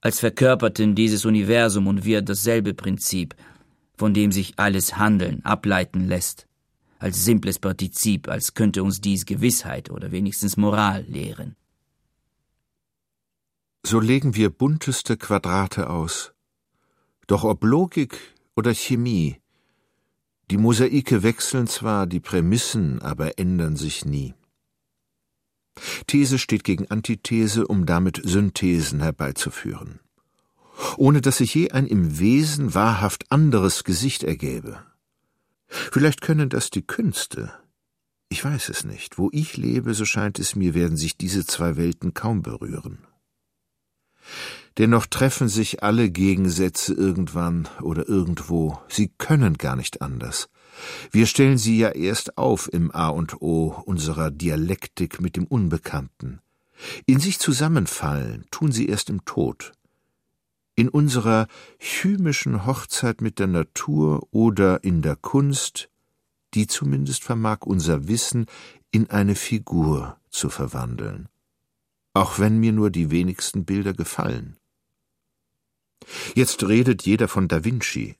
Als 0.00 0.20
verkörperten 0.20 0.94
dieses 0.94 1.24
Universum 1.24 1.86
und 1.86 2.04
wir 2.04 2.20
dasselbe 2.22 2.74
Prinzip, 2.74 3.34
von 3.96 4.12
dem 4.12 4.32
sich 4.32 4.54
alles 4.58 4.96
Handeln 4.96 5.44
ableiten 5.44 6.08
lässt, 6.08 6.46
als 6.98 7.24
simples 7.24 7.58
Partizip, 7.58 8.28
als 8.28 8.54
könnte 8.54 8.82
uns 8.82 9.00
dies 9.00 9.24
Gewissheit 9.24 9.90
oder 9.90 10.10
wenigstens 10.10 10.56
Moral 10.56 11.04
lehren. 11.08 11.56
So 13.86 14.00
legen 14.00 14.34
wir 14.34 14.50
bunteste 14.50 15.16
Quadrate 15.16 15.90
aus. 15.90 16.32
Doch 17.26 17.44
ob 17.44 17.64
Logik 17.64 18.18
oder 18.56 18.74
Chemie, 18.74 19.40
die 20.50 20.58
Mosaike 20.58 21.22
wechseln 21.22 21.66
zwar, 21.66 22.06
die 22.06 22.20
Prämissen 22.20 23.00
aber 23.00 23.38
ändern 23.38 23.76
sich 23.76 24.04
nie. 24.04 24.34
These 26.06 26.38
steht 26.38 26.64
gegen 26.64 26.90
Antithese, 26.90 27.66
um 27.66 27.86
damit 27.86 28.20
Synthesen 28.22 29.00
herbeizuführen, 29.00 30.00
ohne 30.96 31.20
dass 31.20 31.38
sich 31.38 31.54
je 31.54 31.70
ein 31.70 31.86
im 31.86 32.18
Wesen 32.18 32.74
wahrhaft 32.74 33.30
anderes 33.30 33.84
Gesicht 33.84 34.22
ergäbe. 34.22 34.84
Vielleicht 35.66 36.20
können 36.20 36.48
das 36.48 36.70
die 36.70 36.86
Künste. 36.86 37.52
Ich 38.28 38.44
weiß 38.44 38.68
es 38.68 38.84
nicht. 38.84 39.18
Wo 39.18 39.28
ich 39.32 39.56
lebe, 39.56 39.94
so 39.94 40.04
scheint 40.04 40.38
es 40.38 40.56
mir, 40.56 40.74
werden 40.74 40.96
sich 40.96 41.16
diese 41.16 41.46
zwei 41.46 41.76
Welten 41.76 42.14
kaum 42.14 42.42
berühren. 42.42 42.98
Dennoch 44.78 45.06
treffen 45.06 45.48
sich 45.48 45.82
alle 45.82 46.10
Gegensätze 46.10 46.94
irgendwann 46.94 47.68
oder 47.80 48.08
irgendwo. 48.08 48.78
Sie 48.88 49.12
können 49.18 49.56
gar 49.56 49.76
nicht 49.76 50.02
anders. 50.02 50.48
Wir 51.12 51.26
stellen 51.26 51.58
sie 51.58 51.78
ja 51.78 51.90
erst 51.90 52.36
auf 52.38 52.72
im 52.72 52.90
A 52.90 53.08
und 53.08 53.40
O 53.40 53.82
unserer 53.86 54.32
Dialektik 54.32 55.20
mit 55.20 55.36
dem 55.36 55.46
Unbekannten. 55.46 56.40
In 57.06 57.20
sich 57.20 57.38
zusammenfallen 57.38 58.46
tun 58.50 58.72
sie 58.72 58.88
erst 58.88 59.10
im 59.10 59.24
Tod. 59.24 59.72
In 60.74 60.88
unserer 60.88 61.46
chymischen 61.78 62.66
Hochzeit 62.66 63.20
mit 63.20 63.38
der 63.38 63.46
Natur 63.46 64.26
oder 64.32 64.82
in 64.82 65.02
der 65.02 65.14
Kunst, 65.14 65.88
die 66.54 66.66
zumindest 66.66 67.22
vermag 67.22 67.58
unser 67.60 68.08
Wissen 68.08 68.46
in 68.90 69.08
eine 69.08 69.36
Figur 69.36 70.16
zu 70.30 70.50
verwandeln. 70.50 71.28
Auch 72.12 72.40
wenn 72.40 72.58
mir 72.58 72.72
nur 72.72 72.90
die 72.90 73.12
wenigsten 73.12 73.64
Bilder 73.64 73.92
gefallen. 73.92 74.56
Jetzt 76.34 76.62
redet 76.64 77.02
jeder 77.02 77.28
von 77.28 77.48
Da 77.48 77.64
Vinci. 77.64 78.16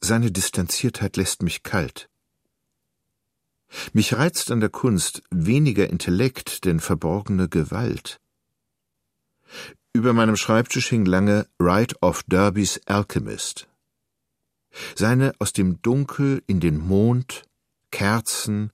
Seine 0.00 0.30
Distanziertheit 0.30 1.16
lässt 1.16 1.42
mich 1.42 1.62
kalt. 1.62 2.08
Mich 3.92 4.14
reizt 4.14 4.50
an 4.50 4.60
der 4.60 4.70
Kunst 4.70 5.22
weniger 5.30 5.88
Intellekt, 5.88 6.64
denn 6.64 6.80
verborgene 6.80 7.48
Gewalt. 7.48 8.20
Über 9.92 10.12
meinem 10.12 10.36
Schreibtisch 10.36 10.88
hing 10.88 11.04
lange 11.04 11.46
Wright 11.58 12.00
of 12.02 12.22
Derbys 12.24 12.80
Alchemist. 12.86 13.68
Seine 14.94 15.32
aus 15.38 15.52
dem 15.52 15.82
Dunkel 15.82 16.42
in 16.46 16.60
den 16.60 16.78
Mond, 16.78 17.42
Kerzen 17.90 18.70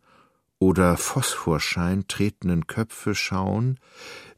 oder 0.59 0.97
Phosphorschein 0.97 2.07
tretenden 2.07 2.67
Köpfe 2.67 3.15
schauen, 3.15 3.79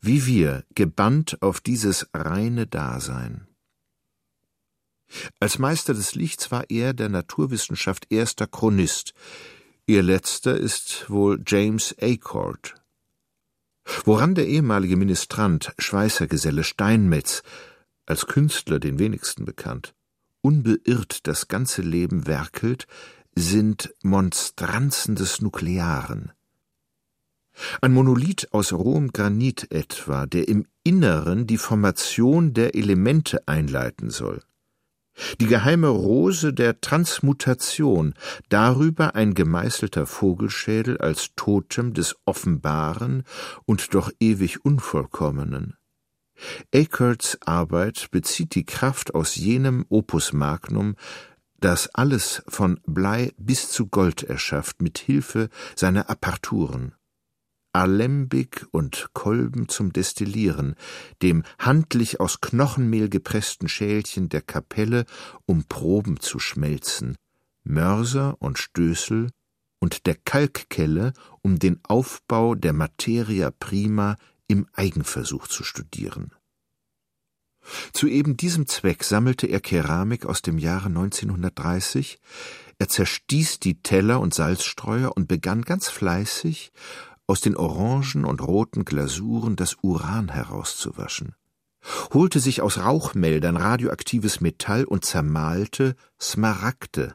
wie 0.01 0.27
wir 0.27 0.65
gebannt 0.75 1.43
auf 1.43 1.61
dieses 1.61 2.09
reine 2.15 2.67
Dasein. 2.67 3.49
Als 5.41 5.59
Meister 5.59 5.95
des 5.95 6.15
Lichts 6.15 6.51
war 6.51 6.65
er 6.69 6.95
der 6.95 7.09
Naturwissenschaft 7.09 8.07
erster 8.11 8.47
Chronist. 8.47 9.15
Ihr 9.87 10.03
letzter 10.03 10.57
ist 10.57 11.09
wohl 11.09 11.43
James 11.47 11.95
Acord. 12.01 12.75
Woran 14.05 14.35
der 14.35 14.47
ehemalige 14.47 14.97
Ministrant, 14.97 15.73
Schweißergeselle 15.79 16.63
Steinmetz, 16.63 17.43
als 18.07 18.27
Künstler 18.27 18.79
den 18.79 18.99
wenigsten 18.99 19.45
bekannt, 19.45 19.95
unbeirrt 20.43 21.27
das 21.27 21.49
ganze 21.49 21.83
Leben 21.83 22.27
werkelt, 22.27 22.87
sind 23.35 23.95
Monstranzen 24.03 25.15
des 25.15 25.41
Nuklearen. 25.41 26.33
Ein 27.81 27.93
Monolith 27.93 28.49
aus 28.53 28.73
rohem 28.73 29.13
Granit 29.13 29.73
etwa, 29.73 30.27
der 30.27 30.49
im 30.49 30.67
Inneren 30.85 31.47
die 31.47 31.59
Formation 31.59 32.55
der 32.55 32.75
Elemente 32.75 33.47
einleiten 33.49 34.11
soll. 34.11 34.43
Die 35.41 35.47
geheime 35.47 35.89
Rose 35.89 36.53
der 36.53 36.81
Transmutation, 36.81 38.15
darüber 38.49 39.15
ein 39.15 39.35
gemeißelter 39.35 40.07
Vogelschädel 40.07 40.99
als 40.99 41.31
Totem 41.37 41.95
des 41.95 42.17
Offenbaren 42.25 43.25
und 43.65 43.95
doch 43.95 44.11
ewig 44.21 44.65
Unvollkommenen. 44.65 45.75
Eckerts 46.71 47.39
Arbeit 47.43 48.09
bezieht 48.11 48.55
die 48.55 48.65
Kraft 48.65 49.15
aus 49.15 49.35
jenem 49.35 49.85
Opus 49.89 50.33
Magnum, 50.33 50.95
das 51.61 51.93
alles 51.95 52.43
von 52.47 52.81
Blei 52.87 53.33
bis 53.37 53.71
zu 53.71 53.89
Gold 53.89 54.23
erschafft 54.23 54.81
mit 54.81 54.99
Hilfe 54.99 55.49
seiner 55.75 56.09
Apparturen. 56.09 56.95
Alembik 57.73 58.67
und 58.71 59.11
Kolben 59.13 59.69
zum 59.69 59.93
Destillieren, 59.93 60.75
dem 61.23 61.45
handlich 61.59 62.21
aus 62.21 62.41
Knochenmehl 62.41 63.09
gepressten 63.09 63.69
Schälchen 63.69 64.29
der 64.29 64.43
Kapelle, 64.43 65.05
um 65.47 65.65
Proben 65.65 66.21
zu 66.21 66.39
schmelzen, 66.39 67.17
Mörser 67.65 68.37
und 68.41 68.59
Stößel 68.59 69.31
und 69.81 70.07
der 70.07 70.17
Kalkkelle, 70.17 71.13
um 71.43 71.59
den 71.59 71.81
Aufbau 71.85 72.55
der 72.55 72.73
Materia 72.73 73.51
prima 73.51 74.17
im 74.47 74.67
Eigenversuch 74.73 75.47
zu 75.47 75.63
studieren. 75.63 76.33
Zu 77.93 78.07
eben 78.07 78.37
diesem 78.37 78.67
Zweck 78.67 79.05
sammelte 79.05 79.47
er 79.47 79.61
Keramik 79.61 80.25
aus 80.25 80.43
dem 80.43 80.59
Jahre 80.59 80.87
1930, 80.87 82.19
er 82.79 82.89
zerstieß 82.89 83.59
die 83.59 83.83
Teller 83.83 84.21
und 84.21 84.35
Salzstreuer 84.35 85.17
und 85.17 85.27
begann 85.27 85.63
ganz 85.63 85.89
fleißig, 85.89 86.73
aus 87.29 87.43
den 87.43 87.57
orangen 87.57 88.25
und 88.25 88.41
roten 88.41 88.85
Glasuren 88.85 89.55
das 89.55 89.77
Uran 89.83 90.31
herauszuwaschen, 90.31 91.35
holte 92.13 92.41
sich 92.41 92.63
aus 92.63 92.79
Rauchmeldern 92.79 93.57
radioaktives 93.57 94.41
Metall 94.41 94.85
und 94.85 95.05
zermahlte 95.05 95.95
Smaragde, 96.19 97.15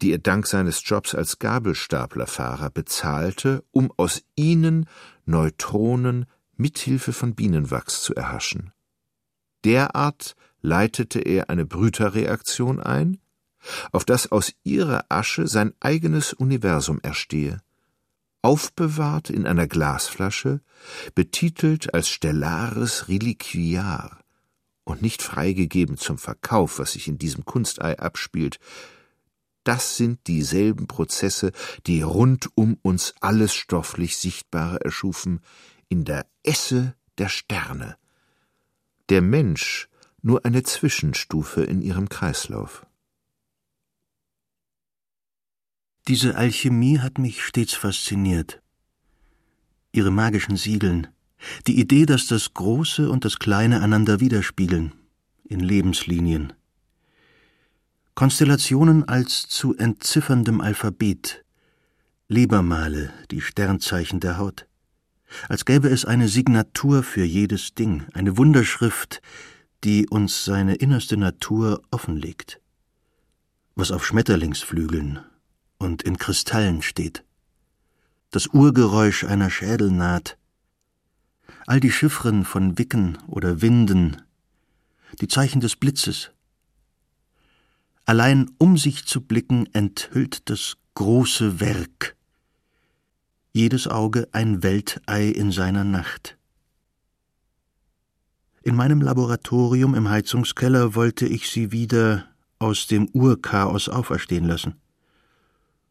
die 0.00 0.12
er 0.12 0.18
dank 0.18 0.46
seines 0.46 0.82
Jobs 0.84 1.16
als 1.16 1.40
Gabelstaplerfahrer 1.40 2.70
bezahlte, 2.70 3.64
um 3.72 3.92
aus 3.96 4.22
ihnen 4.36 4.86
Neutronen 5.26 6.26
mithilfe 6.56 7.12
von 7.12 7.34
Bienenwachs 7.34 8.02
zu 8.02 8.14
erhaschen. 8.14 8.72
Derart 9.64 10.36
leitete 10.60 11.18
er 11.18 11.50
eine 11.50 11.66
Brüterreaktion 11.66 12.78
ein, 12.78 13.18
auf 13.90 14.04
das 14.04 14.30
aus 14.30 14.52
ihrer 14.62 15.06
Asche 15.08 15.48
sein 15.48 15.72
eigenes 15.80 16.34
Universum 16.34 17.00
erstehe 17.02 17.60
aufbewahrt 18.44 19.30
in 19.30 19.46
einer 19.46 19.66
Glasflasche, 19.66 20.60
betitelt 21.14 21.94
als 21.94 22.08
stellares 22.08 23.08
Reliquiar 23.08 24.20
und 24.84 25.00
nicht 25.00 25.22
freigegeben 25.22 25.96
zum 25.96 26.18
Verkauf, 26.18 26.78
was 26.78 26.92
sich 26.92 27.08
in 27.08 27.18
diesem 27.18 27.44
Kunstei 27.44 27.98
abspielt, 27.98 28.58
das 29.64 29.96
sind 29.96 30.26
dieselben 30.26 30.86
Prozesse, 30.86 31.52
die 31.86 32.02
rund 32.02 32.50
um 32.54 32.78
uns 32.82 33.14
alles 33.20 33.54
stofflich 33.54 34.18
Sichtbare 34.18 34.84
erschufen, 34.84 35.40
in 35.88 36.04
der 36.04 36.26
Esse 36.42 36.94
der 37.16 37.30
Sterne. 37.30 37.96
Der 39.08 39.22
Mensch 39.22 39.88
nur 40.20 40.44
eine 40.44 40.62
Zwischenstufe 40.62 41.64
in 41.64 41.80
ihrem 41.80 42.10
Kreislauf. 42.10 42.86
Diese 46.06 46.36
Alchemie 46.36 46.98
hat 46.98 47.16
mich 47.16 47.42
stets 47.42 47.72
fasziniert. 47.72 48.60
Ihre 49.90 50.10
magischen 50.10 50.58
Siegeln, 50.58 51.06
die 51.66 51.80
Idee, 51.80 52.04
dass 52.04 52.26
das 52.26 52.52
Große 52.52 53.10
und 53.10 53.24
das 53.24 53.38
Kleine 53.38 53.80
einander 53.80 54.20
widerspiegeln, 54.20 54.92
in 55.44 55.60
Lebenslinien. 55.60 56.52
Konstellationen 58.14 59.08
als 59.08 59.48
zu 59.48 59.74
entzifferndem 59.76 60.60
Alphabet, 60.60 61.42
Lebermale, 62.28 63.10
die 63.30 63.40
Sternzeichen 63.40 64.20
der 64.20 64.36
Haut. 64.36 64.66
Als 65.48 65.64
gäbe 65.64 65.88
es 65.88 66.04
eine 66.04 66.28
Signatur 66.28 67.02
für 67.02 67.24
jedes 67.24 67.74
Ding, 67.74 68.04
eine 68.12 68.36
Wunderschrift, 68.36 69.22
die 69.84 70.06
uns 70.06 70.44
seine 70.44 70.74
innerste 70.74 71.16
Natur 71.16 71.80
offenlegt. 71.90 72.60
Was 73.74 73.90
auf 73.90 74.04
Schmetterlingsflügeln 74.04 75.20
und 75.84 76.02
in 76.02 76.16
Kristallen 76.16 76.82
steht. 76.82 77.22
Das 78.30 78.48
Urgeräusch 78.48 79.24
einer 79.24 79.50
Schädelnaht, 79.50 80.36
all 81.66 81.78
die 81.78 81.92
Chiffren 81.92 82.44
von 82.44 82.78
Wicken 82.78 83.18
oder 83.28 83.62
Winden, 83.62 84.22
die 85.20 85.28
Zeichen 85.28 85.60
des 85.60 85.76
Blitzes. 85.76 86.32
Allein 88.06 88.50
um 88.58 88.76
sich 88.76 89.06
zu 89.06 89.20
blicken 89.20 89.72
enthüllt 89.72 90.50
das 90.50 90.76
große 90.94 91.60
Werk. 91.60 92.16
Jedes 93.52 93.86
Auge 93.86 94.28
ein 94.32 94.62
Weltei 94.62 95.28
in 95.28 95.52
seiner 95.52 95.84
Nacht. 95.84 96.36
In 98.62 98.74
meinem 98.74 99.00
Laboratorium 99.00 99.94
im 99.94 100.08
Heizungskeller 100.08 100.94
wollte 100.94 101.26
ich 101.26 101.50
sie 101.50 101.70
wieder 101.70 102.26
aus 102.58 102.86
dem 102.86 103.08
Urchaos 103.12 103.88
auferstehen 103.88 104.46
lassen. 104.46 104.74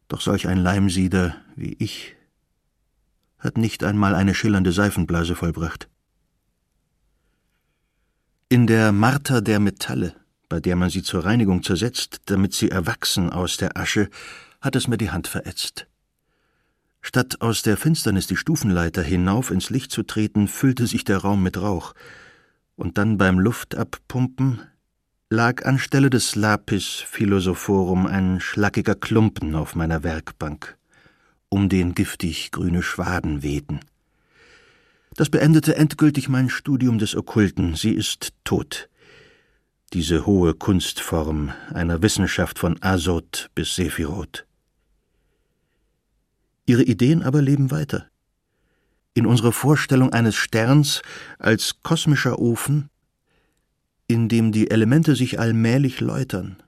Doch 0.08 0.20
solch 0.20 0.46
ein 0.48 0.58
Leimsieder 0.58 1.36
wie 1.56 1.76
ich 1.78 2.16
hat 3.44 3.58
nicht 3.58 3.84
einmal 3.84 4.14
eine 4.14 4.34
schillernde 4.34 4.72
Seifenblase 4.72 5.34
vollbracht. 5.34 5.88
In 8.48 8.66
der 8.66 8.90
Marter 8.90 9.42
der 9.42 9.60
Metalle, 9.60 10.16
bei 10.48 10.60
der 10.60 10.76
man 10.76 10.88
sie 10.88 11.02
zur 11.02 11.24
Reinigung 11.24 11.62
zersetzt, 11.62 12.22
damit 12.26 12.54
sie 12.54 12.70
erwachsen 12.70 13.30
aus 13.30 13.58
der 13.58 13.76
Asche, 13.76 14.08
hat 14.60 14.76
es 14.76 14.88
mir 14.88 14.96
die 14.96 15.10
Hand 15.10 15.28
verätzt. 15.28 15.86
Statt 17.02 17.42
aus 17.42 17.60
der 17.60 17.76
Finsternis 17.76 18.26
die 18.26 18.36
Stufenleiter 18.36 19.02
hinauf 19.02 19.50
ins 19.50 19.68
Licht 19.68 19.92
zu 19.92 20.04
treten, 20.04 20.48
füllte 20.48 20.86
sich 20.86 21.04
der 21.04 21.18
Raum 21.18 21.42
mit 21.42 21.60
Rauch, 21.60 21.94
und 22.76 22.96
dann 22.96 23.18
beim 23.18 23.38
Luftabpumpen 23.38 24.60
lag 25.34 25.64
anstelle 25.66 26.10
des 26.10 26.36
Lapis 26.36 27.04
Philosophorum 27.04 28.06
ein 28.06 28.40
schlackiger 28.40 28.94
Klumpen 28.94 29.56
auf 29.56 29.74
meiner 29.74 30.04
Werkbank, 30.04 30.78
um 31.48 31.68
den 31.68 31.96
giftig 31.96 32.52
grüne 32.52 32.82
Schwaden 32.82 33.42
wehten. 33.42 33.80
Das 35.16 35.30
beendete 35.30 35.74
endgültig 35.74 36.28
mein 36.28 36.48
Studium 36.48 36.98
des 36.98 37.16
Okkulten. 37.16 37.74
Sie 37.74 37.90
ist 37.90 38.32
tot. 38.44 38.88
Diese 39.92 40.24
hohe 40.24 40.54
Kunstform 40.54 41.52
einer 41.72 42.00
Wissenschaft 42.00 42.60
von 42.60 42.80
Azot 42.80 43.50
bis 43.56 43.74
Sephiroth. 43.74 44.46
Ihre 46.64 46.84
Ideen 46.84 47.24
aber 47.24 47.42
leben 47.42 47.72
weiter. 47.72 48.06
In 49.14 49.26
unserer 49.26 49.52
Vorstellung 49.52 50.12
eines 50.12 50.36
Sterns 50.36 51.02
als 51.38 51.82
kosmischer 51.82 52.38
Ofen 52.38 52.88
in 54.06 54.28
dem 54.28 54.52
die 54.52 54.70
Elemente 54.70 55.16
sich 55.16 55.40
allmählich 55.40 56.00
läutern, 56.00 56.62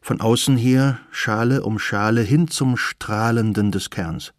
von 0.00 0.20
außen 0.20 0.56
her 0.56 1.00
Schale 1.10 1.62
um 1.62 1.78
Schale 1.78 2.22
hin 2.22 2.48
zum 2.48 2.76
Strahlenden 2.76 3.72
des 3.72 3.90
Kerns. 3.90 4.32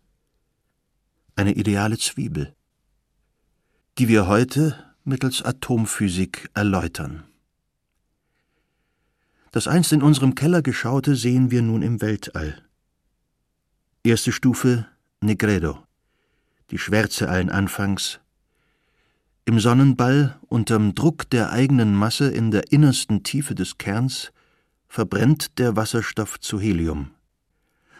Eine 1.36 1.54
ideale 1.54 1.98
Zwiebel, 1.98 2.54
die 3.98 4.08
wir 4.08 4.28
heute 4.28 4.84
mittels 5.04 5.42
Atomphysik 5.42 6.50
erläutern. 6.54 7.24
Das 9.52 9.68
einst 9.68 9.94
in 9.94 10.04
unserem 10.04 10.36
Keller 10.36 10.62
geschaute 10.62 11.16
sehen 11.16 11.50
wir 11.52 11.62
nun 11.62 11.82
im 11.82 12.02
Weltall. 12.02 12.62
Erste 14.04 14.32
Stufe 14.32 14.86
Negredo, 15.22 15.84
die 16.70 16.78
Schwärze 16.78 17.30
allen 17.30 17.50
Anfangs, 17.50 18.20
im 19.48 19.62
Sonnenball, 19.62 20.38
unterm 20.50 20.93
Druck 20.93 21.30
der 21.30 21.52
eigenen 21.54 21.95
Masse 21.95 22.30
in 22.30 22.52
der 22.52 22.74
innersten 22.74 23.24
Tiefe 23.24 23.56
des 23.56 23.78
Kerns, 23.78 24.34
verbrennt 24.89 25.58
der 25.58 25.78
Wasserstoff 25.78 26.38
zu 26.41 26.60
Helium. 26.60 27.12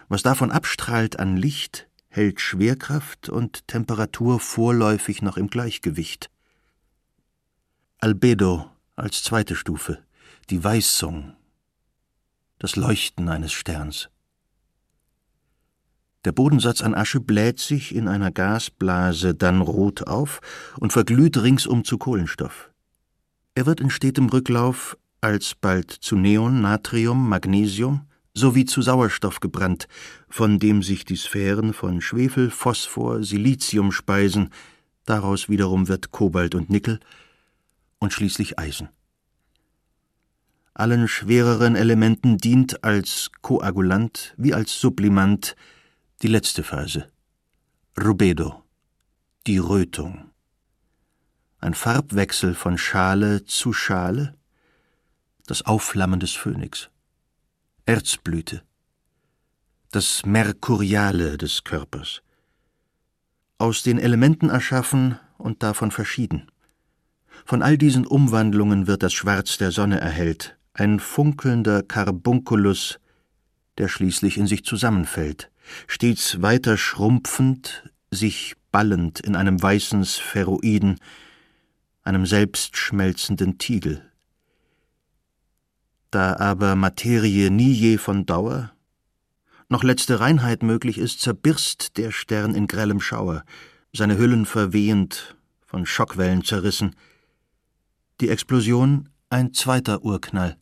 Was 0.10 0.24
davon 0.24 0.52
abstrahlt 0.52 1.20
an 1.20 1.38
Licht, 1.38 1.88
hält 2.10 2.42
Schwerkraft 2.42 3.30
und 3.30 3.66
Temperatur 3.66 4.42
vorläufig 4.42 5.22
noch 5.22 5.38
im 5.38 5.48
Gleichgewicht. 5.48 6.30
Albedo 8.00 8.70
als 8.98 9.24
zweite 9.24 9.56
Stufe, 9.56 10.04
die 10.50 10.62
Weißung, 10.62 11.34
das 12.60 12.76
Leuchten 12.76 13.30
eines 13.30 13.54
Sterns. 13.54 14.10
Der 16.28 16.34
Bodensatz 16.34 16.82
an 16.82 16.94
Asche 16.94 17.22
bläht 17.22 17.58
sich 17.58 17.96
in 17.96 18.10
einer 18.10 18.32
Gasblase 18.32 19.34
dann 19.34 19.62
rot 19.62 20.08
auf 20.08 20.42
und 20.78 20.92
verglüht 20.92 21.42
ringsum 21.42 21.86
zu 21.86 21.98
Kohlenstoff. 21.98 22.70
Er 23.56 23.66
wird 23.66 23.80
in 23.80 23.90
stetem 23.90 24.28
Rücklauf 24.28 24.98
alsbald 25.22 25.90
zu 25.90 26.18
Neon, 26.18 26.60
Natrium, 26.60 27.30
Magnesium, 27.30 28.10
sowie 28.34 28.66
zu 28.66 28.82
Sauerstoff 28.82 29.40
gebrannt, 29.40 29.88
von 30.28 30.60
dem 30.60 30.84
sich 30.84 31.06
die 31.06 31.16
Sphären 31.16 31.72
von 31.72 32.02
Schwefel, 32.02 32.50
Phosphor, 32.50 33.24
Silizium 33.24 33.94
speisen, 33.94 34.50
daraus 35.06 35.48
wiederum 35.48 35.88
wird 35.88 36.12
Kobalt 36.12 36.56
und 36.56 36.70
Nickel 36.70 37.00
und 38.00 38.12
schließlich 38.12 38.60
Eisen. 38.60 38.90
Allen 40.74 41.08
schwereren 41.08 41.78
Elementen 41.78 42.38
dient 42.38 42.84
als 42.84 43.32
Koagulant 43.42 44.34
wie 44.36 44.54
als 44.54 44.78
Sublimant 44.78 45.56
die 46.24 46.28
letzte 46.28 46.64
Phase. 46.64 47.12
Rubedo, 47.96 48.64
die 49.46 49.60
Rötung. 49.60 50.32
Ein 51.60 51.76
Farbwechsel 51.76 52.56
von 52.56 52.80
Schale 52.80 53.46
zu 53.46 53.72
Schale, 53.72 54.36
das 55.46 55.66
Aufflammen 55.66 56.20
des 56.20 56.32
Phönix. 56.32 56.90
Erzblüte, 57.86 58.64
das 59.92 60.26
Merkuriale 60.26 61.38
des 61.38 61.64
Körpers. 61.64 62.24
Aus 63.60 63.84
den 63.84 64.00
Elementen 64.00 64.50
erschaffen 64.50 65.20
und 65.38 65.62
davon 65.62 65.92
verschieden. 65.92 66.52
Von 67.46 67.62
all 67.62 67.78
diesen 67.78 68.08
Umwandlungen 68.08 68.88
wird 68.88 69.04
das 69.04 69.14
Schwarz 69.14 69.60
der 69.60 69.72
Sonne 69.72 70.02
erhellt, 70.02 70.58
ein 70.74 71.00
funkelnder 71.00 71.84
Carbunculus, 71.84 73.00
der 73.78 73.88
schließlich 73.88 74.38
in 74.38 74.48
sich 74.48 74.66
zusammenfällt, 74.66 75.52
stets 75.88 76.42
weiter 76.42 76.78
schrumpfend, 76.78 77.90
sich 78.12 78.56
ballend 78.72 79.20
in 79.20 79.36
einem 79.36 79.62
weißen 79.62 80.06
Spheroiden, 80.06 81.00
einem 82.04 82.26
selbstschmelzenden 82.26 83.58
Tiegel. 83.58 84.04
Da 86.12 86.38
aber 86.38 86.76
Materie 86.76 87.52
nie 87.52 87.74
je 87.74 87.98
von 87.98 88.26
Dauer, 88.26 88.72
noch 89.70 89.84
letzte 89.84 90.20
Reinheit 90.22 90.64
möglich 90.64 90.98
ist, 90.98 91.20
zerbirst 91.20 91.98
der 91.98 92.12
Stern 92.12 92.56
in 92.56 92.68
grellem 92.68 93.02
Schauer, 93.02 93.44
seine 93.92 94.18
Hüllen 94.18 94.46
verwehend, 94.46 95.36
von 95.66 95.86
Schockwellen 95.86 96.44
zerrissen. 96.44 96.96
Die 98.22 98.30
Explosion 98.30 99.10
ein 99.30 99.54
zweiter 99.54 100.04
Urknall. 100.04 100.58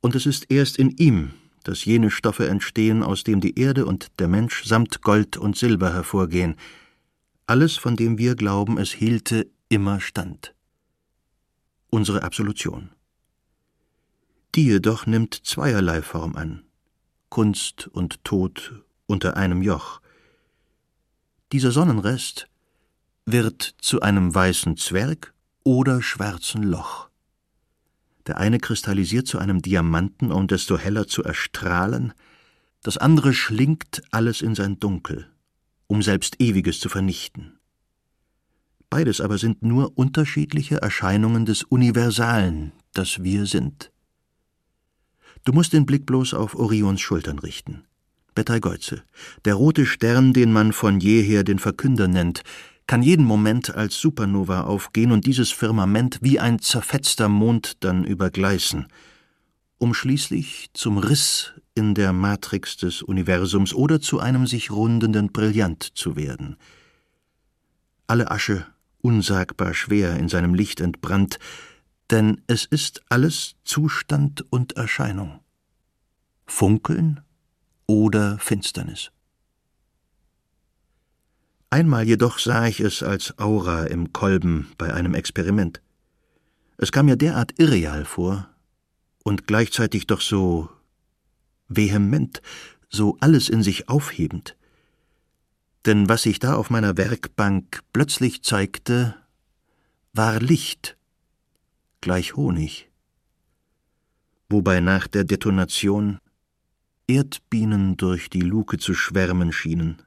Und 0.00 0.14
es 0.14 0.24
ist 0.24 0.50
erst 0.50 0.78
in 0.78 0.90
ihm, 0.96 1.34
dass 1.64 1.84
jene 1.84 2.10
Stoffe 2.10 2.48
entstehen, 2.48 3.02
aus 3.02 3.24
dem 3.24 3.40
die 3.40 3.58
Erde 3.58 3.86
und 3.86 4.18
der 4.18 4.28
Mensch 4.28 4.64
samt 4.64 5.02
Gold 5.02 5.36
und 5.36 5.56
Silber 5.56 5.92
hervorgehen. 5.92 6.56
Alles, 7.46 7.76
von 7.76 7.96
dem 7.96 8.18
wir 8.18 8.34
glauben, 8.34 8.78
es 8.78 8.92
hielte 8.92 9.50
immer 9.68 10.00
stand. 10.00 10.54
Unsere 11.90 12.22
Absolution. 12.22 12.90
Die 14.54 14.64
jedoch 14.64 15.06
nimmt 15.06 15.34
zweierlei 15.34 16.02
Form 16.02 16.36
an. 16.36 16.64
Kunst 17.28 17.88
und 17.88 18.24
Tod 18.24 18.82
unter 19.06 19.36
einem 19.36 19.62
Joch. 19.62 20.00
Dieser 21.52 21.70
Sonnenrest 21.72 22.48
wird 23.26 23.74
zu 23.80 24.00
einem 24.00 24.34
weißen 24.34 24.76
Zwerg 24.76 25.34
oder 25.62 26.02
schwarzen 26.02 26.62
Loch. 26.62 27.09
Der 28.30 28.38
eine 28.38 28.60
kristallisiert 28.60 29.26
zu 29.26 29.40
einem 29.40 29.60
Diamanten, 29.60 30.30
um 30.30 30.46
desto 30.46 30.78
heller 30.78 31.08
zu 31.08 31.24
erstrahlen, 31.24 32.12
das 32.80 32.96
andere 32.96 33.34
schlingt 33.34 34.02
alles 34.12 34.40
in 34.40 34.54
sein 34.54 34.78
Dunkel, 34.78 35.26
um 35.88 36.00
selbst 36.00 36.40
Ewiges 36.40 36.78
zu 36.78 36.88
vernichten. 36.88 37.58
Beides 38.88 39.20
aber 39.20 39.36
sind 39.36 39.64
nur 39.64 39.98
unterschiedliche 39.98 40.76
Erscheinungen 40.76 41.44
des 41.44 41.64
Universalen, 41.64 42.70
das 42.92 43.24
wir 43.24 43.46
sind. 43.46 43.90
Du 45.42 45.52
musst 45.52 45.72
den 45.72 45.84
Blick 45.84 46.06
bloß 46.06 46.32
auf 46.34 46.54
Orions 46.54 47.00
Schultern 47.00 47.40
richten. 47.40 47.82
Betelgeuse, 48.36 49.02
der 49.44 49.54
rote 49.54 49.86
Stern, 49.86 50.32
den 50.32 50.52
man 50.52 50.72
von 50.72 51.00
jeher 51.00 51.42
den 51.42 51.58
Verkünder 51.58 52.06
nennt, 52.06 52.44
kann 52.90 53.04
jeden 53.04 53.24
Moment 53.24 53.72
als 53.72 54.00
Supernova 54.00 54.62
aufgehen 54.62 55.12
und 55.12 55.24
dieses 55.24 55.52
Firmament 55.52 56.18
wie 56.22 56.40
ein 56.40 56.58
zerfetzter 56.58 57.28
Mond 57.28 57.84
dann 57.84 58.02
übergleißen, 58.02 58.88
um 59.78 59.94
schließlich 59.94 60.70
zum 60.74 60.98
Riss 60.98 61.52
in 61.76 61.94
der 61.94 62.12
Matrix 62.12 62.78
des 62.78 63.02
Universums 63.02 63.74
oder 63.74 64.00
zu 64.00 64.18
einem 64.18 64.44
sich 64.48 64.72
rundenden 64.72 65.30
Brillant 65.30 65.84
zu 65.84 66.16
werden. 66.16 66.56
Alle 68.08 68.28
Asche 68.32 68.66
unsagbar 69.02 69.72
schwer 69.72 70.16
in 70.16 70.28
seinem 70.28 70.54
Licht 70.54 70.80
entbrannt, 70.80 71.38
denn 72.10 72.40
es 72.48 72.64
ist 72.64 73.02
alles 73.08 73.54
Zustand 73.62 74.44
und 74.50 74.72
Erscheinung. 74.72 75.38
Funkeln 76.44 77.20
oder 77.86 78.36
Finsternis. 78.40 79.12
Einmal 81.72 82.04
jedoch 82.04 82.40
sah 82.40 82.66
ich 82.66 82.80
es 82.80 83.04
als 83.04 83.38
Aura 83.38 83.84
im 83.84 84.12
Kolben 84.12 84.72
bei 84.76 84.92
einem 84.92 85.14
Experiment. 85.14 85.80
Es 86.78 86.90
kam 86.90 87.06
mir 87.06 87.16
derart 87.16 87.60
irreal 87.60 88.04
vor 88.04 88.48
und 89.22 89.46
gleichzeitig 89.46 90.08
doch 90.08 90.20
so 90.20 90.68
vehement, 91.68 92.42
so 92.88 93.16
alles 93.20 93.48
in 93.48 93.62
sich 93.62 93.88
aufhebend. 93.88 94.56
Denn 95.86 96.08
was 96.08 96.22
sich 96.22 96.40
da 96.40 96.56
auf 96.56 96.70
meiner 96.70 96.96
Werkbank 96.96 97.82
plötzlich 97.92 98.42
zeigte, 98.42 99.14
war 100.12 100.40
Licht, 100.40 100.96
gleich 102.00 102.34
Honig, 102.34 102.90
wobei 104.48 104.80
nach 104.80 105.06
der 105.06 105.22
Detonation 105.22 106.18
Erdbienen 107.06 107.96
durch 107.96 108.28
die 108.28 108.40
Luke 108.40 108.78
zu 108.78 108.92
schwärmen 108.92 109.52
schienen 109.52 110.02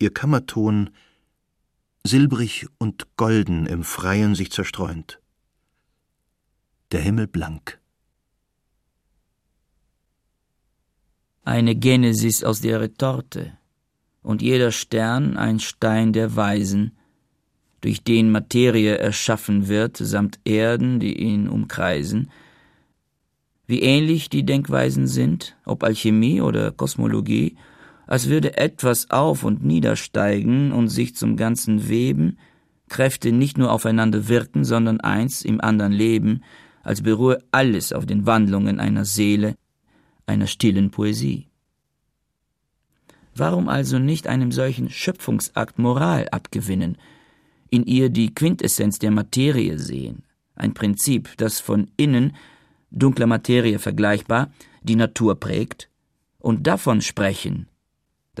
ihr 0.00 0.12
Kammerton 0.12 0.90
silbrig 2.04 2.66
und 2.78 3.16
golden 3.16 3.66
im 3.66 3.84
Freien 3.84 4.34
sich 4.34 4.50
zerstreuend. 4.50 5.20
Der 6.92 7.00
Himmel 7.00 7.26
blank. 7.26 7.78
Eine 11.44 11.76
Genesis 11.76 12.42
aus 12.42 12.60
der 12.60 12.80
Retorte 12.80 13.56
und 14.22 14.42
jeder 14.42 14.72
Stern 14.72 15.36
ein 15.36 15.60
Stein 15.60 16.12
der 16.12 16.36
Weisen, 16.36 16.96
durch 17.80 18.02
den 18.04 18.30
Materie 18.30 18.98
erschaffen 18.98 19.68
wird, 19.68 19.96
samt 19.96 20.38
Erden, 20.44 21.00
die 21.00 21.18
ihn 21.18 21.48
umkreisen. 21.48 22.30
Wie 23.66 23.80
ähnlich 23.80 24.28
die 24.28 24.44
Denkweisen 24.44 25.06
sind, 25.06 25.56
ob 25.64 25.82
Alchemie 25.82 26.42
oder 26.42 26.72
Kosmologie, 26.72 27.56
als 28.10 28.28
würde 28.28 28.56
etwas 28.56 29.08
auf 29.10 29.44
und 29.44 29.64
niedersteigen 29.64 30.72
und 30.72 30.88
sich 30.88 31.14
zum 31.14 31.36
Ganzen 31.36 31.88
weben, 31.88 32.38
Kräfte 32.88 33.30
nicht 33.30 33.56
nur 33.56 33.70
aufeinander 33.70 34.28
wirken, 34.28 34.64
sondern 34.64 35.00
eins 35.00 35.42
im 35.42 35.60
anderen 35.60 35.92
leben, 35.92 36.42
als 36.82 37.02
beruhe 37.02 37.38
alles 37.52 37.92
auf 37.92 38.06
den 38.06 38.26
Wandlungen 38.26 38.80
einer 38.80 39.04
Seele, 39.04 39.54
einer 40.26 40.48
stillen 40.48 40.90
Poesie. 40.90 41.46
Warum 43.36 43.68
also 43.68 44.00
nicht 44.00 44.26
einem 44.26 44.50
solchen 44.50 44.90
Schöpfungsakt 44.90 45.78
Moral 45.78 46.28
abgewinnen, 46.30 46.98
in 47.70 47.84
ihr 47.84 48.10
die 48.10 48.34
Quintessenz 48.34 48.98
der 48.98 49.12
Materie 49.12 49.78
sehen, 49.78 50.24
ein 50.56 50.74
Prinzip, 50.74 51.36
das 51.36 51.60
von 51.60 51.92
innen, 51.96 52.34
dunkler 52.90 53.28
Materie 53.28 53.78
vergleichbar, 53.78 54.50
die 54.82 54.96
Natur 54.96 55.38
prägt, 55.38 55.88
und 56.40 56.66
davon 56.66 57.02
sprechen, 57.02 57.68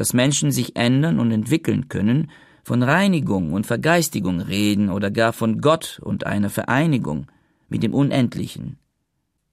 dass 0.00 0.14
Menschen 0.14 0.50
sich 0.50 0.76
ändern 0.76 1.20
und 1.20 1.30
entwickeln 1.30 1.90
können, 1.90 2.30
von 2.64 2.82
Reinigung 2.82 3.52
und 3.52 3.66
Vergeistigung 3.66 4.40
reden 4.40 4.88
oder 4.88 5.10
gar 5.10 5.34
von 5.34 5.60
Gott 5.60 6.00
und 6.02 6.24
einer 6.24 6.48
Vereinigung 6.48 7.26
mit 7.68 7.82
dem 7.82 7.92
Unendlichen. 7.92 8.78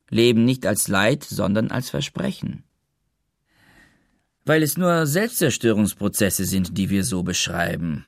Leben 0.09 0.45
nicht 0.45 0.65
als 0.65 0.87
Leid, 0.87 1.25
sondern 1.25 1.69
als 1.69 1.89
Versprechen. 1.89 2.63
Weil 4.45 4.63
es 4.63 4.77
nur 4.77 5.05
Selbstzerstörungsprozesse 5.05 6.45
sind, 6.45 6.77
die 6.77 6.89
wir 6.89 7.03
so 7.03 7.23
beschreiben. 7.23 8.05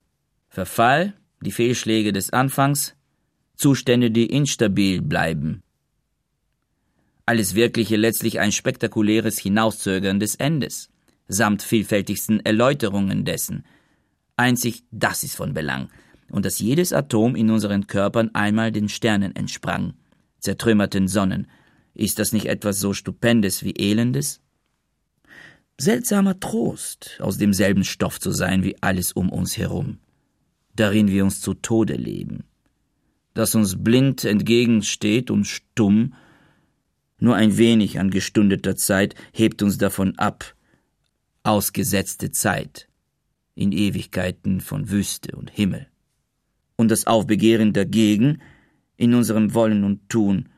Verfall, 0.48 1.16
die 1.42 1.52
Fehlschläge 1.52 2.14
des 2.14 2.32
Anfangs, 2.32 2.96
Zustände, 3.58 4.12
die 4.12 4.28
instabil 4.28 5.02
bleiben. 5.02 5.62
Alles 7.26 7.54
Wirkliche 7.54 7.98
letztlich 7.98 8.40
ein 8.40 8.54
spektakuläres 8.54 9.38
Hinauszögern 9.40 10.22
des 10.22 10.36
Endes 10.36 10.90
samt 11.30 11.64
vielfältigsten 11.64 12.42
Erläuterungen 12.42 13.24
dessen. 13.24 13.64
Einzig 14.36 14.84
das 14.92 15.24
ist 15.24 15.36
von 15.36 15.54
Belang, 15.54 15.90
und 16.30 16.44
dass 16.44 16.60
jedes 16.60 16.92
Atom 16.92 17.36
in 17.36 17.50
unseren 17.50 17.88
Körpern 17.88 18.32
einmal 18.34 18.74
den 18.74 18.90
Sternen 18.90 19.36
entsprang, 19.36 19.94
zertrümmerten 20.40 21.08
Sonnen. 21.08 21.48
Ist 21.94 22.20
das 22.20 22.34
nicht 22.34 22.48
etwas 22.48 22.80
so 22.80 22.94
Stupendes 22.94 23.64
wie 23.64 23.76
Elendes? 23.78 24.42
Seltsamer 25.78 26.40
Trost, 26.40 27.18
aus 27.22 27.38
demselben 27.38 27.86
Stoff 27.86 28.20
zu 28.20 28.32
sein 28.32 28.64
wie 28.64 28.76
alles 28.82 29.14
um 29.14 29.30
uns 29.30 29.58
herum, 29.58 30.00
darin 30.76 31.08
wir 31.08 31.24
uns 31.24 31.40
zu 31.40 31.54
Tode 31.54 31.94
leben, 31.94 32.44
das 33.34 33.56
uns 33.56 33.82
blind 33.82 34.26
entgegensteht 34.26 35.32
und 35.32 35.46
stumm, 35.46 36.14
Nur 37.20 37.36
ein 37.36 37.58
wenig 37.58 38.00
an 38.00 38.12
gestundeter 38.12 38.76
Zeit 38.76 39.14
hebt 39.34 39.62
uns 39.62 39.78
davon 39.78 40.18
ab. 40.18 40.56
Ausgesetzte 41.44 42.32
Zeit 42.32 42.88
in 43.56 43.72
Ewigkeiten 43.72 44.62
von 44.62 44.90
Wüste 44.90 45.36
und 45.36 45.50
Himmel. 45.50 45.88
Und 46.76 46.90
das 46.92 47.08
Aufbegehren 47.08 47.74
dagegen 47.74 48.42
in 48.98 49.14
unserem 49.14 49.54
Wollen 49.54 49.84
und 49.84 50.10
Tun 50.10 50.50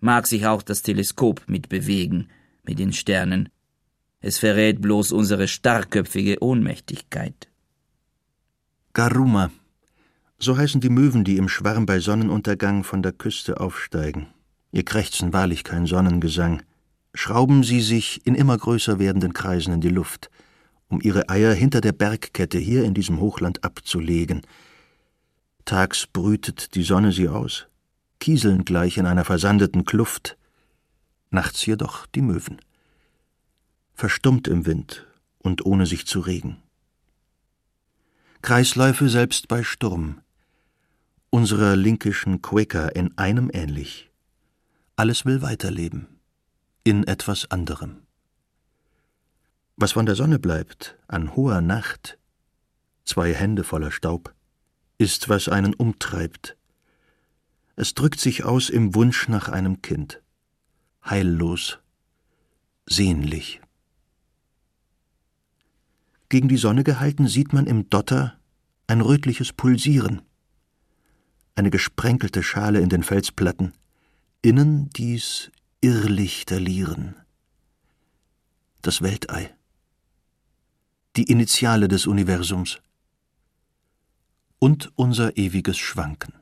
mag 0.00 0.26
sich 0.26 0.46
auch 0.46 0.62
das 0.62 0.82
Teleskop 0.82 1.42
mitbewegen 1.46 2.28
mit 2.64 2.78
den 2.78 2.92
Sternen. 2.92 3.48
Es 4.20 4.38
verrät 4.38 4.82
bloß 4.82 5.12
unsere 5.12 5.48
starrköpfige 5.48 6.42
Ohnmächtigkeit. 6.42 7.48
Garuma, 8.92 9.50
so 10.38 10.56
heißen 10.56 10.80
die 10.80 10.90
Möwen, 10.90 11.24
die 11.24 11.36
im 11.36 11.48
Schwarm 11.48 11.86
bei 11.86 12.00
Sonnenuntergang 12.00 12.82
von 12.84 13.02
der 13.02 13.12
Küste 13.12 13.60
aufsteigen. 13.60 14.26
Ihr 14.72 14.84
krächzen 14.84 15.32
wahrlich 15.32 15.64
kein 15.64 15.86
Sonnengesang. 15.86 16.62
Schrauben 17.14 17.62
sie 17.62 17.80
sich 17.80 18.26
in 18.26 18.34
immer 18.34 18.56
größer 18.56 18.98
werdenden 18.98 19.32
Kreisen 19.32 19.74
in 19.74 19.80
die 19.80 19.88
Luft, 19.88 20.30
um 20.88 21.00
ihre 21.00 21.28
Eier 21.28 21.52
hinter 21.54 21.80
der 21.80 21.92
Bergkette 21.92 22.58
hier 22.58 22.84
in 22.84 22.94
diesem 22.94 23.20
Hochland 23.20 23.64
abzulegen. 23.64 24.42
Tags 25.64 26.06
brütet 26.06 26.74
die 26.74 26.82
Sonne 26.82 27.12
sie 27.12 27.28
aus, 27.28 27.66
kieseln 28.18 28.64
gleich 28.64 28.96
in 28.96 29.06
einer 29.06 29.24
versandeten 29.24 29.84
Kluft, 29.84 30.36
nachts 31.30 31.64
jedoch 31.66 32.06
die 32.06 32.22
Möwen. 32.22 32.60
Verstummt 33.94 34.48
im 34.48 34.66
Wind 34.66 35.06
und 35.38 35.64
ohne 35.64 35.86
sich 35.86 36.06
zu 36.06 36.20
regen. 36.20 36.56
Kreisläufe 38.40 39.08
selbst 39.08 39.48
bei 39.48 39.62
Sturm, 39.62 40.20
unserer 41.30 41.76
linkischen 41.76 42.42
Quaker 42.42 42.96
in 42.96 43.16
einem 43.16 43.50
ähnlich. 43.52 44.10
Alles 44.96 45.24
will 45.24 45.42
weiterleben, 45.42 46.08
in 46.84 47.04
etwas 47.04 47.50
anderem. 47.50 48.02
Was 49.76 49.92
von 49.92 50.06
der 50.06 50.14
Sonne 50.14 50.38
bleibt, 50.38 50.98
an 51.08 51.34
hoher 51.34 51.60
Nacht, 51.60 52.18
zwei 53.04 53.32
Hände 53.32 53.64
voller 53.64 53.90
Staub, 53.90 54.34
ist, 54.98 55.28
was 55.28 55.48
einen 55.48 55.74
umtreibt. 55.74 56.56
Es 57.76 57.94
drückt 57.94 58.20
sich 58.20 58.44
aus 58.44 58.68
im 58.68 58.94
Wunsch 58.94 59.28
nach 59.28 59.48
einem 59.48 59.80
Kind, 59.82 60.22
heillos, 61.04 61.78
sehnlich. 62.86 63.60
Gegen 66.28 66.48
die 66.48 66.56
Sonne 66.56 66.84
gehalten 66.84 67.28
sieht 67.28 67.52
man 67.52 67.66
im 67.66 67.90
Dotter 67.90 68.38
ein 68.86 69.00
rötliches 69.00 69.52
Pulsieren, 69.52 70.22
eine 71.54 71.70
gesprenkelte 71.70 72.42
Schale 72.42 72.80
in 72.80 72.88
den 72.88 73.02
Felsplatten, 73.02 73.72
innen 74.42 74.90
dies 74.90 75.50
Irrlichterlieren. 75.82 77.16
Das 78.80 79.02
Weltei 79.02 79.54
die 81.16 81.24
Initiale 81.24 81.88
des 81.88 82.06
Universums 82.06 82.80
und 84.58 84.92
unser 84.94 85.36
ewiges 85.36 85.76
Schwanken. 85.76 86.34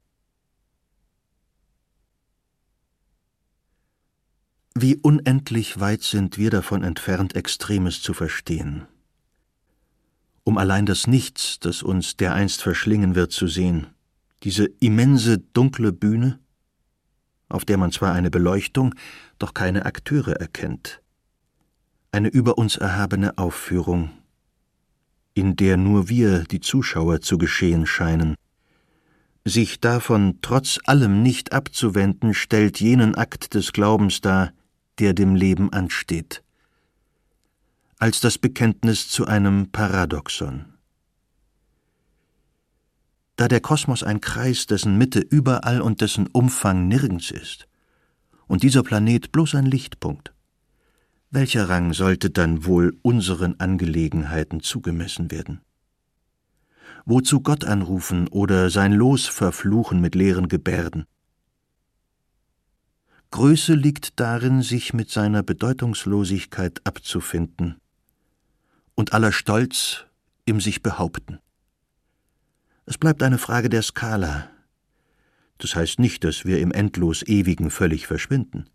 Wie 4.74 4.96
unendlich 4.96 5.80
weit 5.80 6.02
sind 6.02 6.38
wir 6.38 6.50
davon 6.50 6.84
entfernt, 6.84 7.34
Extremes 7.34 8.00
zu 8.00 8.14
verstehen. 8.14 8.86
Um 10.44 10.56
allein 10.56 10.86
das 10.86 11.06
Nichts, 11.06 11.58
das 11.58 11.82
uns 11.82 12.16
dereinst 12.16 12.62
verschlingen 12.62 13.14
wird, 13.14 13.32
zu 13.32 13.48
sehen, 13.48 13.88
diese 14.44 14.66
immense 14.78 15.38
dunkle 15.38 15.92
Bühne, 15.92 16.38
auf 17.50 17.66
der 17.66 17.76
man 17.76 17.92
zwar 17.92 18.14
eine 18.14 18.30
Beleuchtung, 18.30 18.94
doch 19.38 19.52
keine 19.52 19.84
Akteure 19.84 20.40
erkennt, 20.40 21.02
eine 22.12 22.28
über 22.28 22.56
uns 22.56 22.76
erhabene 22.76 23.36
Aufführung 23.36 24.10
in 25.34 25.56
der 25.56 25.76
nur 25.76 26.08
wir, 26.08 26.44
die 26.44 26.60
Zuschauer, 26.60 27.20
zu 27.20 27.38
geschehen 27.38 27.86
scheinen. 27.86 28.34
Sich 29.44 29.80
davon 29.80 30.38
trotz 30.42 30.78
allem 30.84 31.22
nicht 31.22 31.52
abzuwenden, 31.52 32.34
stellt 32.34 32.80
jenen 32.80 33.14
Akt 33.14 33.54
des 33.54 33.72
Glaubens 33.72 34.20
dar, 34.20 34.52
der 34.98 35.14
dem 35.14 35.34
Leben 35.34 35.72
ansteht, 35.72 36.42
als 37.98 38.20
das 38.20 38.36
Bekenntnis 38.36 39.08
zu 39.08 39.26
einem 39.26 39.70
Paradoxon. 39.70 40.66
Da 43.40 43.48
der 43.48 43.60
Kosmos 43.60 44.02
ein 44.02 44.20
Kreis, 44.20 44.66
dessen 44.66 44.98
Mitte 44.98 45.18
überall 45.18 45.80
und 45.80 46.02
dessen 46.02 46.26
Umfang 46.26 46.88
nirgends 46.88 47.30
ist, 47.30 47.68
und 48.46 48.62
dieser 48.62 48.82
Planet 48.82 49.32
bloß 49.32 49.54
ein 49.54 49.64
Lichtpunkt, 49.64 50.34
welcher 51.30 51.70
Rang 51.70 51.94
sollte 51.94 52.28
dann 52.28 52.66
wohl 52.66 52.98
unseren 53.00 53.58
Angelegenheiten 53.58 54.60
zugemessen 54.60 55.30
werden? 55.30 55.62
Wozu 57.06 57.40
Gott 57.40 57.64
anrufen 57.64 58.28
oder 58.28 58.68
sein 58.68 58.92
Los 58.92 59.26
verfluchen 59.26 60.02
mit 60.02 60.14
leeren 60.14 60.48
Gebärden? 60.48 61.06
Größe 63.30 63.72
liegt 63.72 64.20
darin, 64.20 64.60
sich 64.60 64.92
mit 64.92 65.08
seiner 65.08 65.42
Bedeutungslosigkeit 65.42 66.82
abzufinden 66.84 67.80
und 68.94 69.14
aller 69.14 69.32
Stolz 69.32 70.04
im 70.44 70.60
sich 70.60 70.82
behaupten. 70.82 71.38
Es 72.90 72.98
bleibt 72.98 73.22
eine 73.22 73.38
Frage 73.38 73.68
der 73.68 73.82
Skala. 73.82 74.50
Das 75.58 75.76
heißt 75.76 76.00
nicht, 76.00 76.24
dass 76.24 76.44
wir 76.44 76.58
im 76.58 76.72
endlos 76.72 77.22
Ewigen 77.22 77.70
völlig 77.70 78.08
verschwinden. 78.08 78.68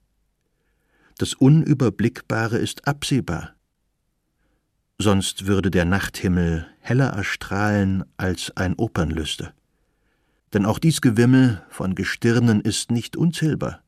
Das 1.17 1.33
Unüberblickbare 1.33 2.57
ist 2.57 2.87
absehbar. 2.87 3.55
Sonst 4.97 5.47
würde 5.47 5.69
der 5.69 5.83
Nachthimmel 5.83 6.65
heller 6.79 7.09
erstrahlen 7.09 8.05
als 8.15 8.55
ein 8.55 8.75
Opernlüster. 8.75 9.53
Denn 10.53 10.65
auch 10.65 10.79
dies 10.79 11.01
Gewimmel 11.01 11.61
von 11.67 11.93
Gestirnen 11.93 12.61
ist 12.61 12.91
nicht 12.91 13.17
unzählbar. 13.17 13.83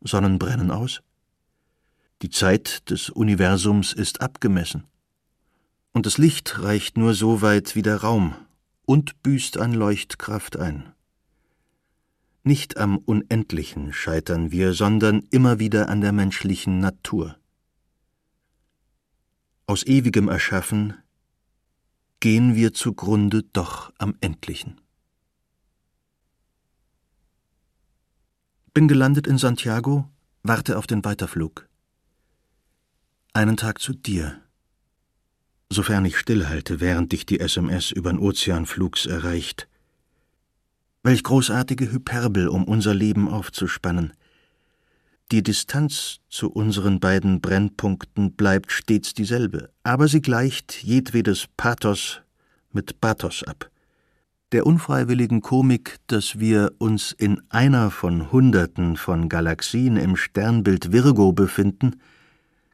Sonnen 0.00 0.38
brennen 0.38 0.70
aus. 0.70 1.02
Die 2.22 2.30
Zeit 2.30 2.88
des 2.90 3.10
Universums 3.10 3.92
ist 3.92 4.20
abgemessen. 4.20 4.84
Und 5.90 6.06
das 6.06 6.16
Licht 6.16 6.62
reicht 6.62 6.96
nur 6.96 7.14
so 7.14 7.42
weit 7.42 7.74
wie 7.74 7.82
der 7.82 7.96
Raum 7.96 8.36
und 8.88 9.22
büßt 9.22 9.58
an 9.58 9.74
Leuchtkraft 9.74 10.56
ein. 10.56 10.94
Nicht 12.42 12.78
am 12.78 12.96
Unendlichen 12.96 13.92
scheitern 13.92 14.50
wir, 14.50 14.72
sondern 14.72 15.24
immer 15.30 15.58
wieder 15.58 15.90
an 15.90 16.00
der 16.00 16.12
menschlichen 16.12 16.78
Natur. 16.78 17.36
Aus 19.66 19.84
ewigem 19.84 20.28
Erschaffen 20.28 20.94
gehen 22.20 22.54
wir 22.54 22.72
zugrunde 22.72 23.42
doch 23.52 23.92
am 23.98 24.16
Endlichen. 24.22 24.80
Bin 28.72 28.88
gelandet 28.88 29.26
in 29.26 29.36
Santiago, 29.36 30.08
warte 30.42 30.78
auf 30.78 30.86
den 30.86 31.04
Weiterflug. 31.04 31.68
Einen 33.34 33.58
Tag 33.58 33.80
zu 33.80 33.92
dir. 33.92 34.47
Sofern 35.70 36.04
ich 36.04 36.16
stillhalte, 36.16 36.80
während 36.80 37.12
dich 37.12 37.26
die 37.26 37.40
SMS 37.40 37.90
übern 37.90 38.18
Ozeanflugs 38.18 39.06
erreicht, 39.06 39.68
Welch 41.04 41.22
großartige 41.22 41.92
Hyperbel, 41.92 42.48
um 42.48 42.64
unser 42.64 42.92
Leben 42.92 43.28
aufzuspannen. 43.28 44.12
Die 45.30 45.42
Distanz 45.42 46.18
zu 46.28 46.50
unseren 46.50 47.00
beiden 47.00 47.40
Brennpunkten 47.40 48.32
bleibt 48.32 48.72
stets 48.72 49.14
dieselbe, 49.14 49.70
aber 49.84 50.08
sie 50.08 50.20
gleicht 50.20 50.82
jedwedes 50.82 51.46
Pathos 51.56 52.20
mit 52.72 53.00
Bathos 53.00 53.44
ab. 53.44 53.70
Der 54.52 54.66
unfreiwilligen 54.66 55.40
Komik, 55.40 55.96
dass 56.08 56.38
wir 56.38 56.72
uns 56.78 57.12
in 57.12 57.40
einer 57.48 57.90
von 57.90 58.32
Hunderten 58.32 58.96
von 58.96 59.28
Galaxien 59.28 59.96
im 59.96 60.16
Sternbild 60.16 60.92
Virgo 60.92 61.32
befinden, 61.32 62.00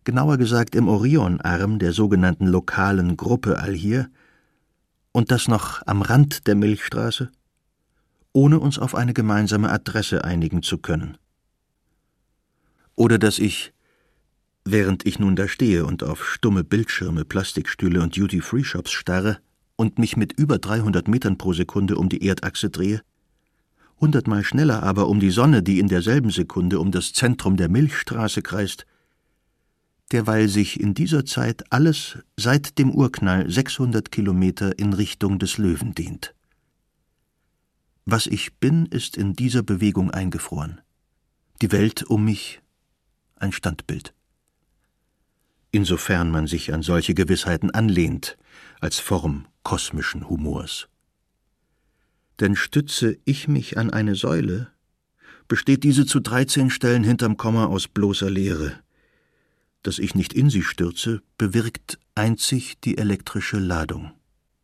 genauer 0.04 0.38
gesagt 0.38 0.74
im 0.74 0.88
Orionarm 0.88 1.78
der 1.78 1.92
sogenannten 1.92 2.46
lokalen 2.46 3.16
Gruppe 3.16 3.58
Alhier, 3.58 4.08
und 5.12 5.30
das 5.30 5.46
noch 5.46 5.80
am 5.86 6.02
Rand 6.02 6.46
der 6.48 6.56
Milchstraße? 6.56 7.30
ohne 8.34 8.58
uns 8.58 8.78
auf 8.78 8.94
eine 8.94 9.14
gemeinsame 9.14 9.70
Adresse 9.70 10.24
einigen 10.24 10.62
zu 10.62 10.78
können. 10.78 11.16
Oder 12.96 13.18
dass 13.18 13.38
ich, 13.38 13.72
während 14.64 15.06
ich 15.06 15.18
nun 15.18 15.36
da 15.36 15.48
stehe 15.48 15.86
und 15.86 16.02
auf 16.02 16.26
stumme 16.26 16.64
Bildschirme, 16.64 17.24
Plastikstühle 17.24 18.02
und 18.02 18.16
Duty-Free-Shops 18.16 18.90
starre 18.90 19.38
und 19.76 19.98
mich 19.98 20.16
mit 20.16 20.38
über 20.38 20.58
300 20.58 21.08
Metern 21.08 21.38
pro 21.38 21.52
Sekunde 21.52 21.96
um 21.96 22.08
die 22.08 22.26
Erdachse 22.26 22.70
drehe, 22.70 23.02
hundertmal 24.00 24.42
schneller 24.42 24.82
aber 24.82 25.08
um 25.08 25.20
die 25.20 25.30
Sonne, 25.30 25.62
die 25.62 25.78
in 25.78 25.88
derselben 25.88 26.30
Sekunde 26.30 26.80
um 26.80 26.90
das 26.90 27.12
Zentrum 27.12 27.56
der 27.56 27.68
Milchstraße 27.68 28.42
kreist, 28.42 28.84
derweil 30.12 30.48
sich 30.48 30.80
in 30.80 30.94
dieser 30.94 31.24
Zeit 31.24 31.64
alles 31.72 32.18
seit 32.36 32.78
dem 32.78 32.90
Urknall 32.90 33.50
600 33.50 34.10
Kilometer 34.10 34.78
in 34.78 34.92
Richtung 34.92 35.38
des 35.38 35.58
Löwen 35.58 35.94
dehnt. 35.94 36.34
Was 38.04 38.26
ich 38.26 38.54
bin, 38.56 38.86
ist 38.86 39.16
in 39.16 39.32
dieser 39.32 39.62
Bewegung 39.62 40.10
eingefroren. 40.10 40.80
die 41.62 41.72
Welt 41.72 42.02
um 42.02 42.24
mich 42.24 42.60
ein 43.36 43.52
Standbild. 43.52 44.12
Insofern 45.70 46.30
man 46.30 46.46
sich 46.46 46.72
an 46.74 46.82
solche 46.82 47.14
Gewissheiten 47.14 47.70
anlehnt, 47.70 48.36
als 48.80 48.98
Form 48.98 49.46
kosmischen 49.62 50.28
Humors. 50.28 50.88
Denn 52.40 52.54
stütze 52.54 53.16
ich 53.24 53.48
mich 53.48 53.78
an 53.78 53.90
eine 53.90 54.14
Säule, 54.14 54.70
besteht 55.48 55.84
diese 55.84 56.04
zu 56.06 56.20
dreizehn 56.20 56.70
Stellen 56.70 57.04
hinterm 57.04 57.36
Komma 57.36 57.66
aus 57.66 57.88
bloßer 57.88 58.30
Leere. 58.30 58.83
Dass 59.84 59.98
ich 59.98 60.14
nicht 60.14 60.32
in 60.32 60.48
sie 60.48 60.62
stürze, 60.62 61.22
bewirkt 61.36 61.98
einzig 62.14 62.80
die 62.80 62.96
elektrische 62.96 63.58
Ladung, 63.58 64.12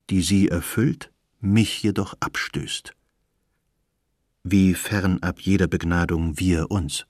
die 0.09 0.23
sie 0.23 0.49
erfüllt, 0.49 1.13
mich 1.41 1.83
jedoch 1.83 2.15
abstößt. 2.21 2.95
Wie 4.43 4.73
fernab 4.73 5.41
jeder 5.41 5.67
Begnadung 5.67 6.41
wir 6.41 6.71
uns. 6.71 7.07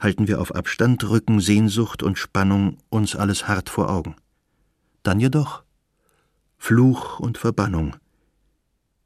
Halten 0.00 0.26
wir 0.26 0.40
auf 0.40 0.54
Abstand, 0.54 1.04
rücken 1.04 1.40
Sehnsucht 1.40 2.02
und 2.02 2.18
Spannung 2.18 2.78
uns 2.88 3.14
alles 3.14 3.46
hart 3.46 3.68
vor 3.68 3.90
Augen. 3.90 4.16
Dann 5.02 5.20
jedoch 5.20 5.62
Fluch 6.56 7.20
und 7.20 7.36
Verbannung. 7.36 7.96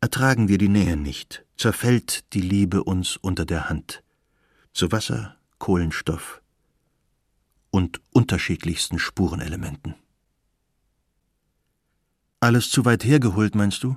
Ertragen 0.01 0.47
wir 0.47 0.59
die 0.59 0.69
Nähe 0.69 0.97
nicht, 0.97 1.45
zerfällt 1.57 2.33
die 2.35 2.41
Liebe 2.41 2.85
uns 2.85 3.17
unter 3.17 3.45
der 3.45 3.69
Hand. 3.69 4.05
Zu 4.73 4.93
Wasser, 4.93 5.37
Kohlenstoff 5.59 6.41
und 7.75 8.01
unterschiedlichsten 8.13 9.01
Spurenelementen. 9.01 9.97
Alles 12.39 12.71
zu 12.71 12.85
weit 12.85 13.05
hergeholt, 13.05 13.57
meinst 13.57 13.83
du? 13.83 13.97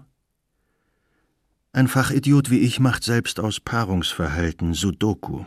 Ein 1.73 1.87
Fachidiot 1.87 2.49
wie 2.49 2.57
ich 2.57 2.79
macht 2.79 3.03
selbst 3.03 3.39
aus 3.39 3.59
Paarungsverhalten 3.59 4.73
Sudoku. 4.73 5.45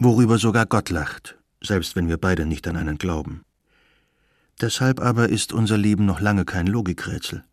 Worüber 0.00 0.36
sogar 0.38 0.66
Gott 0.66 0.90
lacht, 0.90 1.38
selbst 1.62 1.94
wenn 1.94 2.08
wir 2.08 2.16
beide 2.16 2.44
nicht 2.44 2.66
an 2.66 2.76
einen 2.76 2.98
glauben. 2.98 3.44
Deshalb 4.60 4.98
aber 4.98 5.28
ist 5.28 5.52
unser 5.52 5.78
Leben 5.78 6.06
noch 6.06 6.18
lange 6.18 6.44
kein 6.44 6.66
Logikrätsel. 6.66 7.44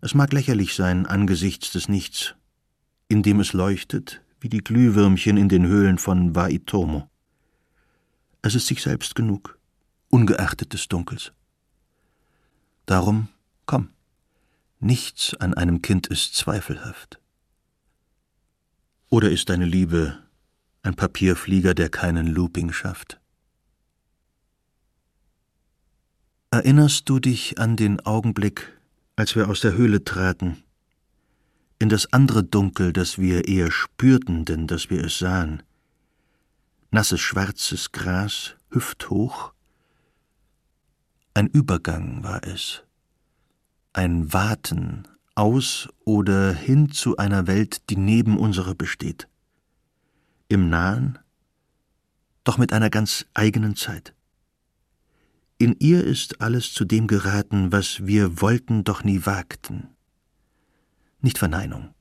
Es 0.00 0.14
mag 0.14 0.32
lächerlich 0.32 0.76
sein 0.76 1.06
angesichts 1.06 1.72
des 1.72 1.88
Nichts, 1.88 2.36
in 3.08 3.24
dem 3.24 3.40
es 3.40 3.52
leuchtet, 3.52 4.22
wie 4.38 4.48
die 4.48 4.62
Glühwürmchen 4.62 5.36
in 5.36 5.48
den 5.48 5.66
Höhlen 5.66 5.98
von 5.98 6.36
Waitomo. 6.36 7.10
Es 8.42 8.54
ist 8.54 8.66
sich 8.66 8.82
selbst 8.82 9.14
genug, 9.14 9.58
ungeachtet 10.08 10.72
des 10.72 10.88
Dunkels. 10.88 11.32
Darum, 12.86 13.28
komm, 13.66 13.90
nichts 14.78 15.34
an 15.34 15.54
einem 15.54 15.82
Kind 15.82 16.06
ist 16.06 16.34
zweifelhaft. 16.34 17.20
Oder 19.08 19.30
ist 19.30 19.48
deine 19.48 19.64
Liebe 19.64 20.22
ein 20.82 20.94
Papierflieger, 20.94 21.74
der 21.74 21.88
keinen 21.88 22.26
Looping 22.26 22.72
schafft? 22.72 23.20
Erinnerst 26.50 27.08
du 27.08 27.18
dich 27.18 27.58
an 27.58 27.76
den 27.76 28.00
Augenblick, 28.00 28.72
als 29.16 29.34
wir 29.34 29.48
aus 29.48 29.60
der 29.60 29.74
Höhle 29.74 30.04
traten, 30.04 30.62
in 31.78 31.88
das 31.88 32.12
andere 32.12 32.42
Dunkel, 32.42 32.92
das 32.92 33.18
wir 33.18 33.46
eher 33.48 33.70
spürten, 33.70 34.44
denn 34.44 34.66
dass 34.66 34.88
wir 34.88 35.04
es 35.04 35.18
sahen. 35.18 35.62
Nasses 36.96 37.20
schwarzes 37.20 37.92
Gras, 37.92 38.56
hüfthoch. 38.70 39.52
Ein 41.34 41.46
Übergang 41.46 42.22
war 42.22 42.42
es, 42.42 42.84
ein 43.92 44.32
Warten 44.32 45.06
aus 45.34 45.90
oder 46.06 46.54
hin 46.54 46.90
zu 46.90 47.18
einer 47.18 47.46
Welt, 47.46 47.90
die 47.90 47.98
neben 47.98 48.38
unserer 48.38 48.74
besteht. 48.74 49.28
Im 50.48 50.70
Nahen, 50.70 51.18
doch 52.44 52.56
mit 52.56 52.72
einer 52.72 52.88
ganz 52.88 53.26
eigenen 53.34 53.76
Zeit. 53.76 54.14
In 55.58 55.76
ihr 55.78 56.02
ist 56.02 56.40
alles 56.40 56.72
zu 56.72 56.86
dem 56.86 57.08
geraten, 57.08 57.72
was 57.72 58.06
wir 58.06 58.40
wollten, 58.40 58.84
doch 58.84 59.04
nie 59.04 59.26
wagten. 59.26 59.90
Nicht 61.20 61.36
Verneinung. 61.36 61.94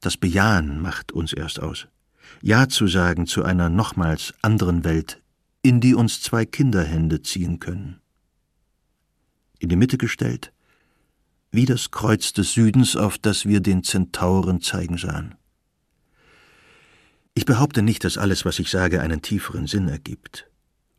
Das 0.00 0.16
Bejahen 0.16 0.80
macht 0.80 1.12
uns 1.12 1.34
erst 1.34 1.60
aus. 1.60 1.86
Ja 2.42 2.68
zu 2.68 2.86
sagen 2.86 3.26
zu 3.26 3.44
einer 3.44 3.68
nochmals 3.68 4.34
anderen 4.42 4.84
Welt, 4.84 5.22
in 5.62 5.80
die 5.80 5.94
uns 5.94 6.22
zwei 6.22 6.44
Kinderhände 6.44 7.22
ziehen 7.22 7.58
können. 7.58 8.00
In 9.58 9.68
die 9.68 9.76
Mitte 9.76 9.98
gestellt, 9.98 10.52
wie 11.50 11.64
das 11.64 11.90
Kreuz 11.90 12.32
des 12.32 12.52
Südens, 12.52 12.96
auf 12.96 13.18
das 13.18 13.46
wir 13.46 13.60
den 13.60 13.82
Zentauren 13.82 14.60
zeigen 14.60 14.98
sahen. 14.98 15.34
Ich 17.34 17.44
behaupte 17.46 17.82
nicht, 17.82 18.04
dass 18.04 18.18
alles, 18.18 18.44
was 18.44 18.58
ich 18.58 18.70
sage, 18.70 19.00
einen 19.00 19.22
tieferen 19.22 19.66
Sinn 19.66 19.88
ergibt 19.88 20.48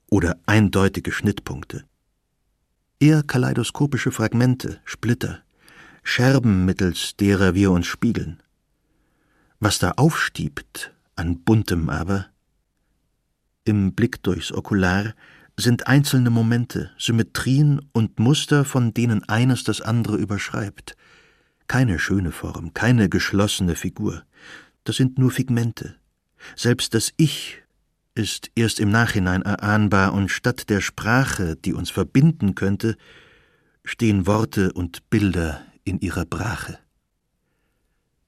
oder 0.09 0.38
eindeutige 0.45 1.11
Schnittpunkte. 1.11 1.84
Eher 2.99 3.23
kaleidoskopische 3.23 4.11
Fragmente, 4.11 4.80
Splitter, 4.86 5.43
Scherben, 6.03 6.65
mittels 6.65 7.15
derer 7.15 7.53
wir 7.53 7.71
uns 7.71 7.86
spiegeln. 7.86 8.41
Was 9.59 9.80
da 9.80 9.91
aufstiebt, 9.97 10.93
an 11.18 11.43
buntem 11.43 11.89
aber, 11.89 12.28
im 13.65 13.93
Blick 13.93 14.24
durchs 14.24 14.53
Okular, 14.53 15.13
sind 15.57 15.88
einzelne 15.88 16.30
Momente, 16.30 16.91
Symmetrien 16.97 17.82
und 17.91 18.20
Muster, 18.20 18.63
von 18.63 18.93
denen 18.93 19.28
eines 19.28 19.63
das 19.63 19.82
andere 19.82 20.15
überschreibt. 20.18 20.95
Keine 21.68 21.99
schöne 21.99 22.32
Form, 22.32 22.74
keine 22.74 23.09
geschlossene 23.09 23.76
Figur. 23.76 24.24
Das 24.84 24.95
sind 24.95 25.18
nur 25.18 25.32
Figmente. 25.32 25.95
Selbst 26.55 26.93
das 26.93 27.11
Ich 27.18 27.63
ist 28.13 28.51
erst 28.55 28.80
im 28.80 28.89
Nachhinein 28.89 29.41
erahnbar, 29.41 30.13
und 30.13 30.30
statt 30.30 30.70
der 30.70 30.82
Sprache, 30.82 31.55
die 31.55 31.74
uns 31.74 31.89
verbinden 31.89 32.55
könnte, 32.55 32.95
stehen 33.84 34.28
Worte 34.28 34.74
und 34.74 35.09
Bilder 35.09 35.61
in 35.84 35.99
ihrer 35.99 36.26
Brache. 36.26 36.80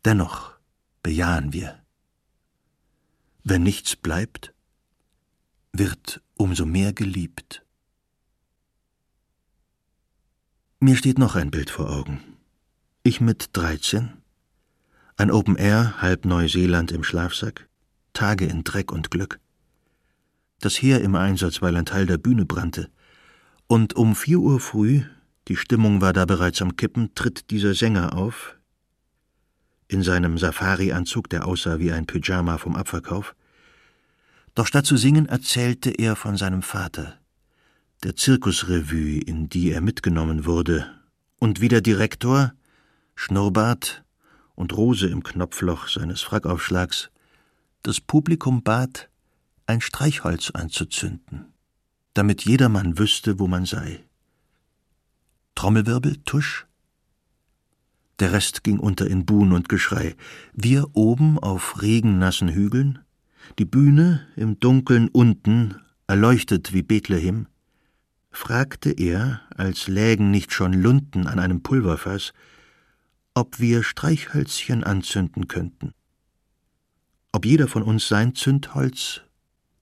Dennoch 0.06 0.54
bejahen 1.04 1.54
wir. 1.54 1.78
Wenn 3.44 3.64
nichts 3.64 3.96
bleibt, 3.96 4.54
wird 5.72 6.22
umso 6.36 6.66
mehr 6.66 6.94
geliebt. 6.94 7.64
Mir 10.80 10.96
steht 10.96 11.20
noch 11.20 11.36
ein 11.36 11.52
Bild 11.52 11.70
vor 11.70 11.90
Augen. 11.90 12.22
Ich 13.04 13.22
mit 13.22 13.50
dreizehn, 13.54 14.14
ein 15.18 15.32
Open 15.32 15.56
Air, 15.56 16.02
halb 16.02 16.26
Neuseeland 16.26 16.92
im 16.92 17.04
Schlafsack, 17.04 17.68
Tage 18.14 18.46
in 18.46 18.64
Dreck 18.64 18.92
und 18.92 19.12
Glück 19.12 19.40
das 20.60 20.82
Heer 20.82 21.02
im 21.02 21.16
Einsatz, 21.16 21.62
weil 21.62 21.76
ein 21.76 21.86
Teil 21.86 22.06
der 22.06 22.18
Bühne 22.18 22.46
brannte. 22.46 22.90
Und 23.68 23.96
um 23.96 24.16
vier 24.16 24.40
Uhr 24.40 24.60
früh, 24.60 25.04
die 25.48 25.56
Stimmung 25.56 26.02
war 26.02 26.14
da 26.14 26.26
bereits 26.26 26.61
am 26.61 26.76
Kippen, 26.76 27.14
tritt 27.16 27.49
dieser 27.49 27.74
Sänger 27.74 28.16
auf, 28.16 28.56
in 29.90 30.03
seinem 30.03 30.38
Safari-Anzug, 30.38 31.30
der 31.30 31.45
aussah 31.45 31.80
wie 31.80 31.91
ein 31.91 32.06
Pyjama 32.06 32.57
vom 32.57 32.76
Abverkauf. 32.76 33.36
Doch 34.56 34.68
statt 34.68 34.86
zu 34.86 34.95
singen, 34.95 35.26
erzählte 35.26 35.90
er 35.90 36.16
von 36.16 36.38
seinem 36.38 36.61
Vater, 36.61 37.18
der 38.03 38.16
Zirkusrevue, 38.16 39.20
in 39.20 39.49
die 39.49 39.72
er 39.72 39.82
mitgenommen 39.82 40.45
wurde, 40.45 40.90
und 41.40 41.60
wie 41.60 41.68
der 41.68 41.82
Direktor, 41.82 42.53
Schnurrbart 43.16 44.03
und 44.56 44.78
Rose 44.78 45.07
im 45.07 45.24
Knopfloch 45.24 45.88
seines 45.88 46.22
Frackaufschlags, 46.22 47.10
das 47.82 47.99
Publikum 47.99 48.61
bat, 48.64 49.10
ein 49.66 49.82
Streichholz 49.82 50.52
anzuzünden, 50.52 51.53
damit 52.14 52.45
jedermann 52.45 52.99
wüsste, 52.99 53.40
wo 53.40 53.48
man 53.48 53.66
sei. 53.66 54.03
Trommelwirbel, 55.56 56.18
Tusch. 56.26 56.69
Der 58.20 58.34
Rest 58.34 58.64
ging 58.64 58.80
unter 58.80 59.08
in 59.08 59.26
Buhn 59.26 59.54
und 59.54 59.70
Geschrei. 59.70 60.16
Wir 60.54 60.88
oben 60.94 61.40
auf 61.40 61.82
regennassen 61.82 62.50
Hügeln, 62.50 63.00
die 63.58 63.66
Bühne 63.66 64.28
im 64.36 64.60
Dunkeln 64.60 65.08
unten, 65.08 65.76
erleuchtet 66.06 66.74
wie 66.74 66.84
Bethlehem, 66.84 67.48
fragte 68.32 68.91
er, 68.91 69.41
als 69.56 69.88
lägen 69.88 70.32
nicht 70.32 70.52
schon 70.52 70.74
Lunten 70.74 71.28
an 71.28 71.40
einem 71.40 71.62
Pulverfass, 71.62 72.34
ob 73.34 73.60
wir 73.60 73.84
Streichhölzchen 73.84 74.84
anzünden 74.84 75.48
könnten. 75.48 75.94
Ob 77.32 77.46
jeder 77.46 77.68
von 77.68 77.84
uns 77.84 78.08
sein 78.08 78.36
Zündholz 78.36 79.22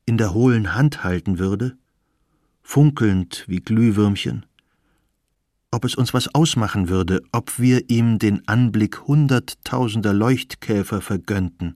in 0.06 0.18
der 0.18 0.34
hohlen 0.34 0.76
Hand 0.76 1.04
halten 1.04 1.40
würde, 1.40 1.78
funkelnd 2.62 3.46
wie 3.48 3.62
Glühwürmchen, 3.62 4.46
ob 5.72 5.86
es 5.86 5.96
uns 5.96 6.14
was 6.14 6.34
ausmachen 6.34 6.90
würde, 6.90 7.22
ob 7.32 7.60
wir 7.60 7.90
ihm 7.90 8.20
den 8.20 8.48
Anblick 8.48 9.02
hunderttausender 9.02 10.14
Leuchtkäfer 10.14 11.02
vergönnten. 11.02 11.76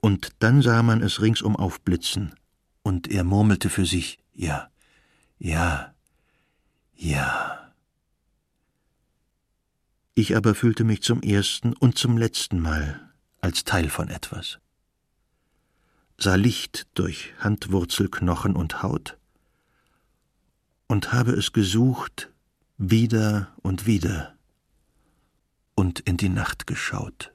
Und 0.00 0.30
dann 0.38 0.62
sah 0.62 0.82
man 0.82 1.02
es 1.02 1.20
ringsum 1.20 1.56
aufblitzen, 1.56 2.34
und 2.82 3.08
er 3.08 3.24
murmelte 3.24 3.68
für 3.68 3.84
sich 3.84 4.18
Ja, 4.32 4.70
ja, 5.38 5.94
ja. 6.94 7.72
Ich 10.14 10.36
aber 10.36 10.54
fühlte 10.54 10.84
mich 10.84 11.02
zum 11.02 11.22
ersten 11.22 11.74
und 11.74 11.98
zum 11.98 12.16
letzten 12.16 12.60
Mal 12.60 13.12
als 13.40 13.64
Teil 13.64 13.88
von 13.88 14.08
etwas, 14.08 14.58
sah 16.16 16.34
Licht 16.34 16.86
durch 16.94 17.34
Handwurzel, 17.38 18.08
Knochen 18.08 18.56
und 18.56 18.82
Haut 18.82 19.17
und 20.88 21.12
habe 21.12 21.32
es 21.32 21.52
gesucht 21.52 22.30
wieder 22.78 23.48
und 23.62 23.86
wieder 23.86 24.34
und 25.74 26.00
in 26.00 26.16
die 26.16 26.30
Nacht 26.30 26.66
geschaut. 26.66 27.32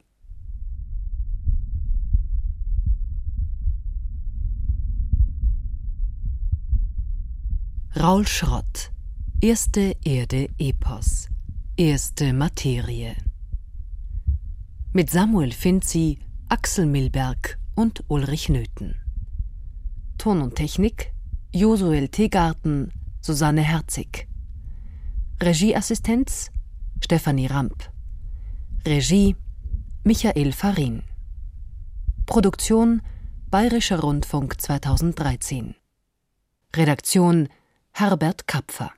Raul 7.95 8.27
Schrott 8.27 8.91
Erste 9.39 9.95
Erde 10.03 10.49
Epos 10.57 11.29
Erste 11.77 12.33
Materie 12.33 13.15
Mit 14.93 15.11
Samuel 15.11 15.51
Finzi, 15.51 16.17
Axel 16.49 16.87
Milberg 16.87 17.59
und 17.75 18.03
Ulrich 18.07 18.49
Nöthen 18.49 18.95
Ton 20.17 20.41
und 20.41 20.55
Technik 20.55 21.13
Josuel 21.53 22.07
Tegarten, 22.07 22.91
Susanne 23.25 23.61
Herzig. 23.61 24.27
Regieassistenz 25.41 26.51
Stefanie 27.01 27.47
Ramp. 27.47 27.89
Regie 28.85 29.37
Michael 30.03 30.51
Farin. 30.51 31.03
Produktion 32.25 33.01
Bayerischer 33.49 34.01
Rundfunk 34.01 34.59
2013 34.59 35.73
Redaktion 36.75 37.47
Herbert 37.93 38.45
Kapfer 38.45 38.91